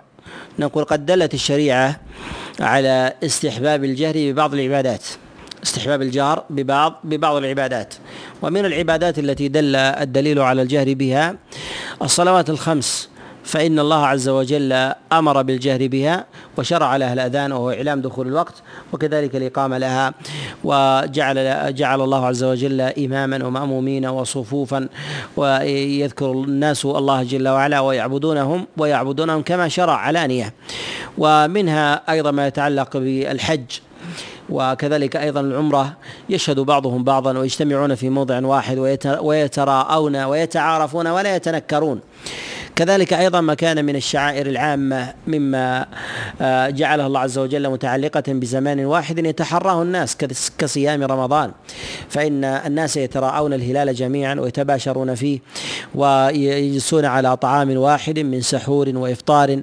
نقول 0.60 0.84
قد 0.84 1.06
دلت 1.06 1.34
الشريعة 1.34 2.00
على 2.60 3.14
استحباب 3.24 3.84
الجهر 3.84 4.14
ببعض 4.16 4.54
العبادات 4.54 5.04
استحباب 5.64 6.02
الجهر 6.02 6.44
ببعض 6.50 7.00
ببعض 7.04 7.36
العبادات. 7.36 7.94
ومن 8.42 8.66
العبادات 8.66 9.20
التي 9.20 9.48
دل 9.48 9.76
الدليل 9.76 10.40
على 10.40 10.62
الجهر 10.62 10.94
بها 10.94 11.36
الصلوات 12.02 12.50
الخمس 12.50 13.10
فإن 13.48 13.80
الله 13.80 14.06
عز 14.06 14.30
وجل 14.30 14.92
أمر 15.12 15.42
بالجهر 15.42 15.88
بها 15.88 16.26
وشرع 16.58 16.96
لها 16.96 17.14
الأذان 17.14 17.52
وهو 17.52 17.72
إعلام 17.72 18.02
دخول 18.02 18.28
الوقت 18.28 18.54
وكذلك 18.94 19.36
الإقامة 19.36 19.78
لها 19.78 20.14
وجعل 20.64 21.76
جعل 21.76 22.02
الله 22.02 22.26
عز 22.26 22.44
وجل 22.44 22.82
إماما 22.82 23.46
ومأمومين 23.46 24.06
وصفوفا 24.06 24.90
ويذكر 25.38 26.32
الناس 26.32 26.86
الله 26.86 27.24
جل 27.24 27.48
وعلا 27.48 27.80
ويعبدونهم 27.80 28.68
ويعبدونهم 28.78 29.42
كما 29.42 29.68
شرع 29.68 29.94
علانية. 29.94 30.54
ومنها 31.18 32.02
أيضا 32.12 32.32
ما 32.32 32.48
يتعلق 32.48 32.98
بالحج 32.98 33.66
وكذلك 34.50 35.16
أيضا 35.16 35.40
العمرة 35.40 35.94
يشهد 36.30 36.60
بعضهم 36.60 37.04
بعضا 37.04 37.38
ويجتمعون 37.38 37.96
في 37.96 38.10
موضع 38.10 38.40
واحد 38.46 38.78
ويتراءون 39.22 40.16
ويتعارفون 40.16 41.08
ولا 41.08 41.36
يتنكرون. 41.36 42.00
كذلك 42.78 43.14
أيضا 43.14 43.42
ما 43.42 43.54
كان 43.54 43.86
من 43.86 43.96
الشعائر 43.96 44.48
العامة 44.48 45.14
مما 45.28 45.86
آه، 46.42 46.70
جعله 46.70 47.08
الله 47.08 47.20
عز 47.20 47.38
وجل 47.38 47.70
متعلقة 47.70 48.24
بزمان 48.28 48.86
واحد 48.86 49.26
يتحراه 49.26 49.82
الناس 49.82 50.18
كصيام 50.58 51.04
رمضان. 51.04 51.52
فإن 52.10 52.44
الناس 52.44 52.98
يتراءون 52.98 53.54
الهلال 53.54 53.96
جميعا 53.96 54.36
ويتباشرون 54.36 55.16
فيه 55.16 55.40
ويجلسون 55.96 57.06
على 57.06 57.38
طعام 57.38 57.78
واحد 57.78 58.20
من 58.20 58.42
سحور 58.42 58.90
وإفطار 58.98 59.62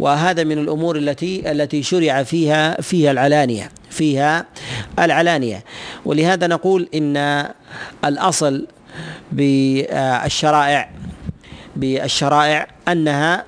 وهذا 0.00 0.44
من 0.44 0.58
الأمور 0.58 0.96
التي 0.96 1.52
التي 1.52 1.82
شرع 1.82 2.22
فيها 2.22 2.80
فيها 2.80 3.10
العلانية 3.10 3.70
فيها 3.90 4.46
العلانية. 4.98 5.64
ولهذا 6.04 6.46
نقول 6.46 6.88
إن 6.94 7.46
الأصل 8.04 8.66
بالشرائع 9.32 10.90
بالشرائع 11.76 12.66
انها 12.88 13.44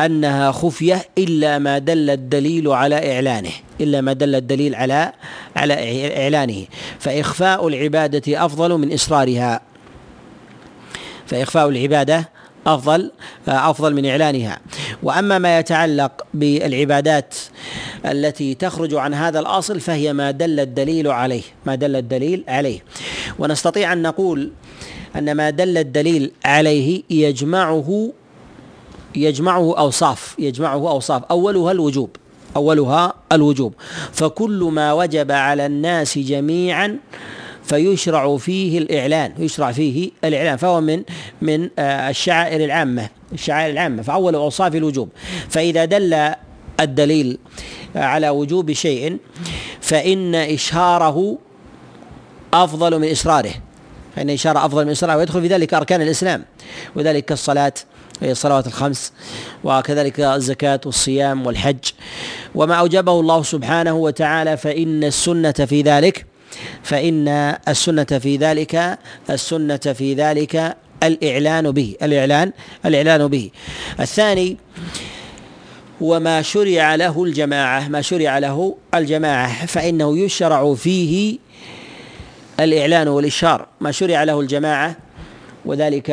أنها 0.00 0.52
خفية 0.52 1.04
إلا 1.18 1.58
ما 1.58 1.78
دل 1.78 2.10
الدليل 2.10 2.68
على 2.68 3.14
إعلانه 3.14 3.50
إلا 3.80 4.00
ما 4.00 4.12
دل 4.12 4.34
الدليل 4.34 4.74
على 4.74 5.12
على 5.56 5.74
إعلانه. 6.22 6.66
فإخفاء 6.98 7.68
العبادة 7.68 8.44
أفضل 8.44 8.78
من 8.78 8.92
إصرارها. 8.92 9.60
فإخفاء 11.26 11.68
العبادة 11.68 12.28
أفضل 12.66 13.12
أفضل 13.48 13.94
من 13.94 14.06
إعلانها. 14.06 14.58
وأما 15.02 15.38
ما 15.38 15.58
يتعلق 15.58 16.26
بالعبادات 16.34 17.34
التي 18.06 18.54
تخرج 18.54 18.94
عن 18.94 19.14
هذا 19.14 19.40
الأصل 19.40 19.80
فهي 19.80 20.12
ما 20.12 20.30
دل 20.30 20.60
الدليل 20.60 21.08
عليه 21.08 21.42
ما 21.66 21.74
دل 21.74 21.96
الدليل 21.96 22.44
عليه. 22.48 22.80
ونستطيع 23.38 23.92
أن 23.92 24.02
نقول 24.02 24.52
أن 25.16 25.32
ما 25.32 25.50
دل 25.50 25.78
الدليل 25.78 26.32
عليه 26.44 27.02
يجمعه 27.10 28.12
يجمعه 29.16 29.78
أوصاف 29.78 30.36
يجمعه 30.38 30.90
أوصاف. 30.90 31.24
أولها 31.24 31.72
الوجوب 31.72 32.16
أولها 32.56 33.14
الوجوب. 33.32 33.74
فكل 34.12 34.70
ما 34.72 34.92
وجب 34.92 35.32
على 35.32 35.66
الناس 35.66 36.18
جميعا 36.18 36.98
فيشرع 37.64 38.36
فيه 38.36 38.78
الإعلان 38.78 39.32
يشرع 39.38 39.72
فيه 39.72 40.10
الإعلان. 40.24 40.56
فهو 40.56 40.80
من 40.80 41.02
من 41.42 41.70
آه، 41.78 42.10
الشعائر 42.10 42.64
العامة 42.64 43.08
الشعائر 43.32 43.72
العامة. 43.72 44.02
فأول 44.02 44.34
أوصاف 44.34 44.74
الوجوب. 44.74 45.08
فإذا 45.48 45.84
دل 45.84 46.34
الدليل 46.80 47.38
على 47.94 48.28
وجوب 48.28 48.72
شيء 48.72 49.16
فإن 49.80 50.34
إشهاره 50.34 51.38
أفضل 52.54 52.98
من 52.98 53.10
إصراره 53.10 53.52
فإن 54.16 54.30
إشارة 54.30 54.66
أفضل 54.66 54.84
من 54.84 54.90
إصراره 54.90 55.16
ويدخل 55.16 55.40
في 55.40 55.48
ذلك 55.48 55.74
أركان 55.74 56.02
الإسلام 56.02 56.44
وذلك 56.96 57.24
كالصلاة 57.24 57.72
وهي 58.22 58.30
الصلوات 58.32 58.66
الخمس 58.66 59.12
وكذلك 59.64 60.20
الزكاة 60.20 60.80
والصيام 60.86 61.46
والحج. 61.46 61.84
وما 62.54 62.74
أوجبه 62.74 63.20
الله 63.20 63.42
سبحانه 63.42 63.94
وتعالى 63.94 64.56
فإن 64.56 65.04
السنة 65.04 65.52
في 65.52 65.82
ذلك 65.82 66.26
فإن 66.82 67.28
السنة 67.68 68.04
في 68.04 68.36
ذلك 68.36 68.98
السنة 69.30 69.76
في 69.76 70.14
ذلك 70.14 70.76
الإعلان 71.02 71.70
به 71.70 71.96
الإعلان 72.02 72.52
الإعلان 72.86 73.28
به. 73.28 73.50
الثاني 74.00 74.56
وما 76.00 76.42
شرع 76.42 76.94
له 76.94 77.24
الجماعة 77.24 77.88
ما 77.88 78.02
شرع 78.02 78.38
له 78.38 78.76
الجماعة 78.94 79.66
فإنه 79.66 80.18
يشرع 80.18 80.74
فيه 80.74 81.38
الإعلان 82.64 83.08
والإشهار 83.08 83.66
ما 83.80 83.90
شرع 83.90 84.24
له 84.24 84.40
الجماعة 84.40 84.96
وذلك 85.64 86.10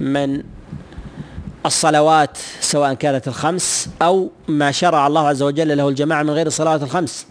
من 0.00 0.42
الصلوات 1.66 2.38
سواء 2.60 2.94
كانت 2.94 3.28
الخمس 3.28 3.88
أو 4.02 4.30
ما 4.48 4.72
شرع 4.72 5.06
الله 5.06 5.28
عز 5.28 5.42
وجل 5.42 5.76
له 5.76 5.88
الجماعة 5.88 6.22
من 6.22 6.30
غير 6.30 6.46
الصلوات 6.46 6.82
الخمس. 6.82 7.26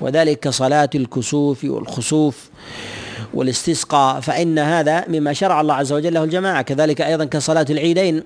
وذلك 0.00 0.40
كصلاة 0.40 0.90
الكسوف 0.94 1.64
والخسوف 1.64 2.50
والاستسقاء 3.34 4.20
فإن 4.20 4.58
هذا 4.58 5.04
مما 5.08 5.32
شرع 5.32 5.60
الله 5.60 5.74
عز 5.74 5.92
وجل 5.92 6.14
له 6.14 6.24
الجماعة 6.24 6.62
كذلك 6.62 7.00
أيضا 7.00 7.24
كصلاة 7.24 7.66
العيدين. 7.70 8.22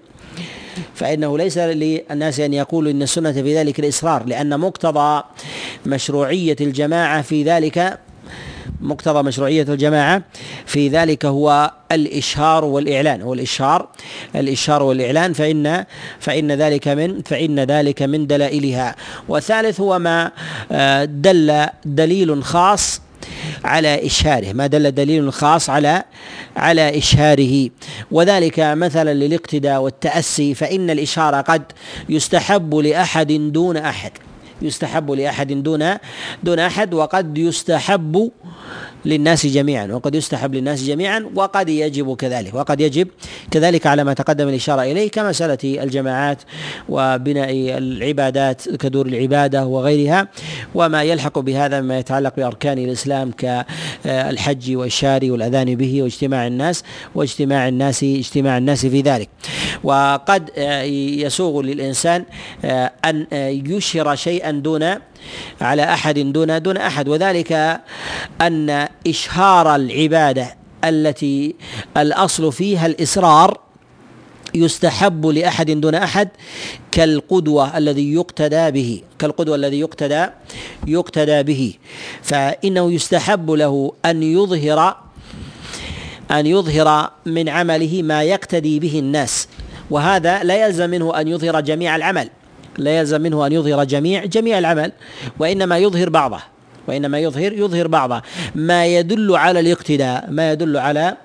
فإنه 0.95 1.39
ليس 1.39 1.59
للناس 1.59 2.41
أن 2.41 2.55
يقولوا 2.55 2.93
إن 2.93 3.03
السنة 3.03 3.33
في 3.33 3.57
ذلك 3.57 3.81
الإصرار 3.81 4.25
لأن 4.27 4.61
مقتضى 4.61 5.25
مشروعية 5.87 6.57
الجماعة 6.61 7.23
في 7.23 7.43
ذلك 7.43 7.99
مقتضى 8.81 9.23
مشروعية 9.23 9.62
الجماعة. 9.62 10.23
في 10.67 10.89
ذلك 10.89 11.27
هو 11.27 11.73
الإشهار 11.93 12.65
والإعلان. 12.65 13.23
هو 13.23 13.35
الإشهار 13.35 13.89
الإشهار 14.35 14.83
والإعلان 14.83 15.33
فإن 15.33 15.85
فإن 16.21 16.53
ذلك 16.53 16.89
من 16.89 17.23
فإن 17.23 17.61
ذلك 17.61 18.03
من 18.03 18.27
دلائلها. 18.27 18.97
والثالث 19.29 19.81
هو 19.81 19.99
ما 19.99 20.31
آه، 20.73 21.05
دل 21.05 21.67
دليل 21.85 22.45
خاص 22.45 23.01
على 23.65 24.07
إشهاره. 24.07 24.53
ما 24.53 24.67
دل 24.67 24.93
دليل 24.95 25.33
خاص 25.33 25.71
على 25.71 26.03
على 26.57 26.99
إشهاره. 26.99 27.71
وذلك 28.11 28.61
مثلا 28.61 29.15
للاقتداء 29.15 29.81
والتأسي 29.81 30.55
فإن 30.55 30.91
الإشارة 30.91 31.41
قد 31.41 31.62
يستحب 32.09 32.75
لأحد 32.75 33.33
دون 33.33 33.77
أحد. 33.77 34.12
يستحب 34.65 35.11
لأحد 35.11 35.53
دون 35.53 35.85
دون 36.43 36.59
أحد 36.59 36.95
وقد 36.95 37.39
يستحب 37.39 38.31
للناس 39.05 39.47
جميعا 39.47 39.87
وقد 39.87 40.15
يستحب 40.15 40.55
للناس 40.55 40.83
جميعا 40.83 41.31
وقد 41.35 41.69
يجب 41.69 42.17
كذلك 42.17 42.55
وقد 42.55 42.81
يجب 42.81 43.09
كذلك 43.51 43.87
على 43.87 44.05
ما 44.05 44.13
تقدم 44.13 44.49
الإشارة 44.49 44.83
إليه 44.83 45.11
كمسألة 45.11 45.83
الجماعات 45.83 46.43
وبناء 46.89 47.51
العبادات 47.79 48.69
كدور 48.69 49.07
العبادة 49.07 49.67
وغيرها 49.67 50.29
وما 50.75 51.03
يلحق 51.03 51.39
بهذا 51.39 51.81
مما 51.81 51.99
يتعلق 51.99 52.37
بأركان 52.37 52.79
الإسلام 52.79 53.31
كالحج 53.31 54.77
والشاري 54.77 55.31
والأذان 55.31 55.75
به 55.75 56.03
واجتماع 56.03 56.47
الناس 56.47 56.85
واجتماع 57.15 57.69
الناس 57.69 58.03
اجتماع 58.03 58.59
الناس 58.59 58.87
في 58.87 59.01
ذلك. 59.01 59.29
وقد 59.85 60.51
يسوغ 61.25 61.63
للإنسان 61.63 62.25
أن 63.05 63.27
يشهر 63.67 64.17
شيئا 64.17 64.51
دون 64.51 64.95
على 65.61 65.83
أحد 65.83 66.18
دون 66.18 66.62
دون 66.62 66.77
أحد. 66.77 67.09
وذلك 67.09 67.81
أن 68.41 68.89
إشهار 69.07 69.75
العبادة 69.75 70.57
التي 70.85 71.55
الأصل 71.97 72.53
فيها 72.53 72.87
الإصرار 72.87 73.61
يستحب 74.55 75.27
لأحد 75.27 75.70
دون 75.70 75.95
أحد 75.95 76.29
كالقدوة 76.91 77.79
الذي 77.79 78.12
يقتدى 78.12 78.70
به 78.70 79.03
كالقدوة 79.18 79.57
الذي 79.57 79.81
يقتدى 79.81 80.27
يقتدى 80.87 81.43
به. 81.43 81.75
فإنه 82.22 82.93
يستحب 82.93 83.51
له 83.51 83.93
أن 84.05 84.22
يظهر 84.22 84.97
أن 86.31 86.47
يظهر 86.47 87.11
من 87.27 87.49
عمله 87.49 88.03
ما 88.03 88.22
يقتدي 88.22 88.81
به 88.81 88.99
الناس. 88.99 89.49
وهذا 89.91 90.43
لا 90.43 90.66
يلزم 90.66 90.91
منه 90.91 91.20
أن 91.20 91.29
يظهر 91.29 91.61
جميع 91.61 91.97
العمل. 91.97 92.31
لا 92.79 92.99
يلزم 92.99 93.20
منه 93.20 93.47
أن 93.47 93.53
يظهر 93.53 93.85
جميع 93.85 94.25
جميع 94.25 94.59
العمل 94.59 94.93
وإنما 95.39 95.79
يظهر 95.79 96.11
بعضه 96.11 96.41
وإنما 96.87 97.18
يظهر 97.18 97.53
يظهر 97.53 97.89
بعضه. 97.89 98.22
ما 98.55 98.87
يدل 98.87 99.37
على 99.37 99.61
الاقتداء 99.61 100.25
ما 100.31 100.53
يدل 100.53 100.77
على 100.77 101.16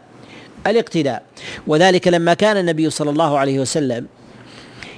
الاقتداء. 0.68 1.24
وذلك 1.68 2.08
لما 2.08 2.34
كان 2.34 2.58
النبي 2.58 2.90
صلى 2.90 3.10
الله 3.10 3.38
عليه 3.38 3.60
وسلم 3.60 4.06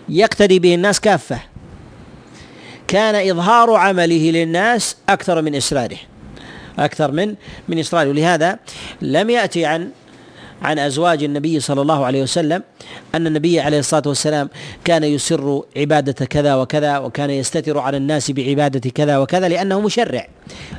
يقتدي 0.09 0.59
به 0.59 0.75
الناس 0.75 0.99
كافة. 0.99 1.39
كان 2.87 3.29
إظهار 3.29 3.73
عمله 3.73 4.31
للناس 4.31 4.95
أكثر 5.09 5.41
من 5.41 5.55
إسراره 5.55 5.97
أكثر 6.79 7.11
من 7.11 7.35
من 7.69 7.79
إصراره 7.79 8.09
ولهذا 8.09 8.59
لم 9.01 9.29
يأتي 9.29 9.65
عن 9.65 9.89
عن 10.61 10.79
أزواج 10.79 11.23
النبي 11.23 11.59
صلى 11.59 11.81
الله 11.81 12.05
عليه 12.05 12.23
وسلم 12.23 12.63
أن 13.15 13.27
النبي 13.27 13.59
عليه 13.59 13.79
الصلاة 13.79 14.03
والسلام 14.05 14.49
كان 14.83 15.03
يسر 15.03 15.63
عبادة 15.77 16.25
كذا 16.25 16.55
وكذا 16.55 16.97
وكان 16.97 17.29
يستتر 17.29 17.79
على 17.79 17.97
الناس 17.97 18.31
بعبادة 18.31 18.89
كذا 18.89 19.17
وكذا 19.17 19.47
لأنه 19.47 19.79
مشرع. 19.79 20.27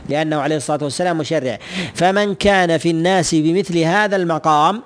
لأنه 0.08 0.36
عليه 0.36 0.56
الصلاة 0.56 0.84
والسلام 0.84 1.18
مشرع. 1.18 1.58
فمن 1.94 2.34
كان 2.34 2.78
في 2.78 2.90
الناس 2.90 3.34
بمثل 3.34 3.78
هذا 3.78 4.16
المقام 4.16 4.82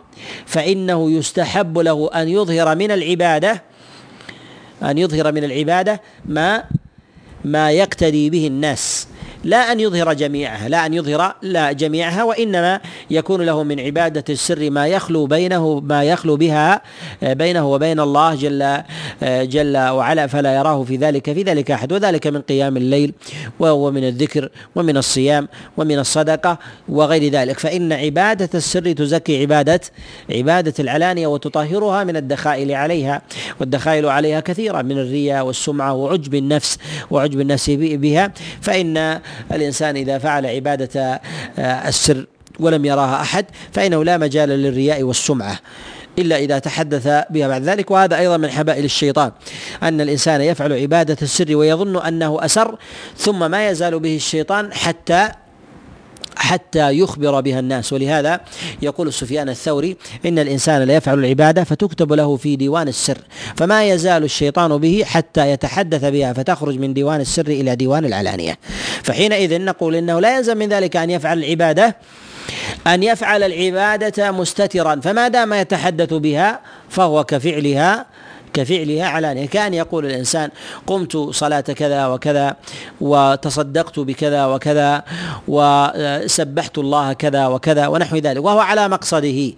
فإنه 0.46 1.10
يستحب 1.10 1.78
له 1.78 2.10
أن 2.14 2.28
يظهر 2.28 2.76
من 2.76 2.90
العبادة 2.90 3.62
أن 4.82 4.98
يظهر 4.98 5.32
من 5.32 5.44
العبادة 5.44 6.00
ما 6.24 6.64
ما 7.44 7.70
يقتدي 7.70 8.30
به 8.30 8.46
الناس. 8.46 9.08
لا 9.46 9.72
أن 9.72 9.80
يظهر 9.80 10.12
جميعها 10.12 10.68
لا 10.68 10.86
أن 10.86 10.94
يظهر 10.94 11.34
لا 11.42 11.72
جميعها 11.72 12.24
وإنما 12.24 12.80
يكون 13.10 13.42
له 13.42 13.62
من 13.62 13.80
عبادة 13.80 14.24
السر 14.28 14.70
ما 14.70 14.86
يخلو 14.86 15.26
بينه 15.26 15.80
ما 15.80 16.04
يخلو 16.04 16.36
بها 16.36 16.82
آه، 17.22 17.32
بينه 17.32 17.72
وبين 17.72 18.00
الله 18.00 18.34
جل 18.34 18.62
آه، 18.62 19.44
جل 19.44 19.76
وعلا 19.76 20.26
فلا 20.26 20.54
يراه 20.54 20.84
في 20.84 20.96
ذلك 20.96 21.32
في 21.32 21.42
ذلك 21.42 21.70
أحد. 21.70 21.92
وذلك 21.92 22.26
من 22.26 22.40
قيام 22.40 22.76
الليل 22.76 23.12
وهو 23.58 23.90
من 23.90 24.04
الذكر 24.04 24.48
ومن 24.74 24.96
الصيام 24.96 25.48
ومن 25.76 25.98
الصدقة 25.98 26.58
وغير 26.88 27.32
ذلك. 27.32 27.58
فإن 27.58 27.92
عبادة 27.92 28.50
السر 28.54 28.92
تزكي 28.92 29.40
عبادة 29.40 29.80
عبادة 30.30 30.74
العلانية 30.78 31.26
وتطهرها 31.26 32.04
من 32.04 32.16
الدخائل 32.16 32.72
عليها 32.72 33.22
والدخائل 33.60 34.06
عليها 34.06 34.40
كثيرة 34.40 34.82
من 34.82 34.98
الرياء 34.98 35.46
والسمعة 35.46 35.92
وعجب 35.92 36.34
النفس 36.34 36.78
وعجب 37.10 37.40
النفس 37.40 37.70
بها. 37.70 38.32
فإن 38.60 39.20
الإنسان 39.52 39.96
إذا 39.96 40.18
فعل 40.18 40.46
عبادة 40.46 41.20
آه، 41.58 41.88
السر 41.88 42.26
ولم 42.60 42.84
يراها 42.84 43.20
أحد 43.20 43.46
فإنه 43.72 44.04
لا 44.04 44.18
مجال 44.18 44.48
للرياء 44.48 45.02
والسمعة 45.02 45.58
إلا 46.18 46.36
إذا 46.36 46.58
تحدث 46.58 47.08
بها. 47.30 47.48
بعد 47.48 47.62
ذلك 47.62 47.90
وهذا 47.90 48.18
أيضا 48.18 48.36
من 48.36 48.50
حبائل 48.50 48.84
الشيطان 48.84 49.32
أن 49.82 50.00
الإنسان 50.00 50.40
يفعل 50.40 50.72
عبادة 50.72 51.16
السر 51.22 51.56
ويظن 51.56 51.96
أنه 51.96 52.44
أسر 52.44 52.78
ثم 53.16 53.50
ما 53.50 53.68
يزال 53.68 54.00
به 54.00 54.16
الشيطان 54.16 54.72
حتى 54.72 55.28
حتى 56.36 56.98
يخبر 56.98 57.40
بها 57.40 57.58
الناس. 57.58 57.92
ولهذا 57.92 58.40
يقول 58.82 59.12
سفيان 59.12 59.48
الثوري 59.48 59.96
إن 60.26 60.38
الإنسان 60.38 60.82
لا 60.82 60.96
يفعل 60.96 61.18
العبادة 61.18 61.64
فتكتب 61.64 62.12
له 62.12 62.36
في 62.36 62.56
ديوان 62.56 62.88
السر 62.88 63.18
فما 63.56 63.84
يزال 63.84 64.24
الشيطان 64.24 64.76
به 64.76 65.04
حتى 65.06 65.50
يتحدث 65.50 66.04
بها 66.04 66.32
فتخرج 66.32 66.78
من 66.78 66.94
ديوان 66.94 67.20
السر 67.20 67.46
إلى 67.46 67.76
ديوان 67.76 68.04
العلانية. 68.04 68.58
فحينئذ 69.02 69.64
نقول 69.64 69.96
إنه 69.96 70.20
لا 70.20 70.36
يلزم 70.36 70.56
من 70.56 70.68
ذلك 70.68 70.96
أن 70.96 71.10
يفعل 71.10 71.38
العبادة 71.38 71.96
أن 72.86 73.02
يفعل 73.02 73.42
العبادة 73.42 74.32
مستترا 74.32 75.00
فما 75.00 75.28
دام 75.28 75.52
يتحدث 75.52 76.14
بها 76.14 76.60
فهو 76.88 77.24
كفعلها 77.24 78.06
كفعلها 78.56 79.06
علانية 79.06 79.46
كان 79.46 79.74
يقول 79.74 80.06
الإنسان 80.06 80.50
قمت 80.86 81.16
صلاة 81.16 81.60
كذا 81.60 82.06
وكذا 82.06 82.56
وتصدقت 83.00 83.98
بكذا 83.98 84.46
وكذا 84.46 85.02
وسبحت 85.48 86.78
الله 86.78 87.12
كذا 87.12 87.46
وكذا 87.46 87.86
ونحو 87.86 88.16
ذلك 88.16 88.44
وهو 88.44 88.58
على 88.58 88.88
مقصده 88.88 89.52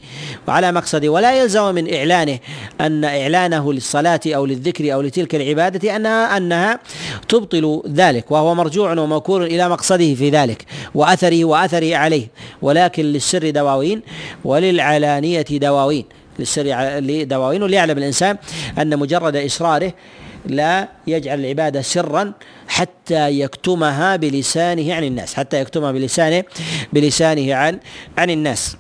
وعلى 0.49 0.73
مقصده 0.73 1.09
ولا 1.09 1.43
يلزم 1.43 1.75
من 1.75 1.95
إعلانه 1.95 2.39
أن 2.81 3.05
إعلانه 3.05 3.73
للصلاة 3.73 4.21
أو 4.27 4.47
للذكر 4.47 4.95
أو 4.95 5.01
لتلك 5.03 5.35
العبادة 5.35 5.97
أنها 5.97 6.37
أنها 6.37 6.81
تبطل 7.29 7.83
ذلك 7.89 8.31
وهو 8.31 8.55
مرجوع 8.55 8.93
وموكول 8.93 9.43
إلى 9.43 9.69
مقصده 9.69 10.15
في 10.15 10.31
ذلك 10.31 10.65
وأثره 10.95 11.45
وأثره 11.45 11.97
عليه 11.97 12.27
ولكن 12.63 13.05
للسر 13.05 13.51
دواوين 13.51 14.03
وللعلانية 14.45 15.47
دواوين 15.51 16.05
للسر 16.39 16.65
لدواوين 17.01 17.63
وليعلم 17.63 17.99
الإنسان 17.99 18.37
أن 18.79 18.99
مجرد 18.99 19.37
إصراره 19.37 19.93
لا 20.47 20.89
يجعل 21.07 21.41
العبادة 21.41 21.83
سرا 21.83 22.33
حتى 22.69 23.41
يكتمها 23.41 24.17
بلسانه 24.17 24.95
عن 24.95 25.05
الناس 25.05 25.35
حتى 25.35 25.61
يكتمها 25.61 25.93
بلسانه 25.93 26.45
بلسانه 26.93 27.55
عن 27.55 27.79
عن 28.19 28.31
الناس. 28.31 28.77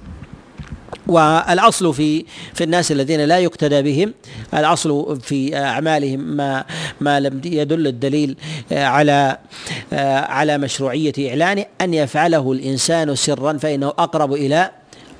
والأصل 1.07 1.95
في 1.95 2.25
في 2.55 2.65
الناس 2.65 2.93
الذين 2.93 3.21
لا 3.21 3.39
يقتدى 3.39 3.83
بهم 3.83 4.15
الأصل 4.55 5.21
في 5.21 5.57
أعمالهم 5.57 6.21
ما 6.21 6.65
ما 7.01 7.21
لم 7.21 7.41
يدل 7.45 7.87
الدليل 7.87 8.37
على 8.73 9.39
على 10.29 10.59
مشروعية 10.59 11.13
إعلانه 11.31 11.65
أن 11.81 11.95
يفعله 11.95 12.53
الإنسان 12.53 13.15
سرا 13.15 13.53
فإنه 13.53 13.87
أقرب 13.87 14.33
إلى 14.33 14.71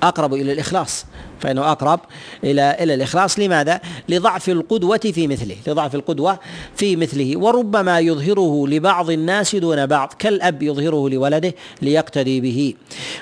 أقرب 0.03 0.33
إلى 0.33 0.51
الإخلاص. 0.51 1.05
فإنه 1.39 1.71
أقرب 1.71 1.99
إلى 2.43 2.77
إلى 2.79 2.93
الإخلاص. 2.93 3.39
لماذا؟ 3.39 3.81
لضعف 4.09 4.49
القدوة 4.49 4.97
في 4.97 5.27
مثله 5.27 5.55
لضعف 5.67 5.95
القدوة 5.95 6.39
في 6.75 6.95
مثله. 6.95 7.37
وربما 7.37 7.99
يظهره 7.99 8.67
لبعض 8.67 9.09
الناس 9.09 9.55
دون 9.55 9.85
بعض 9.85 10.13
كالأب 10.19 10.63
يظهره 10.63 11.09
لولده 11.09 11.53
ليقتدي 11.81 12.41
به. 12.41 12.73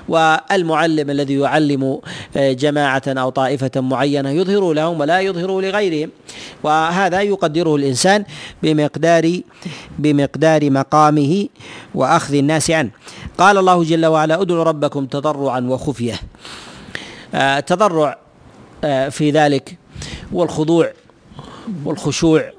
والمعلم 0.07 1.09
الذي 1.09 1.39
يعلم 1.39 1.99
آه، 2.37 2.53
جماعة 2.53 3.03
أو 3.07 3.29
طائفة 3.29 3.71
معينة 3.81 4.29
يظهر 4.29 4.73
لهم 4.73 4.99
ولا 4.99 5.19
يظهر 5.19 5.61
لغيرهم. 5.61 6.09
وهذا 6.63 7.21
يقدره 7.21 7.75
الإنسان 7.75 8.25
بمقدار 8.63 9.41
بمقدار 9.99 10.71
مقامه 10.71 11.47
وأخذ 11.95 12.33
الناس 12.33 12.71
عنه. 12.71 12.89
قال 13.37 13.57
الله 13.57 13.83
جل 13.83 14.05
وعلا 14.05 14.41
ادعوا 14.41 14.63
ربكم 14.63 15.05
تضرعا 15.05 15.59
وخفية. 15.59 16.19
التضرع 17.33 18.17
آه، 18.83 19.05
آه، 19.05 19.09
في 19.09 19.31
ذلك 19.31 19.77
والخضوع 20.31 20.91
والخشوع 21.85 22.51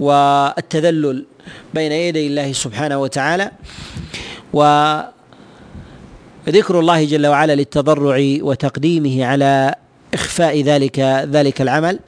والتذلل 0.00 1.26
بين 1.74 1.92
يدي 1.92 2.26
الله 2.26 2.52
سبحانه 2.52 2.98
وتعالى 2.98 3.50
وذكر 4.52 5.10
الله 6.80 7.04
جل 7.04 7.26
وعلا 7.26 7.54
للتضرع 7.54 8.36
وتقديمه 8.40 9.24
على 9.24 9.74
إخفاء 10.14 10.62
ذلك 10.62 10.98
ذلك 11.30 11.60
العمل. 11.60 11.98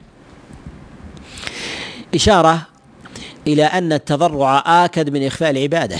إشارة 2.15 2.67
إلى 3.47 3.63
أن 3.63 3.93
التضرع 3.93 4.63
آكد 4.85 5.09
من 5.09 5.25
إخفاء 5.25 5.49
العبادة. 5.49 5.97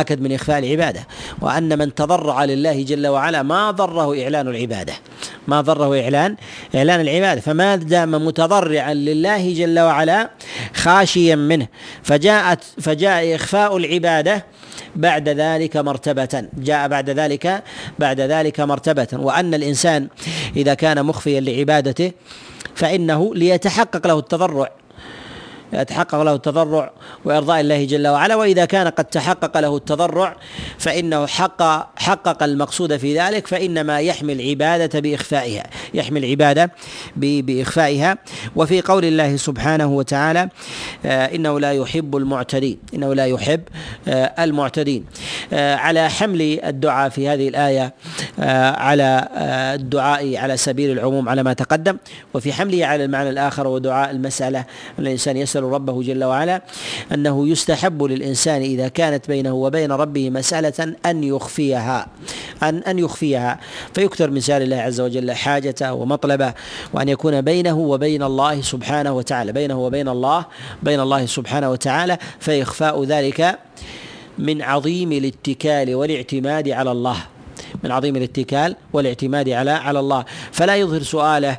آكد 0.00 0.20
من 0.20 0.32
إخفاء 0.32 0.58
العبادة 0.58 1.06
وأن 1.40 1.78
من 1.78 1.94
تضرع 1.94 2.44
لله 2.44 2.82
جل 2.82 3.06
وعلا 3.06 3.42
ما 3.42 3.70
ضره 3.70 4.22
إعلان 4.22 4.48
العبادة. 4.48 4.92
ما 5.48 5.60
ضره 5.60 6.00
إعلان 6.00 6.36
إعلان 6.74 7.00
العبادة. 7.00 7.40
فما 7.40 7.76
دام 7.76 8.26
متضرعا 8.26 8.94
لله 8.94 9.54
جل 9.54 9.78
وعلا 9.78 10.30
خاشيا 10.74 11.36
منه 11.36 11.66
فجاءت 12.02 12.64
فجاء 12.80 13.34
إخفاء 13.34 13.76
العبادة 13.76 14.44
بعد 14.96 15.28
ذلك 15.28 15.76
مرتبة. 15.76 16.44
جاء 16.58 16.88
بعد 16.88 17.10
ذلك 17.10 17.62
بعد 17.98 18.20
ذلك 18.20 18.60
مرتبة. 18.60 19.08
وأن 19.12 19.54
الإنسان 19.54 20.08
إذا 20.56 20.74
كان 20.74 21.06
مخفيا 21.06 21.40
لعبادته 21.40 22.12
فإنه 22.74 23.34
ليتحقق 23.34 24.06
له 24.06 24.18
التضرع. 24.18 24.70
يتحقق 25.74 26.22
له 26.22 26.34
التضرع 26.34 26.92
وإرضاء 27.24 27.60
الله 27.60 27.84
جل 27.84 28.08
وعلا 28.08 28.34
وإذا 28.34 28.64
كان 28.64 28.88
قد 28.88 29.04
تحقق 29.04 29.58
له 29.60 29.76
التضرع 29.76 30.36
فإنه 30.78 31.26
حق 31.26 31.62
حقق 31.98 32.42
المقصود 32.42 32.96
في 32.96 33.18
ذلك 33.18 33.46
فإنما 33.46 34.00
يحمي 34.00 34.32
العبادة 34.32 35.00
بإخفائها 35.00 35.64
يحمي 35.94 36.18
العبادة 36.18 36.70
بإخفائها. 37.16 38.18
وفي 38.56 38.80
قول 38.80 39.04
الله 39.04 39.36
سبحانه 39.36 39.86
وتعالى 39.86 40.48
آه، 41.06 41.34
إنه 41.34 41.60
لا 41.60 41.72
يحب 41.72 42.16
المعتدين 42.16 42.78
إنه 42.94 43.14
لا 43.14 43.26
يحب 43.26 43.60
آه، 44.08 44.44
المعتدين. 44.44 45.04
آه، 45.52 45.76
على 45.76 46.10
حمل 46.10 46.60
الدعاء 46.64 47.08
في 47.08 47.28
هذه 47.28 47.48
الآية 47.48 47.94
على 48.74 49.28
الدعاء 49.74 50.36
على 50.36 50.56
سبيل 50.56 50.90
العموم 50.90 51.28
على 51.28 51.42
ما 51.42 51.52
تقدم. 51.52 51.96
وفي 52.34 52.52
حمله 52.52 52.86
على 52.86 53.04
المعنى 53.04 53.30
الآخر 53.30 53.66
ودعاء 53.66 54.10
المسألة 54.10 54.64
الإنسان 54.98 55.36
يسأل 55.36 55.63
ربه 55.64 56.02
جل 56.02 56.24
وعلا 56.24 56.62
أنه 57.14 57.48
يستحب 57.48 58.02
للإنسان 58.02 58.62
إذا 58.62 58.88
كانت 58.88 59.28
بينه 59.28 59.54
وبين 59.54 59.92
ربه 59.92 60.30
مسألة 60.30 60.94
أن 61.06 61.24
يخفيها 61.24 62.06
ان 62.62 62.78
أن 62.78 62.98
يخفيها. 62.98 63.60
فيكثر 63.94 64.30
من 64.30 64.40
سؤال 64.40 64.62
الله 64.62 64.76
عز 64.76 65.00
وجل 65.00 65.32
حاجته 65.32 65.92
ومطلبه 65.92 66.54
وأن 66.92 67.08
يكون 67.08 67.40
بينه 67.40 67.78
وبين 67.78 68.22
الله 68.22 68.60
سبحانه 68.60 69.12
وتعالى. 69.12 69.52
بينه 69.52 69.80
وبين 69.80 70.08
الله 70.08 70.44
بين 70.82 71.00
الله 71.00 71.26
سبحانه 71.26 71.70
وتعالى 71.70 72.18
فإخفاء 72.40 73.04
ذلك 73.04 73.58
من 74.38 74.62
عظيم 74.62 75.12
الاتكال 75.12 75.94
والاعتماد 75.94 76.68
على 76.68 76.92
الله. 76.92 77.16
من 77.82 77.90
عظيم 77.90 78.16
الاتكال 78.16 78.76
والاعتماد 78.92 79.48
على 79.48 79.70
على 79.70 80.00
الله. 80.00 80.24
فلا 80.52 80.76
يظهر 80.76 81.02
سؤاله 81.02 81.58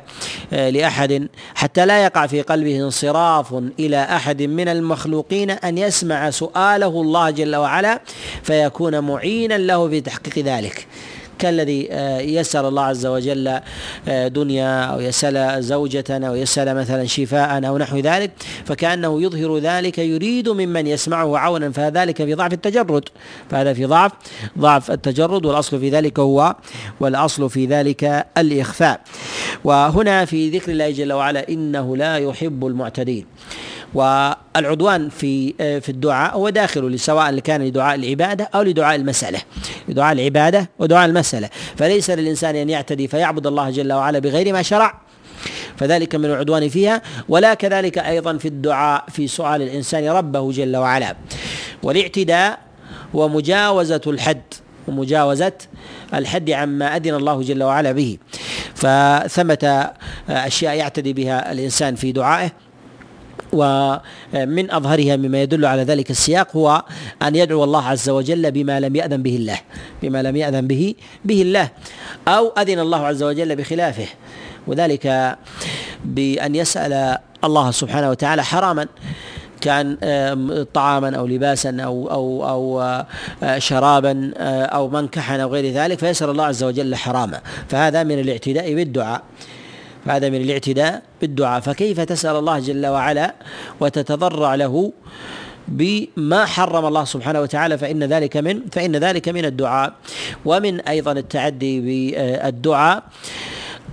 آه، 0.52 0.70
لأحد 0.70 1.28
حتى 1.54 1.86
لا 1.86 2.04
يقع 2.04 2.26
في 2.26 2.42
قلبه 2.42 2.80
انصراف 2.80 3.54
إلى 3.78 4.02
أحد 4.02 4.42
من 4.42 4.68
المخلوقين 4.68 5.50
أن 5.50 5.78
يسمع 5.78 6.30
سؤاله 6.30 7.00
الله 7.00 7.30
جل 7.30 7.56
وعلا 7.56 8.00
فيكون 8.42 8.98
معينا 8.98 9.58
له 9.58 9.88
في 9.88 10.00
تحقيق 10.00 10.38
ذلك. 10.38 10.86
كالذي 11.38 11.88
آه، 11.90 12.18
يسأل 12.20 12.64
الله 12.64 12.82
عز 12.82 13.06
وجل 13.06 13.60
آه، 14.08 14.28
دنيا 14.28 14.84
أو 14.84 15.00
يسأل 15.00 15.62
زوجة 15.62 16.04
أو 16.10 16.34
يسأل 16.34 16.76
مثلا 16.76 17.06
شفاء 17.06 17.66
أو 17.68 17.78
نحو 17.78 17.98
ذلك 17.98 18.30
فكأنه 18.64 19.22
يظهر 19.22 19.58
ذلك 19.58 19.98
يريد 19.98 20.48
ممن 20.48 20.86
يسمعه 20.86 21.38
عونا 21.38 21.70
فذلك 21.70 22.24
في 22.24 22.34
ضعف 22.34 22.52
التجرد. 22.52 23.08
فهذا 23.50 23.72
في 23.72 23.84
ضعف 23.84 24.12
ضعف 24.58 24.90
التجرد 24.90 25.46
والأصل 25.46 25.80
في 25.80 25.90
ذلك 25.90 26.18
هو 26.18 26.56
والأصل 27.00 27.50
في 27.50 27.66
ذلك 27.66 28.26
الإخفاء. 28.38 29.00
وهنا 29.64 30.24
في 30.24 30.50
ذكر 30.50 30.72
الله 30.72 30.90
جل 30.90 31.12
وعلا 31.12 31.48
إنه 31.48 31.96
لا 31.96 32.16
يحب 32.16 32.66
المعتدين. 32.66 33.26
والعدوان 33.96 35.08
في 35.08 35.52
في 35.80 35.88
الدعاء 35.88 36.34
هو 36.34 36.48
داخل 36.48 36.98
سواء 36.98 37.38
كان 37.38 37.62
لدعاء 37.62 37.94
العبادة 37.94 38.50
أو 38.54 38.62
لدعاء 38.62 38.96
المسألة. 38.96 39.38
لدعاء 39.88 40.12
العبادة 40.12 40.70
ودعاء 40.78 41.06
المسألة. 41.06 41.48
فليس 41.76 42.10
للإنسان 42.10 42.56
أن 42.56 42.70
يعتدي 42.70 43.08
فيعبد 43.08 43.46
الله 43.46 43.70
جل 43.70 43.92
وعلا 43.92 44.18
بغير 44.18 44.52
ما 44.52 44.62
شرع. 44.62 45.00
فذلك 45.76 46.14
من 46.14 46.24
العدوان 46.24 46.68
فيها. 46.68 47.02
ولا 47.28 47.54
كذلك 47.54 47.98
أيضا 47.98 48.36
في 48.36 48.48
الدعاء 48.48 49.04
في 49.08 49.28
سؤال 49.28 49.62
الإنسان 49.62 50.08
ربه 50.08 50.52
جل 50.52 50.76
وعلا. 50.76 51.16
والاعتداء 51.82 52.58
هو 53.14 53.28
مجاوزة 53.28 54.00
الحد 54.06 54.42
ومجاوزه 54.88 55.52
الحد 56.14 56.50
عما 56.50 56.96
أذن 56.96 57.14
الله 57.14 57.42
جل 57.42 57.62
وعلا 57.62 57.92
به. 57.92 58.18
فثمة 58.74 59.90
أشياء 60.28 60.74
يعتدي 60.74 61.12
بها 61.12 61.52
الإنسان 61.52 61.94
في 61.94 62.12
دعائه. 62.12 62.50
ومن 63.52 64.70
أظهرها 64.70 65.16
مما 65.16 65.42
يدل 65.42 65.64
على 65.64 65.82
ذلك 65.82 66.10
السياق 66.10 66.56
هو 66.56 66.84
أن 67.22 67.36
يدعو 67.36 67.64
الله 67.64 67.82
عز 67.82 68.08
وجل 68.08 68.50
بما 68.50 68.80
لم 68.80 68.96
يأذن 68.96 69.22
به 69.22 69.36
الله 69.36 69.58
بما 70.02 70.22
لم 70.22 70.36
يأذن 70.36 70.66
به 70.66 70.94
به 71.24 71.42
الله 71.42 71.68
أو 72.28 72.48
أذن 72.48 72.78
الله 72.78 73.06
عز 73.06 73.22
وجل 73.22 73.56
بخلافه 73.56 74.06
وذلك 74.66 75.36
بأن 76.04 76.54
يسأل 76.54 77.18
الله 77.44 77.70
سبحانه 77.70 78.10
وتعالى 78.10 78.44
حراما 78.44 78.86
كان 79.60 79.96
طعاما 80.74 81.16
أو 81.16 81.26
لباسا 81.26 81.76
أو 81.80 82.10
أو 82.10 82.48
أو 82.48 82.80
آه، 83.42 83.58
شرابا 83.58 84.30
آه، 84.36 84.64
أو 84.64 84.88
منكحا 84.88 85.36
أو 85.36 85.52
غير 85.52 85.72
ذلك 85.72 85.98
فيسأل 85.98 86.30
الله 86.30 86.44
عز 86.44 86.62
وجل 86.64 86.94
حراما. 86.94 87.40
فهذا 87.68 88.02
من 88.02 88.18
الاعتداء 88.18 88.74
بالدعاء. 88.74 89.22
من 90.30 90.40
الاعتداء 90.40 91.02
بالدعاء. 91.20 91.60
فكيف 91.60 92.00
تسأل 92.00 92.36
الله 92.36 92.58
جل 92.58 92.86
وعلا 92.86 93.34
وتتضرع 93.80 94.54
له 94.54 94.92
بما 95.68 96.44
حرم 96.44 96.86
الله 96.86 97.04
سبحانه 97.04 97.40
وتعالى؟ 97.40 97.78
فإن 97.78 98.04
ذلك 98.04 98.36
من 98.36 98.60
فإن 98.72 98.96
ذلك 98.96 99.28
من 99.28 99.44
الدعاء. 99.44 99.92
ومن 100.44 100.80
أيضا 100.80 101.12
التعدي 101.12 101.80
بالدعاء 101.80 103.02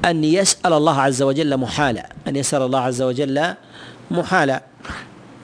أن 0.06 0.24
يسأل 0.24 0.74
الله 0.74 1.02
عز 1.02 1.22
وجل 1.22 1.58
محالا. 1.58 2.10
أن 2.28 2.36
يسأل 2.36 2.62
الله 2.62 2.80
عز 2.80 3.02
وجل 3.02 3.54
محالا. 4.12 4.64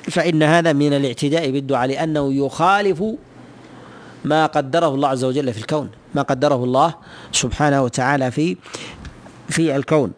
فإن 0.04 0.44
هذا 0.44 0.74
من 0.74 0.94
الاعتداء 0.94 1.52
بالدعاء 1.52 1.88
لأنه 1.88 2.34
يخالف 2.34 3.04
ما 4.26 4.46
قدره 4.46 4.96
الله 4.96 5.08
عز 5.08 5.24
وجل 5.24 5.54
في 5.54 5.60
الكون. 5.60 5.90
ما 6.16 6.22
قدره 6.22 6.64
الله 6.64 6.96
سبحانه 7.32 7.84
وتعالى 7.84 8.32
في 8.32 8.58
في 9.50 9.76
الكون. 9.76 10.12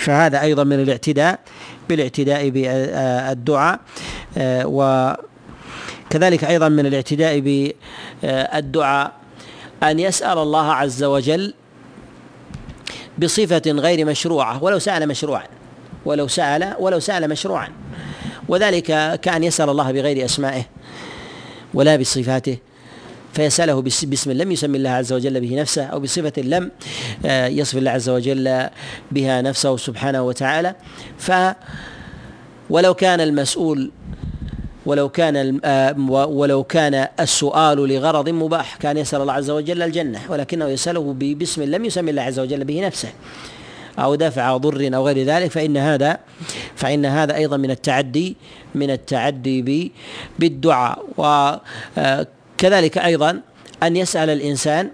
فهذا 0.00 0.40
أيضا 0.40 0.64
من 0.64 0.80
الاعتداء 0.80 1.38
بالاعتداء 1.88 2.48
بالدعاء 2.48 3.80
وكذلك 4.64 6.44
أيضا 6.44 6.68
من 6.68 6.86
الاعتداء 6.86 7.40
بالدعاء 8.22 9.12
أن 9.82 9.98
يسأل 9.98 10.38
الله 10.38 10.72
عز 10.72 11.04
وجل 11.04 11.54
بصفة 13.18 13.62
غير 13.66 14.06
مشروعة 14.06 14.64
ولو 14.64 14.78
سأل 14.78 15.08
مشروعا 15.08 15.46
ولو 16.04 16.28
سأل 16.28 16.74
ولو 16.78 16.98
سأل 16.98 17.30
مشروعا 17.30 17.68
وذلك 18.48 19.20
كأن 19.20 19.44
يسأل 19.44 19.68
الله 19.68 19.92
بغير 19.92 20.24
أسمائه 20.24 20.62
ولا 21.74 21.96
بصفاته. 21.96 22.58
فيسأله 23.32 23.82
باسم 23.82 24.32
لم 24.32 24.52
يسمي 24.52 24.78
الله 24.78 24.90
عز 24.90 25.12
وجل 25.12 25.40
به 25.40 25.60
نفسه 25.60 25.84
أو 25.84 26.00
بصفة 26.00 26.42
لم 26.42 26.70
آه، 27.26 27.46
يصف 27.46 27.76
الله 27.76 27.90
عز 27.90 28.08
وجل 28.08 28.68
بها 29.10 29.42
نفسه 29.42 29.76
سبحانه 29.76 30.22
وتعالى. 30.22 30.74
ف 31.18 31.32
ولو 32.70 32.94
كان 32.94 33.20
المسؤول 33.20 33.90
ولو 34.86 35.08
كان 35.08 35.60
آه، 35.64 35.94
ولو 36.10 36.64
كان 36.64 37.08
السؤال 37.20 37.78
لغرض 37.88 38.28
مباح 38.28 38.76
كان 38.76 38.96
يسأل 38.96 39.20
الله 39.20 39.32
عز 39.32 39.50
وجل 39.50 39.82
الجنة 39.82 40.20
ولكنه 40.28 40.68
يسأله 40.68 41.14
باسم 41.18 41.62
لم 41.62 41.84
يسمي 41.84 42.10
الله 42.10 42.22
عز 42.22 42.38
وجل 42.38 42.64
به 42.64 42.86
نفسه 42.86 43.08
أو 43.98 44.14
دفع 44.14 44.56
ضر 44.56 44.90
أو 44.94 45.06
غير 45.06 45.26
ذلك 45.26 45.50
فإن 45.50 45.76
هذا 45.76 46.18
فإن 46.76 47.06
هذا 47.06 47.34
أيضا 47.34 47.56
من 47.56 47.70
التعدي 47.70 48.36
من 48.74 48.90
التعدي 48.90 49.92
بالدعاء. 50.38 51.04
وكذلك 51.18 52.39
أيضا 52.98 53.40
أن 53.82 53.96
يسأل 53.96 54.30
الإنسان 54.30 54.90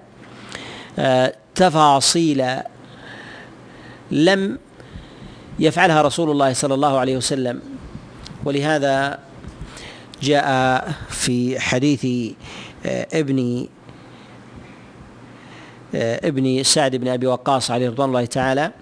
آه، 0.99 1.35
تفاصيل 1.55 2.45
لم 4.11 4.59
يفعلها 5.59 6.03
رسول 6.03 6.31
الله 6.31 6.53
صلى 6.53 6.75
الله 6.75 6.99
عليه 6.99 7.17
وسلم. 7.17 7.61
ولهذا 8.45 9.19
جاء 10.23 10.47
في 11.09 11.61
حديث 11.61 12.07
آه، 12.87 13.07
ابن 13.14 13.67
آه، 15.95 16.29
ابن 16.29 16.62
سعد 16.62 16.97
بن 16.97 17.09
أبي 17.09 17.27
وقاص 17.27 17.71
عليه 17.71 17.89
رضوان 17.89 18.09
الله 18.09 18.25
تعالى 18.25 18.73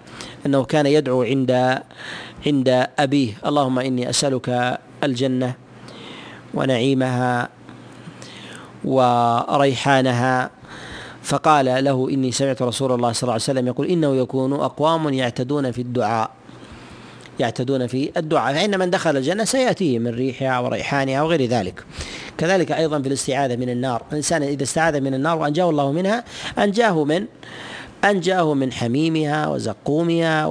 أنه 0.45 0.63
كان 0.63 0.85
يدعو 0.85 1.23
عند 1.23 1.79
عند 2.47 2.87
أبيه 2.99 3.33
اللهم 3.45 3.79
إني 3.79 4.09
أسألك 4.09 4.79
الجنة 5.03 5.53
ونعيمها 6.53 7.49
وريحانها. 8.85 10.49
فقال 11.23 11.83
له 11.83 12.09
إني 12.09 12.31
سمعت 12.31 12.61
رسول 12.61 12.91
الله 12.91 13.11
صلى 13.11 13.23
الله 13.23 13.33
عليه 13.33 13.43
وسلم 13.43 13.67
يقول 13.67 13.87
إنه 13.87 14.15
يكون 14.15 14.53
أقوام 14.53 15.13
يعتدون 15.13 15.71
في 15.71 15.81
الدعاء. 15.81 16.29
يعتدون 17.39 17.87
في 17.87 18.11
الدعاء. 18.17 18.53
فإن 18.53 18.79
من 18.79 18.89
دخل 18.89 19.17
الجنة 19.17 19.43
سيأتيه 19.43 19.99
من 19.99 20.07
ريحها 20.07 20.59
وريحانها 20.59 21.21
وغير 21.21 21.45
ذلك. 21.45 21.83
كذلك 22.37 22.71
أيضا 22.71 23.01
في 23.01 23.07
الاستعاذة 23.07 23.55
من 23.55 23.69
النار. 23.69 24.03
الإنسان 24.11 24.43
إذا 24.43 24.63
استعاذ 24.63 25.01
من 25.01 25.13
النار 25.13 25.37
وأنجاه 25.37 25.69
الله 25.69 25.91
منها 25.91 26.23
أنجاه 26.59 27.03
من 27.03 27.25
أنجاه 28.05 28.53
من 28.53 28.71
حميمها 28.71 29.47
وزقومها 29.47 30.45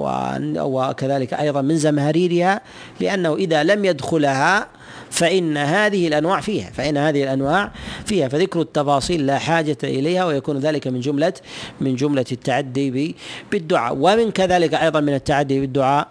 وكذلك 0.59 1.35
أيضا 1.35 1.62
من 1.62 1.76
زمهريرها 1.76 2.61
لأنه 3.01 3.35
إذا 3.35 3.62
لم 3.62 3.85
يدخلها 3.85 4.66
فإن 5.14 5.56
هذه 5.56 6.08
الأنواع 6.08 6.40
فيها 6.40 6.70
فإن 6.70 6.96
هذه 6.96 7.22
الأنواع 7.22 7.70
فيها 8.04 8.28
فذكر 8.28 8.60
التفاصيل 8.60 9.26
لا 9.26 9.38
حاجة 9.38 9.76
إليها 9.84 10.24
ويكون 10.24 10.58
ذلك 10.58 10.86
من 10.86 11.00
جملة 11.00 11.32
من 11.80 11.96
جملة 11.96 12.24
التعدي 12.32 13.14
بالدعاء. 13.52 13.96
ومن 13.96 14.30
كذلك 14.30 14.74
أيضا 14.74 15.00
من 15.00 15.14
التعدي 15.14 15.60
بالدعاء 15.60 16.08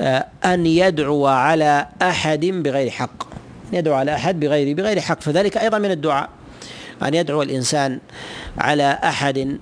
آه، 0.00 0.26
أن 0.44 0.66
يدعو 0.66 1.26
على 1.26 1.86
أحد 2.02 2.46
بغير 2.46 2.90
حق. 2.90 3.28
يدعو 3.72 3.94
على 3.94 4.14
أحد 4.14 4.40
بغير 4.40 4.76
بغير 4.76 5.00
حق. 5.00 5.20
فذلك 5.20 5.56
أيضا 5.56 5.78
من 5.78 5.90
الدعاء. 5.90 6.28
أن 7.02 7.14
يدعو 7.14 7.42
الإنسان 7.42 7.98
على 8.58 8.98
أحد 9.04 9.58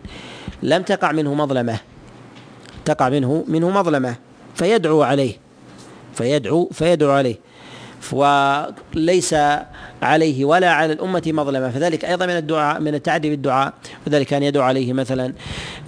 لم 0.62 0.82
تقع 0.82 1.12
منه 1.12 1.34
مظلمة 1.34 1.78
تقع 2.84 3.08
منه 3.08 3.44
منه 3.48 3.70
مظلمة 3.70 4.16
فيدعو 4.54 5.02
عليه 5.02 5.32
فيدعو 6.14 6.68
فيدعو 6.72 7.10
عليه. 7.10 7.49
وليس 8.12 9.34
عليه 10.02 10.44
ولا 10.44 10.70
على 10.72 10.92
الأمة 10.92 11.22
مظلمة. 11.26 11.70
فذلك 11.70 12.04
أيضا 12.04 12.26
من 12.26 12.36
الدعاء 12.36 12.80
من 12.80 12.94
التعدي 12.94 13.30
بالدعاء 13.30 13.72
وذلك 14.06 14.32
أن 14.32 14.42
يدعو 14.42 14.62
عليه 14.62 14.92
مثلا 14.92 15.32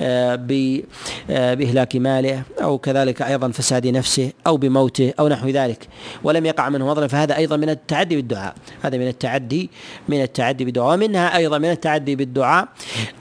آه، 0.03 0.35
آه، 1.31 1.55
بإهلاك 1.55 1.97
ماله 1.97 2.43
أو 2.63 2.79
كذلك 2.79 3.23
أيضا 3.23 3.51
فساد 3.51 3.87
نفسه 3.87 4.33
أو 4.47 4.57
بموته 4.57 5.13
أو 5.21 5.29
نحو 5.29 5.49
ذلك. 5.49 5.89
ولم 6.25 6.47
يقع 6.47 6.69
منه 6.69 6.87
مظلمة 6.87 7.07
فهذا 7.07 7.37
أيضا 7.37 7.57
من 7.57 7.71
التعدي 7.71 8.17
بالدعاء 8.17 8.55
هذا 8.83 8.99
من 8.99 9.09
التعدي 9.09 9.71
من 10.09 10.23
التعدي 10.23 10.65
بالدعاء 10.65 10.95
ومنها 10.95 11.37
أيضا 11.37 11.59
من 11.59 11.71
التعدي 11.71 12.17
بالدعاء 12.17 12.69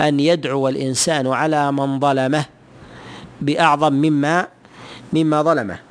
أن 0.02 0.20
يدعو 0.20 0.68
الإنسان 0.68 1.28
على 1.28 1.72
من 1.72 2.00
ظلمه 2.00 2.46
بأعظم 3.42 3.94
مما 3.94 4.48
مما 5.14 5.42
ظلمه. 5.42 5.91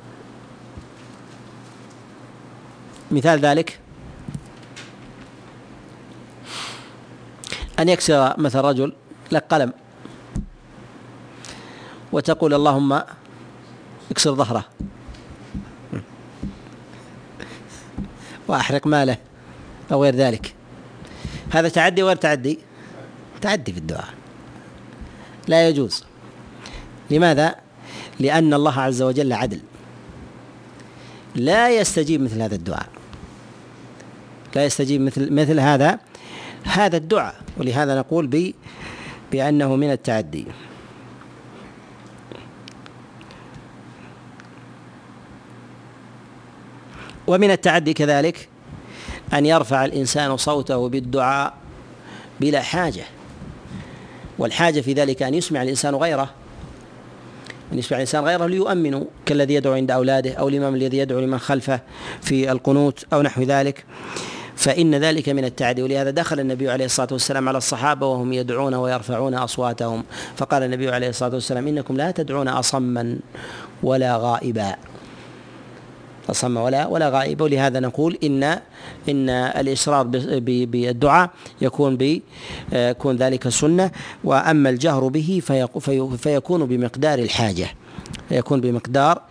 مثال 3.11 3.39
ذلك. 3.39 3.79
أن 7.79 7.89
يكسر 7.89 8.39
مثل 8.39 8.59
رجل 8.59 8.93
لك 9.31 9.43
قلم 9.49 9.73
وتقول 12.11 12.53
اللهم 12.53 13.01
اكسر 14.11 14.35
ظهره. 14.35 14.65
وأحرق 18.47 18.87
ماله 18.87 19.17
أو 19.91 20.03
غير 20.03 20.15
ذلك. 20.15 20.55
هذا 21.51 21.69
تعدي 21.69 22.03
وغير 22.03 22.15
تعدي؟ 22.15 22.59
تعدي 23.41 23.73
في 23.73 23.77
الدعاء. 23.77 24.13
لا 25.47 25.69
يجوز. 25.69 26.03
لماذا؟ 27.11 27.55
لأن 28.19 28.53
الله 28.53 28.79
عز 28.79 29.01
وجل 29.01 29.33
عدل. 29.33 29.61
لا 31.35 31.69
يستجيب 31.79 32.21
مثل 32.21 32.41
هذا 32.41 32.55
الدعاء. 32.55 33.00
لا 34.55 34.65
يستجيب 34.65 35.01
مثل 35.01 35.33
مثل 35.33 35.59
هذا 35.59 35.99
هذا 36.63 36.97
الدعاء. 36.97 37.35
ولهذا 37.57 37.99
نقول 37.99 38.27
ب 38.27 38.53
بأنه 39.31 39.75
من 39.75 39.91
التعدي. 39.91 40.45
ومن 47.27 47.51
التعدي 47.51 47.93
كذلك 47.93 48.49
أن 49.33 49.45
يرفع 49.45 49.85
الإنسان 49.85 50.37
صوته 50.37 50.89
بالدعاء 50.89 51.53
بلا 52.39 52.61
حاجة. 52.61 53.03
والحاجة 54.39 54.81
في 54.81 54.93
ذلك 54.93 55.23
أن 55.23 55.33
يسمع 55.33 55.61
الإنسان 55.61 55.95
غيره. 55.95 56.29
أن 57.73 57.79
يسمع 57.79 57.97
الإنسان 57.97 58.23
غيره 58.23 58.45
ليؤمنوا 58.47 59.05
كالذي 59.25 59.53
يدعو 59.53 59.73
عند 59.73 59.91
أولاده 59.91 60.33
أو 60.33 60.49
الإمام 60.49 60.75
الذي 60.75 60.97
يدعو 60.97 61.19
لمن 61.19 61.37
خلفه 61.37 61.79
في 62.21 62.51
القنوت 62.51 63.05
أو 63.13 63.21
نحو 63.21 63.43
ذلك. 63.43 63.85
فإن 64.61 64.95
ذلك 64.95 65.29
من 65.29 65.45
التعدي 65.45 65.83
ولهذا 65.83 66.09
دخل 66.09 66.39
النبي 66.39 66.69
عليه 66.69 66.85
الصلاة 66.85 67.07
والسلام 67.11 67.49
على 67.49 67.57
الصحابة 67.57 68.07
وهم 68.07 68.33
يدعون 68.33 68.73
ويرفعون 68.73 69.33
أصواتهم. 69.33 70.03
فقال 70.35 70.63
النبي 70.63 70.89
عليه 70.89 71.09
الصلاة 71.09 71.33
والسلام 71.33 71.67
إنكم 71.67 71.97
لا 71.97 72.11
تدعون 72.11 72.47
أصما 72.47 73.17
ولا 73.83 74.17
غائبا. 74.17 74.75
أصم 76.29 76.57
ولا 76.57 76.87
ولا 76.87 77.09
غائب. 77.09 77.41
ولهذا 77.41 77.79
نقول 77.79 78.17
إن 78.23 78.43
إن 79.09 79.29
الإصرار 79.29 80.07
بالدعاء 80.37 81.29
يكون 81.61 81.97
ب 81.97 82.21
يكون 82.73 83.15
ذلك 83.15 83.49
سنة. 83.49 83.91
وأما 84.23 84.69
الجهر 84.69 85.07
به 85.07 85.41
فيكون 86.17 86.65
بمقدار 86.65 87.19
الحاجة 87.19 87.67
فيكون 88.29 88.61
بمقدار 88.61 89.21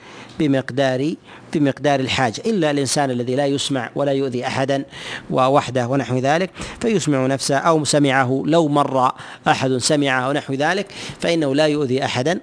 بمقدار 0.41 1.15
بمقدار 1.53 2.01
الحاجة. 2.01 2.43
إلا 2.47 2.71
الإنسان 2.71 3.11
الذي 3.11 3.37
لا 3.37 3.47
يسمع 3.47 3.91
ولا 3.95 4.13
يؤذي 4.13 4.47
أحدا 4.47 4.85
ووحده 5.31 5.87
ونحو 5.87 6.19
ذلك 6.19 6.51
فيسمع 6.81 7.27
نفسه 7.27 7.57
أو 7.57 7.85
سمعه. 7.85 8.43
لو 8.47 8.69
مر 8.69 9.13
أحد 9.49 9.77
سمعه 9.77 10.21
أو 10.21 10.33
نحو 10.33 10.55
ذلك 10.55 10.87
فإنه 11.21 11.55
لا 11.55 11.67
يؤذي 11.67 12.05
أحدا. 12.05 12.41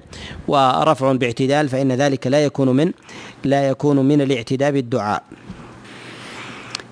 ورفع 0.47 1.11
باعتدال 1.11 1.69
فإن 1.69 1.91
ذلك 1.91 2.27
لا 2.27 2.43
يكون 2.43 2.69
من 2.69 2.91
لا 3.43 3.67
يكون 3.67 4.05
من 4.05 4.21
الاعتداء 4.21 4.71
بالدعاء. 4.71 5.23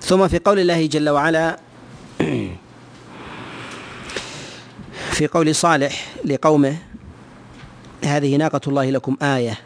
ثم 0.00 0.28
في 0.28 0.38
قول 0.38 0.58
الله 0.58 0.86
جل 0.86 1.08
وعلا 1.08 1.58
في 5.10 5.26
قول 5.26 5.54
صالح 5.54 6.06
لقومه 6.24 6.76
هذه 8.04 8.36
ناقة 8.36 8.60
الله 8.66 8.90
لكم 8.90 9.16
آية. 9.22 9.58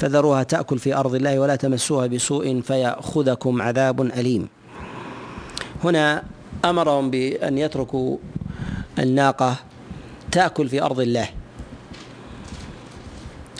فذروها 0.00 0.42
تأكل 0.42 0.78
في 0.78 0.94
أرض 0.94 1.14
الله 1.14 1.38
ولا 1.38 1.56
تمسوها 1.56 2.06
بسوء 2.06 2.60
فيأخذكم 2.60 3.62
عذاب 3.62 4.00
أليم. 4.00 4.48
هنا 5.84 6.22
أمرهم 6.64 7.10
بأن 7.10 7.58
يتركوا 7.58 8.16
الناقة 8.98 9.56
تأكل 10.32 10.68
في 10.68 10.82
أرض 10.82 11.00
الله. 11.00 11.28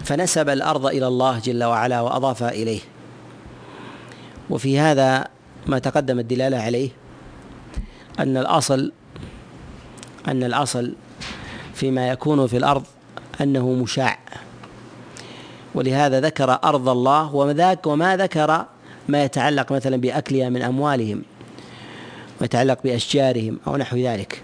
فنسب 0.04 0.48
الأرض 0.48 0.86
إلى 0.86 1.06
الله 1.06 1.38
جل 1.38 1.64
وعلا 1.64 2.00
وأضافها 2.00 2.50
إليه. 2.50 2.80
وفي 4.50 4.78
هذا 4.78 5.26
ما 5.66 5.78
تقدم 5.78 6.18
الدلالة 6.18 6.56
عليه 6.56 6.90
أن 8.18 8.36
الأصل 8.36 8.92
أن 10.28 10.44
الأصل 10.44 10.94
فيما 11.74 12.08
يكون 12.08 12.46
في 12.46 12.56
الأرض 12.56 12.84
أنه 13.40 13.72
مشاع. 13.72 14.18
ولهذا 15.74 16.20
ذكر 16.20 16.58
أرض 16.64 16.88
الله 16.88 17.34
وذاك 17.34 17.86
وما 17.86 18.16
ذكر 18.16 18.64
ما 19.08 19.24
يتعلق 19.24 19.72
مثلا 19.72 19.96
بأكلها 19.96 20.48
من 20.48 20.62
أموالهم 20.62 21.22
ويتعلق 22.40 22.78
بأشجارهم 22.84 23.58
أو 23.66 23.76
نحو 23.76 23.96
ذلك. 23.96 24.42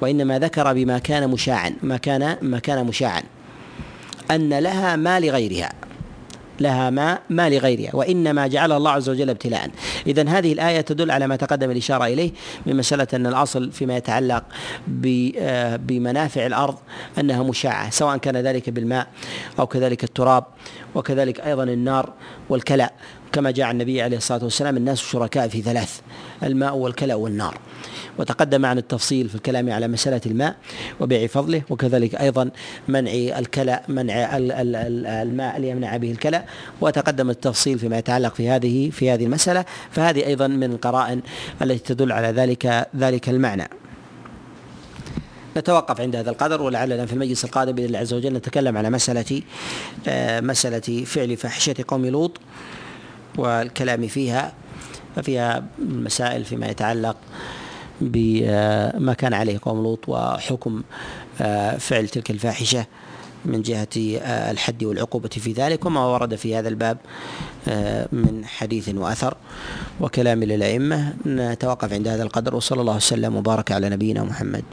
وإنما 0.00 0.38
ذكر 0.38 0.72
بما 0.72 0.98
كان 0.98 1.30
مشاعا 1.30 1.74
ما 1.82 1.96
كان 1.96 2.36
ما 2.42 2.58
كان 2.58 2.86
مشاعا. 2.86 3.22
أن 4.30 4.58
لها 4.58 4.96
ما 4.96 5.20
لغيرها. 5.20 5.72
لها 6.62 6.90
ما 6.90 7.18
ما 7.30 7.50
لغيرها 7.50 7.96
وإنما 7.96 8.46
جعلها 8.46 8.76
الله 8.76 8.90
عز 8.90 9.08
وجل 9.08 9.30
ابتلاء. 9.30 9.70
اذا 10.06 10.28
هذه 10.28 10.52
الآية 10.52 10.80
تدل 10.80 11.10
على 11.10 11.26
ما 11.26 11.36
تقدم 11.36 11.70
الإشارة 11.70 12.06
إليه 12.06 12.30
من 12.66 12.76
مسألة 12.76 13.06
أن 13.14 13.26
الأصل 13.26 13.72
فيما 13.72 13.96
يتعلق 13.96 14.44
آه، 15.38 15.76
بمنافع 15.76 16.46
الأرض 16.46 16.76
أنها 17.18 17.42
مشاعة 17.42 17.90
سواء 17.90 18.16
كان 18.16 18.36
ذلك 18.36 18.70
بالماء 18.70 19.06
أو 19.58 19.66
كذلك 19.66 20.04
التراب 20.04 20.44
وكذلك 20.94 21.40
أيضا 21.40 21.64
النار 21.64 22.12
والكلى. 22.48 22.90
كما 23.32 23.50
جاء 23.50 23.70
النبي 23.70 24.02
عليه 24.02 24.16
الصلاة 24.16 24.44
والسلام 24.44 24.76
الناس 24.76 25.00
شركاء 25.00 25.48
في 25.48 25.62
ثلاث 25.62 26.00
الماء 26.42 26.76
والكلى 26.76 27.14
والنار. 27.14 27.58
وتقدم 28.18 28.60
معنا 28.60 28.80
التفصيل 28.80 29.28
في 29.28 29.34
الكلام 29.34 29.72
على 29.72 29.88
مسألة 29.88 30.20
الماء 30.26 30.56
وبيع 31.00 31.26
فضله 31.26 31.62
وكذلك 31.70 32.14
أيضا 32.14 32.50
منع 32.88 33.10
الكلى 33.12 33.80
منع 33.88 34.36
الماء 35.22 35.60
ليمنع 35.60 35.96
به 35.96 36.10
الكلى 36.10 36.44
وتقدم 36.80 37.30
التفصيل 37.30 37.78
فيما 37.78 37.98
يتعلق 37.98 38.34
في 38.34 38.48
هذه 38.48 38.90
في 38.90 39.10
هذه 39.10 39.24
المسألة 39.24 39.64
فهذه 39.90 40.26
أيضا 40.26 40.46
من 40.46 40.72
القرائن 40.72 41.20
التي 41.62 41.94
تدل 41.94 42.12
على 42.12 42.28
ذلك 42.28 42.88
ذلك 42.96 43.28
المعنى. 43.28 43.68
نتوقف 45.56 46.00
عند 46.00 46.16
هذا 46.16 46.30
القدر 46.30 46.62
ولعلنا 46.62 47.06
في 47.06 47.12
المجلس 47.12 47.44
القادم 47.44 47.72
بإذن 47.72 47.86
الله 47.86 47.98
عز 47.98 48.14
وجل 48.14 48.32
نتكلم 48.32 48.76
على 48.76 48.90
مسألة 48.90 49.42
آه، 50.08 50.40
مسألة 50.40 51.04
فعل 51.04 51.36
فاحشة 51.36 51.74
قوم 51.88 52.06
لوط 52.06 52.40
والكلام 53.38 54.08
فيها 54.08 54.52
ففيها 55.16 55.64
مسائل 55.78 56.44
فيما 56.44 56.66
يتعلق 56.66 57.16
بما 58.00 59.14
كان 59.18 59.34
عليه 59.34 59.58
قوم 59.62 59.82
لوط 59.82 60.08
وحكم 60.08 60.82
آه، 61.40 61.76
فعل 61.76 62.08
تلك 62.08 62.30
الفاحشة 62.30 62.86
من 63.44 63.62
جهة 63.62 63.88
آه، 63.98 64.50
الحد 64.50 64.84
والعقوبة 64.84 65.28
في 65.28 65.52
ذلك 65.52 65.86
وما 65.86 66.06
ورد 66.06 66.34
في 66.34 66.56
هذا 66.56 66.68
الباب 66.68 66.98
آه، 67.68 68.08
من 68.12 68.44
حديث 68.44 68.88
وأثر 68.88 69.34
وكلام 70.00 70.44
للأئمة. 70.44 71.14
نتوقف 71.26 71.92
عند 71.92 72.08
هذا 72.08 72.22
القدر 72.22 72.54
وصلى 72.56 72.80
الله 72.80 72.96
وسلم 72.96 73.36
وبارك 73.36 73.72
على 73.72 73.88
نبينا 73.88 74.24
محمد. 74.24 74.64